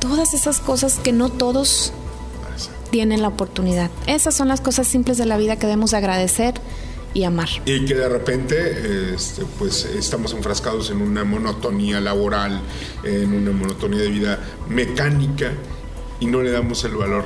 Todas 0.00 0.34
esas 0.34 0.58
cosas 0.58 0.98
que 0.98 1.12
no 1.12 1.28
todos 1.28 1.92
tienen 2.92 3.22
la 3.22 3.28
oportunidad. 3.28 3.90
Esas 4.06 4.36
son 4.36 4.46
las 4.46 4.60
cosas 4.60 4.86
simples 4.86 5.18
de 5.18 5.26
la 5.26 5.38
vida 5.38 5.56
que 5.56 5.66
debemos 5.66 5.94
agradecer 5.94 6.54
y 7.14 7.24
amar. 7.24 7.48
Y 7.64 7.84
que 7.86 7.94
de 7.94 8.08
repente 8.08 9.14
este, 9.14 9.44
pues 9.58 9.86
estamos 9.86 10.32
enfrascados 10.34 10.90
en 10.90 11.00
una 11.00 11.24
monotonía 11.24 12.00
laboral, 12.00 12.60
en 13.02 13.32
una 13.32 13.50
monotonía 13.50 14.02
de 14.02 14.08
vida 14.08 14.38
mecánica 14.68 15.52
y 16.20 16.26
no 16.26 16.42
le 16.42 16.52
damos 16.52 16.84
el 16.84 16.94
valor 16.94 17.24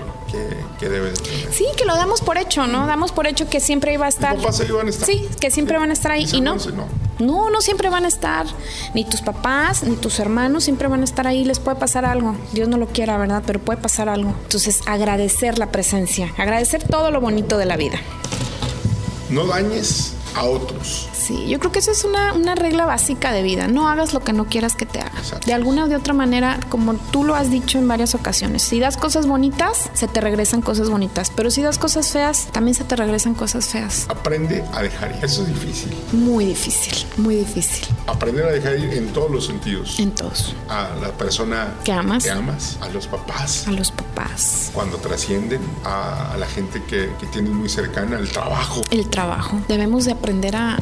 que, 0.78 0.88
debe 0.88 1.10
tener. 1.10 1.52
Sí, 1.52 1.66
que 1.76 1.84
lo 1.84 1.94
damos 1.96 2.20
por 2.20 2.38
hecho, 2.38 2.66
¿no? 2.66 2.86
Damos 2.86 3.12
por 3.12 3.26
hecho 3.26 3.48
que 3.48 3.60
siempre 3.60 3.92
iba 3.92 4.06
a 4.06 4.08
estar. 4.08 4.36
Papás 4.36 4.60
ahí 4.60 4.70
van 4.70 4.86
a 4.86 4.90
estar. 4.90 5.06
Sí, 5.06 5.28
que 5.40 5.50
siempre 5.50 5.78
van 5.78 5.90
a 5.90 5.92
estar 5.92 6.12
ahí. 6.12 6.26
Y, 6.32 6.40
no. 6.40 6.56
no. 6.56 7.50
No, 7.50 7.60
siempre 7.60 7.88
van 7.88 8.04
a 8.04 8.08
estar. 8.08 8.46
Ni 8.94 9.04
tus 9.04 9.22
papás, 9.22 9.82
ni 9.82 9.96
tus 9.96 10.18
hermanos 10.18 10.64
siempre 10.64 10.88
van 10.88 11.00
a 11.00 11.04
estar 11.04 11.26
ahí. 11.26 11.44
Les 11.44 11.58
puede 11.58 11.78
pasar 11.78 12.04
algo. 12.04 12.36
Dios 12.52 12.68
no 12.68 12.76
lo 12.76 12.88
quiera, 12.88 13.16
¿verdad? 13.16 13.42
Pero 13.46 13.58
puede 13.60 13.80
pasar 13.80 14.08
algo. 14.08 14.34
Entonces, 14.42 14.80
agradecer 14.86 15.58
la 15.58 15.70
presencia. 15.72 16.32
Agradecer 16.36 16.82
todo 16.82 17.10
lo 17.10 17.20
bonito 17.20 17.56
de 17.58 17.66
la 17.66 17.76
vida. 17.76 17.98
No 19.30 19.46
dañes 19.46 20.15
a 20.36 20.44
otros. 20.44 21.08
Sí, 21.12 21.48
yo 21.48 21.58
creo 21.58 21.72
que 21.72 21.78
eso 21.78 21.90
es 21.90 22.04
una, 22.04 22.34
una, 22.34 22.54
regla 22.54 22.84
básica 22.84 23.32
de 23.32 23.42
vida. 23.42 23.68
No 23.68 23.88
hagas 23.88 24.12
lo 24.12 24.20
que 24.20 24.32
no 24.32 24.44
quieras 24.44 24.74
que 24.74 24.84
te 24.84 25.00
hagas. 25.00 25.34
De 25.44 25.54
alguna 25.54 25.84
o 25.84 25.88
de 25.88 25.96
otra 25.96 26.12
manera, 26.12 26.60
como 26.68 26.94
tú 26.94 27.24
lo 27.24 27.34
has 27.34 27.50
dicho 27.50 27.78
en 27.78 27.88
varias 27.88 28.14
ocasiones, 28.14 28.62
si 28.62 28.78
das 28.78 28.96
cosas 28.96 29.26
bonitas, 29.26 29.90
se 29.94 30.08
te 30.08 30.20
regresan 30.20 30.60
cosas 30.60 30.90
bonitas. 30.90 31.32
Pero 31.34 31.50
si 31.50 31.62
das 31.62 31.78
cosas 31.78 32.12
feas, 32.12 32.48
también 32.52 32.74
se 32.74 32.84
te 32.84 32.96
regresan 32.96 33.34
cosas 33.34 33.66
feas. 33.66 34.06
Aprende 34.08 34.62
a 34.74 34.82
dejar 34.82 35.16
ir. 35.16 35.24
Eso 35.24 35.42
es 35.42 35.48
difícil. 35.48 35.96
Muy 36.12 36.44
difícil, 36.44 37.06
muy 37.16 37.36
difícil. 37.36 37.86
Aprender 38.06 38.44
a 38.44 38.52
dejar 38.52 38.78
ir 38.78 38.92
en 38.92 39.08
todos 39.08 39.30
los 39.30 39.46
sentidos. 39.46 39.98
En 39.98 40.10
todos. 40.12 40.54
A 40.68 40.90
la 41.00 41.12
persona 41.12 41.74
que 41.82 41.92
amas. 41.92 42.24
Que 42.24 42.30
amas. 42.30 42.76
A 42.82 42.88
los 42.90 43.06
papás. 43.06 43.66
A 43.66 43.72
los 43.72 43.90
papás. 43.90 44.70
Cuando 44.74 44.98
trascienden. 44.98 45.62
A, 45.84 46.36
la 46.38 46.46
gente 46.46 46.82
que, 46.84 47.10
que 47.18 47.26
tienes 47.26 47.52
muy 47.52 47.70
cercana. 47.70 48.18
al 48.18 48.28
trabajo. 48.28 48.82
El 48.90 49.08
trabajo. 49.08 49.58
Debemos 49.68 50.04
de 50.04 50.12
aprender 50.26 50.56
a, 50.56 50.76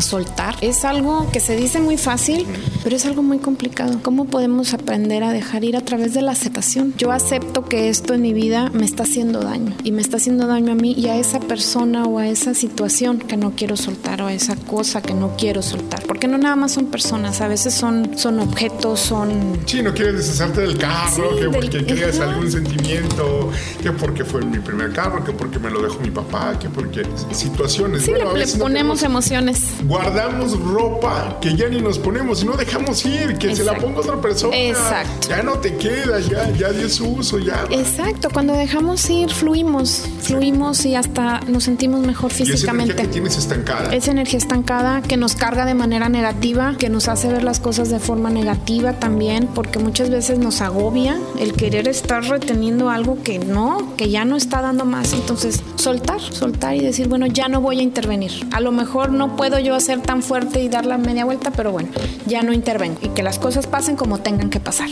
soltar. 0.00 0.54
Es 0.60 0.84
algo 0.84 1.30
que 1.32 1.40
se 1.40 1.56
dice 1.56 1.80
muy 1.80 1.96
fácil, 1.96 2.46
pero 2.84 2.94
es 2.94 3.06
algo 3.06 3.22
muy 3.22 3.38
complicado. 3.38 3.98
¿Cómo 4.02 4.26
podemos 4.26 4.74
aprender 4.74 5.24
a 5.24 5.32
dejar 5.32 5.64
ir 5.64 5.74
a 5.74 5.80
través 5.80 6.12
de 6.12 6.20
la 6.20 6.32
aceptación? 6.32 6.92
Yo 6.98 7.12
acepto 7.12 7.64
que 7.64 7.88
esto 7.88 8.12
en 8.12 8.20
mi 8.20 8.34
vida 8.34 8.68
me 8.74 8.84
está 8.84 9.04
haciendo 9.04 9.40
daño 9.40 9.74
y 9.84 9.92
me 9.92 10.02
está 10.02 10.18
haciendo 10.18 10.46
daño 10.46 10.72
a 10.72 10.74
mí 10.74 10.92
y 10.92 11.06
a 11.06 11.16
esa 11.16 11.40
persona 11.40 12.04
o 12.04 12.18
a 12.18 12.28
esa 12.28 12.52
situación 12.52 13.20
que 13.20 13.38
no 13.38 13.52
quiero 13.52 13.74
soltar 13.78 14.20
o 14.20 14.26
a 14.26 14.34
esa 14.34 14.54
cosa 14.54 15.00
que 15.00 15.14
no 15.14 15.34
quiero 15.38 15.62
soltar. 15.62 16.02
Porque 16.02 16.28
no 16.28 16.36
nada 16.36 16.56
más 16.56 16.72
son 16.72 16.86
personas, 16.90 17.40
a 17.40 17.48
veces 17.48 17.72
son, 17.72 18.18
son 18.18 18.38
objetos, 18.40 19.00
son... 19.00 19.60
Sí, 19.64 19.82
no 19.82 19.94
quieres 19.94 20.18
deshacerte 20.18 20.60
del 20.60 20.76
carro, 20.76 21.36
que 21.38 21.48
porque 21.48 21.86
querías 21.86 22.20
algún 22.20 22.52
sentimiento, 22.52 23.50
que 23.82 23.92
porque 23.92 24.26
fue 24.26 24.44
mi 24.44 24.58
primer 24.58 24.92
carro, 24.92 25.24
que 25.24 25.32
porque 25.32 25.58
me 25.58 25.70
lo 25.70 25.80
dejó 25.80 25.98
mi 26.00 26.10
papá, 26.10 26.58
que 26.58 26.68
porque 26.68 27.02
situaciones. 27.32 28.02
Sí, 28.02 28.12
le, 28.12 28.46
ponemos 28.66 29.02
emociones. 29.04 29.60
Guardamos 29.84 30.58
ropa 30.58 31.38
que 31.40 31.54
ya 31.54 31.68
ni 31.68 31.80
nos 31.80 32.00
ponemos 32.00 32.42
y 32.42 32.46
no 32.46 32.56
dejamos 32.56 33.06
ir, 33.06 33.38
que 33.38 33.54
se 33.54 33.62
la 33.62 33.74
ponga 33.78 34.00
otra 34.00 34.20
persona. 34.20 34.56
Exacto. 34.56 35.28
Ya 35.28 35.42
no 35.44 35.52
te 35.58 35.76
queda, 35.76 36.18
ya, 36.18 36.50
ya 36.50 36.72
dio 36.72 36.88
su 36.88 37.06
uso, 37.06 37.38
ya. 37.38 37.64
Exacto, 37.70 38.28
cuando 38.32 38.54
dejamos 38.54 39.08
ir, 39.08 39.30
fluimos, 39.30 40.02
fluimos 40.20 40.84
y 40.84 40.96
hasta 40.96 41.40
nos 41.42 41.62
sentimos 41.62 42.04
mejor 42.04 42.32
físicamente. 42.32 42.64
esa 42.64 42.72
energía 42.72 42.96
que 42.96 43.12
tienes 43.12 43.38
estancada. 43.38 43.94
Esa 43.94 44.10
energía 44.10 44.38
estancada 44.38 45.00
que 45.00 45.16
nos 45.16 45.36
carga 45.36 45.64
de 45.64 45.74
manera 45.74 46.08
negativa, 46.08 46.74
que 46.76 46.88
nos 46.88 47.06
hace 47.06 47.28
ver 47.28 47.44
las 47.44 47.60
cosas 47.60 47.88
de 47.88 48.00
forma 48.00 48.30
negativa 48.30 48.94
también, 48.94 49.48
porque 49.54 49.78
muchas 49.78 50.10
veces 50.10 50.40
nos 50.40 50.60
agobia 50.60 51.16
el 51.38 51.52
querer 51.52 51.86
estar 51.86 52.24
reteniendo 52.24 52.90
algo 52.90 53.22
que 53.22 53.38
no, 53.38 53.94
que 53.96 54.10
ya 54.10 54.24
no 54.24 54.34
está 54.34 54.60
dando 54.60 54.84
más. 54.84 55.12
Entonces, 55.12 55.62
soltar, 55.76 56.20
soltar 56.20 56.74
y 56.74 56.80
decir, 56.80 57.06
bueno, 57.06 57.26
ya 57.26 57.46
no 57.46 57.60
voy 57.60 57.78
a 57.78 57.82
intervenir. 57.82 58.32
A 58.56 58.60
lo 58.60 58.72
mejor 58.72 59.12
no 59.12 59.36
puedo 59.36 59.58
yo 59.58 59.74
hacer 59.74 60.00
tan 60.00 60.22
fuerte 60.22 60.62
y 60.62 60.70
dar 60.70 60.86
la 60.86 60.96
media 60.96 61.26
vuelta, 61.26 61.50
pero 61.50 61.72
bueno, 61.72 61.90
ya 62.24 62.42
no 62.42 62.54
intervengo 62.54 62.96
y 63.02 63.08
que 63.10 63.22
las 63.22 63.38
cosas 63.38 63.66
pasen 63.66 63.96
como 63.96 64.16
tengan 64.16 64.48
que 64.48 64.60
pasar. 64.60 64.88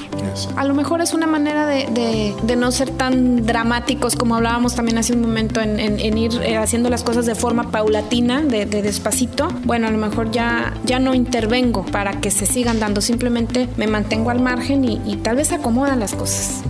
A 0.56 0.66
lo 0.66 0.74
mejor 0.74 1.00
es 1.00 1.14
una 1.14 1.26
manera 1.26 1.66
de, 1.66 2.34
no 2.58 2.70
ser 2.72 2.90
tan 2.90 3.46
dramáticos 3.46 4.16
como 4.16 4.36
hablábamos 4.36 4.74
también 4.74 4.98
hace 4.98 5.14
un 5.14 5.22
momento 5.22 5.62
en, 5.62 6.18
ir 6.18 6.42
eh, 6.42 6.58
haciendo 6.58 6.90
las 6.90 7.02
cosas 7.02 7.24
de 7.24 7.34
forma 7.34 7.70
paulatina, 7.70 8.42
de, 8.42 8.66
despacito. 8.66 9.48
Bueno, 9.64 9.88
a 9.88 9.90
lo 9.90 9.96
mejor 9.96 10.30
ya, 10.30 10.74
ya 10.84 10.98
no 10.98 11.14
intervengo 11.14 11.86
para 11.86 12.20
que 12.20 12.30
se 12.30 12.44
sigan 12.44 12.80
dando, 12.80 13.00
simplemente 13.00 13.70
me 13.78 13.86
mantengo 13.86 14.28
al 14.28 14.42
margen 14.42 14.84
y, 14.84 15.00
y 15.06 15.16
tal 15.16 15.36
vez 15.36 15.52
acomodan 15.52 16.00
las 16.00 16.14
cosas. 16.14 16.60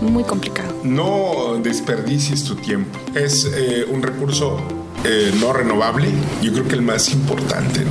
Muy 0.00 0.24
complicado. 0.24 0.74
No 0.82 1.58
desperdicies 1.62 2.44
tu 2.44 2.56
tiempo. 2.56 2.98
Es 3.14 3.44
eh, 3.54 3.84
un 3.92 4.02
recurso 4.02 4.83
eh, 5.04 5.32
no 5.40 5.52
renovable. 5.52 6.08
Yo 6.42 6.52
creo 6.52 6.66
que 6.66 6.74
el 6.74 6.82
más 6.82 7.12
importante. 7.12 7.84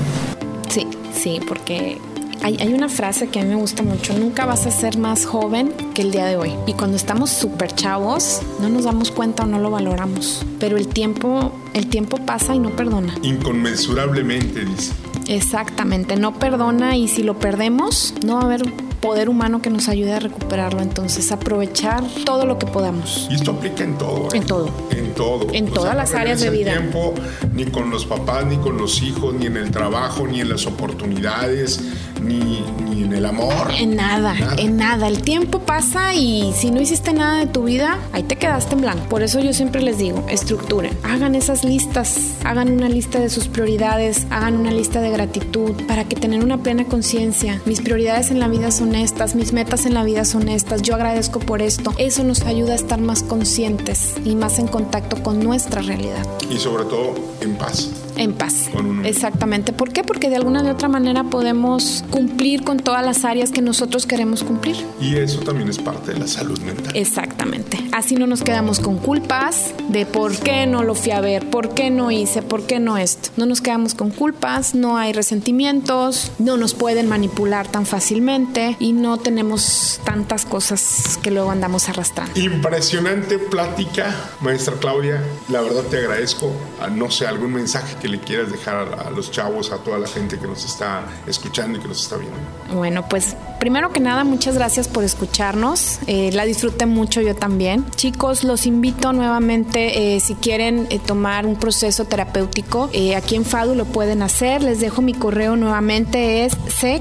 Sí, 0.70 0.88
sí, 1.14 1.40
porque 1.48 2.00
hay, 2.42 2.58
hay, 2.60 2.74
una 2.74 2.90
frase 2.90 3.28
que 3.28 3.40
a 3.40 3.44
mí 3.44 3.50
me 3.50 3.56
gusta 3.56 3.84
mucho, 3.84 4.14
nunca 4.18 4.46
vas 4.46 4.66
a 4.66 4.72
ser 4.72 4.98
más 4.98 5.26
joven 5.26 5.74
que 5.94 6.02
el 6.02 6.12
día 6.12 6.26
de 6.26 6.36
hoy. 6.36 6.54
Y 6.68 6.74
cuando 6.74 6.98
estamos 6.98 7.30
súper 7.30 7.74
chavos, 7.74 8.42
no 8.60 8.70
nos 8.70 8.84
damos 8.84 9.12
cuenta 9.12 9.44
o 9.44 9.46
no 9.46 9.60
lo 9.60 9.72
valoramos. 9.72 10.46
Pero 10.60 10.78
el 10.78 10.88
tiempo, 10.88 11.54
el 11.74 11.88
tiempo 11.88 12.18
pasa 12.18 12.56
y 12.56 12.60
no 12.60 12.72
perdona. 12.72 13.16
Inconmensurablemente, 13.22 14.66
dice. 14.66 14.94
Exactamente, 15.28 16.18
no 16.18 16.38
perdona 16.38 16.98
y 16.98 17.08
si 17.08 17.24
lo 17.24 17.40
perdemos, 17.40 18.14
no 18.26 18.36
va 18.36 18.42
a 18.42 18.46
haber 18.46 18.64
poder 19.04 19.28
humano 19.28 19.62
que 19.62 19.70
nos 19.70 19.90
ayude 19.90 20.14
a 20.14 20.20
recuperarlo. 20.20 20.82
Entonces, 20.82 21.34
aprovechar 21.34 22.06
todo 22.26 22.46
lo 22.46 22.58
que 22.58 22.66
podamos. 22.66 23.28
Y 23.30 23.36
esto 23.36 23.52
aplica 23.52 23.84
en 23.84 23.98
todo. 23.98 24.30
¿eh? 24.34 24.38
En 24.38 24.46
todo. 24.46 24.70
En 24.92 25.14
todo. 25.14 25.48
En 25.52 25.66
todas 25.66 25.94
las 25.94 26.16
áreas 26.16 26.40
de 26.40 26.50
vida. 26.50 26.72
tiempo, 26.72 27.14
ni 27.54 27.66
con 27.66 27.90
los 27.90 28.06
papás, 28.06 28.46
ni 28.46 28.56
con 28.56 28.78
los 28.78 29.04
hijos, 29.04 29.34
ni 29.34 29.48
en 29.48 29.58
el 29.58 29.72
trabajo, 29.72 30.26
ni 30.26 30.40
en 30.40 30.48
las 30.48 30.66
oportunidades, 30.66 31.82
ni, 32.22 32.64
ni 32.86 33.04
en 33.04 33.12
el 33.12 33.26
amor. 33.26 33.72
En 33.78 33.98
nada, 33.98 34.36
en 34.58 34.78
nada. 34.78 35.10
El 35.10 35.22
tiempo 35.22 35.60
pasa 35.60 36.16
y 36.16 36.54
si 36.56 36.72
no 36.72 36.80
hiciste 36.80 37.12
nada 37.12 37.40
de 37.40 37.48
tu 37.48 37.64
vida, 37.64 38.00
ahí 38.14 38.24
te 38.24 38.38
quedaste 38.38 38.76
en 38.76 38.82
blanco. 38.82 39.10
Por 39.10 39.22
eso 39.22 39.42
yo 39.42 39.52
siempre 39.52 39.82
les 39.82 39.98
digo, 39.98 40.26
estructuren. 40.30 40.98
Hagan 41.04 41.36
esas 41.36 41.66
listas, 41.66 42.36
hagan 42.46 42.72
una 42.72 42.88
lista 42.88 43.20
de 43.20 43.30
sus 43.30 43.50
prioridades, 43.50 44.28
hagan 44.30 44.56
una 44.56 44.72
lista 44.72 45.02
de 45.02 45.10
gratitud 45.10 45.72
para 45.90 46.06
que 46.06 46.16
tener 46.16 46.42
una 46.42 46.60
plena 46.60 46.86
conciencia. 46.86 47.62
Mis 47.66 47.82
prioridades 47.82 48.32
en 48.32 48.40
la 48.40 48.48
vida 48.48 48.72
son 48.72 48.93
estas, 48.96 49.36
mis 49.36 49.54
metas 49.54 49.86
en 49.86 49.94
la 49.94 50.04
vida 50.04 50.26
son 50.26 50.50
estas, 50.50 50.82
yo 50.82 50.96
agradezco 50.96 51.40
por 51.40 51.62
esto. 51.62 51.94
Eso 51.98 52.24
nos 52.24 52.42
ayuda 52.42 52.74
a 52.74 52.76
estar 52.76 53.00
más 53.00 53.24
conscientes 53.24 54.14
y 54.26 54.36
más 54.36 54.60
en 54.60 54.68
contacto 54.68 55.22
con 55.24 55.40
nuestra 55.44 55.82
realidad. 55.82 56.26
Y 56.50 56.58
sobre 56.58 56.86
todo 56.86 57.16
en 57.42 57.56
paz. 57.56 57.90
En 58.16 58.34
paz. 58.34 58.70
Exactamente. 59.04 59.74
¿Por 59.74 59.92
qué? 59.92 60.04
Porque 60.04 60.30
de 60.30 60.36
alguna 60.36 60.64
de 60.64 60.72
otra 60.72 60.88
manera 60.88 61.24
podemos 61.24 62.04
cumplir 62.12 62.64
con 62.64 62.78
todas 62.78 63.06
las 63.06 63.26
áreas 63.26 63.52
que 63.52 63.62
nosotros 63.62 64.06
queremos 64.06 64.44
cumplir. 64.44 64.78
Y 65.00 65.16
eso 65.16 65.40
también 65.40 65.70
es 65.70 65.80
parte 65.80 66.14
de 66.14 66.20
la 66.20 66.28
salud 66.28 66.60
mental. 66.60 66.96
Exactamente. 66.96 67.80
Así 67.92 68.16
no 68.16 68.28
nos 68.28 68.42
quedamos 68.42 68.80
con 68.80 68.98
culpas 68.98 69.74
de 69.90 70.06
por 70.06 70.36
qué 70.38 70.66
no 70.66 70.84
lo 70.84 70.96
fui 70.96 71.12
a 71.12 71.22
ver, 71.22 71.50
por 71.50 71.74
qué 71.74 71.90
no 71.90 72.12
hice, 72.12 72.42
por 72.42 72.66
qué 72.66 72.80
no 72.80 72.98
esto. 72.98 73.30
No 73.38 73.46
nos 73.46 73.62
quedamos 73.62 73.96
con 73.96 74.12
culpas, 74.12 74.76
no 74.76 74.98
hay 74.98 75.14
resentimientos, 75.14 76.32
no 76.40 76.58
nos 76.58 76.74
pueden 76.74 77.08
manipular 77.08 77.68
tan 77.68 77.86
fácilmente 77.86 78.76
y 78.80 78.94
no 78.94 79.18
tenemos 79.18 80.00
tantas 80.06 80.46
cosas 80.46 81.20
que 81.22 81.32
luego 81.32 81.52
andamos 81.52 81.90
arrastrando. 81.90 82.40
Impresionante 82.40 83.40
plática, 83.40 84.16
maestra 84.42 84.76
Claudia. 84.80 85.24
La 85.50 85.62
verdad 85.62 85.84
te 85.84 85.98
agradezco. 85.98 86.52
Ah, 86.82 86.88
no 86.88 87.10
sé, 87.12 87.28
algún 87.28 87.54
mensaje 87.54 87.96
que 88.04 88.10
le 88.10 88.20
quieras 88.20 88.52
dejar 88.52 88.76
a 89.00 89.10
los 89.12 89.32
chavos, 89.32 89.72
a 89.72 89.78
toda 89.78 89.98
la 89.98 90.08
gente 90.08 90.38
que 90.38 90.46
nos 90.46 90.66
está 90.66 91.04
escuchando 91.26 91.78
y 91.78 91.82
que 91.82 91.88
nos 91.88 92.04
está 92.04 92.18
viendo. 92.18 92.38
Bueno, 92.74 93.08
pues 93.08 93.38
primero 93.62 93.94
que 93.94 94.02
nada, 94.02 94.26
muchas 94.26 94.56
gracias 94.56 94.90
por 94.90 95.06
escucharnos. 95.06 96.00
Eh, 96.08 96.30
la 96.34 96.44
disfruté 96.44 96.86
mucho 96.86 97.22
yo 97.22 97.34
también. 97.34 97.90
Chicos, 97.92 98.44
los 98.44 98.66
invito 98.66 99.14
nuevamente, 99.14 100.16
eh, 100.16 100.20
si 100.20 100.36
quieren 100.36 100.86
eh, 100.90 101.00
tomar 101.00 101.46
un 101.46 101.56
proceso 101.56 102.04
terapéutico, 102.04 102.90
aquí 103.16 103.36
en 103.38 103.46
FADU 103.46 103.74
lo 103.74 103.86
pueden 103.86 104.22
hacer. 104.22 104.62
Les 104.64 104.82
dejo 104.82 105.02
mi 105.02 105.14
correo 105.14 105.56
nuevamente, 105.56 106.44
es 106.44 106.58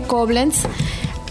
ccoblenz 0.07 0.69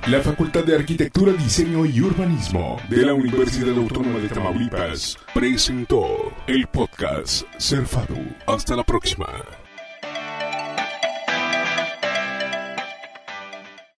La 0.06 0.20
Facultad 0.20 0.64
de 0.64 0.76
Arquitectura, 0.76 1.32
Diseño 1.32 1.86
y 1.86 1.98
Urbanismo 2.02 2.78
de 2.90 3.06
la 3.06 3.14
Universidad 3.14 3.74
Autónoma 3.74 4.18
de 4.18 4.28
Tamaulipas 4.28 5.16
presentó 5.32 6.30
el 6.46 6.66
podcast 6.66 7.46
Cerfado. 7.56 8.18
Hasta 8.46 8.76
la 8.76 8.84
próxima. 8.84 9.63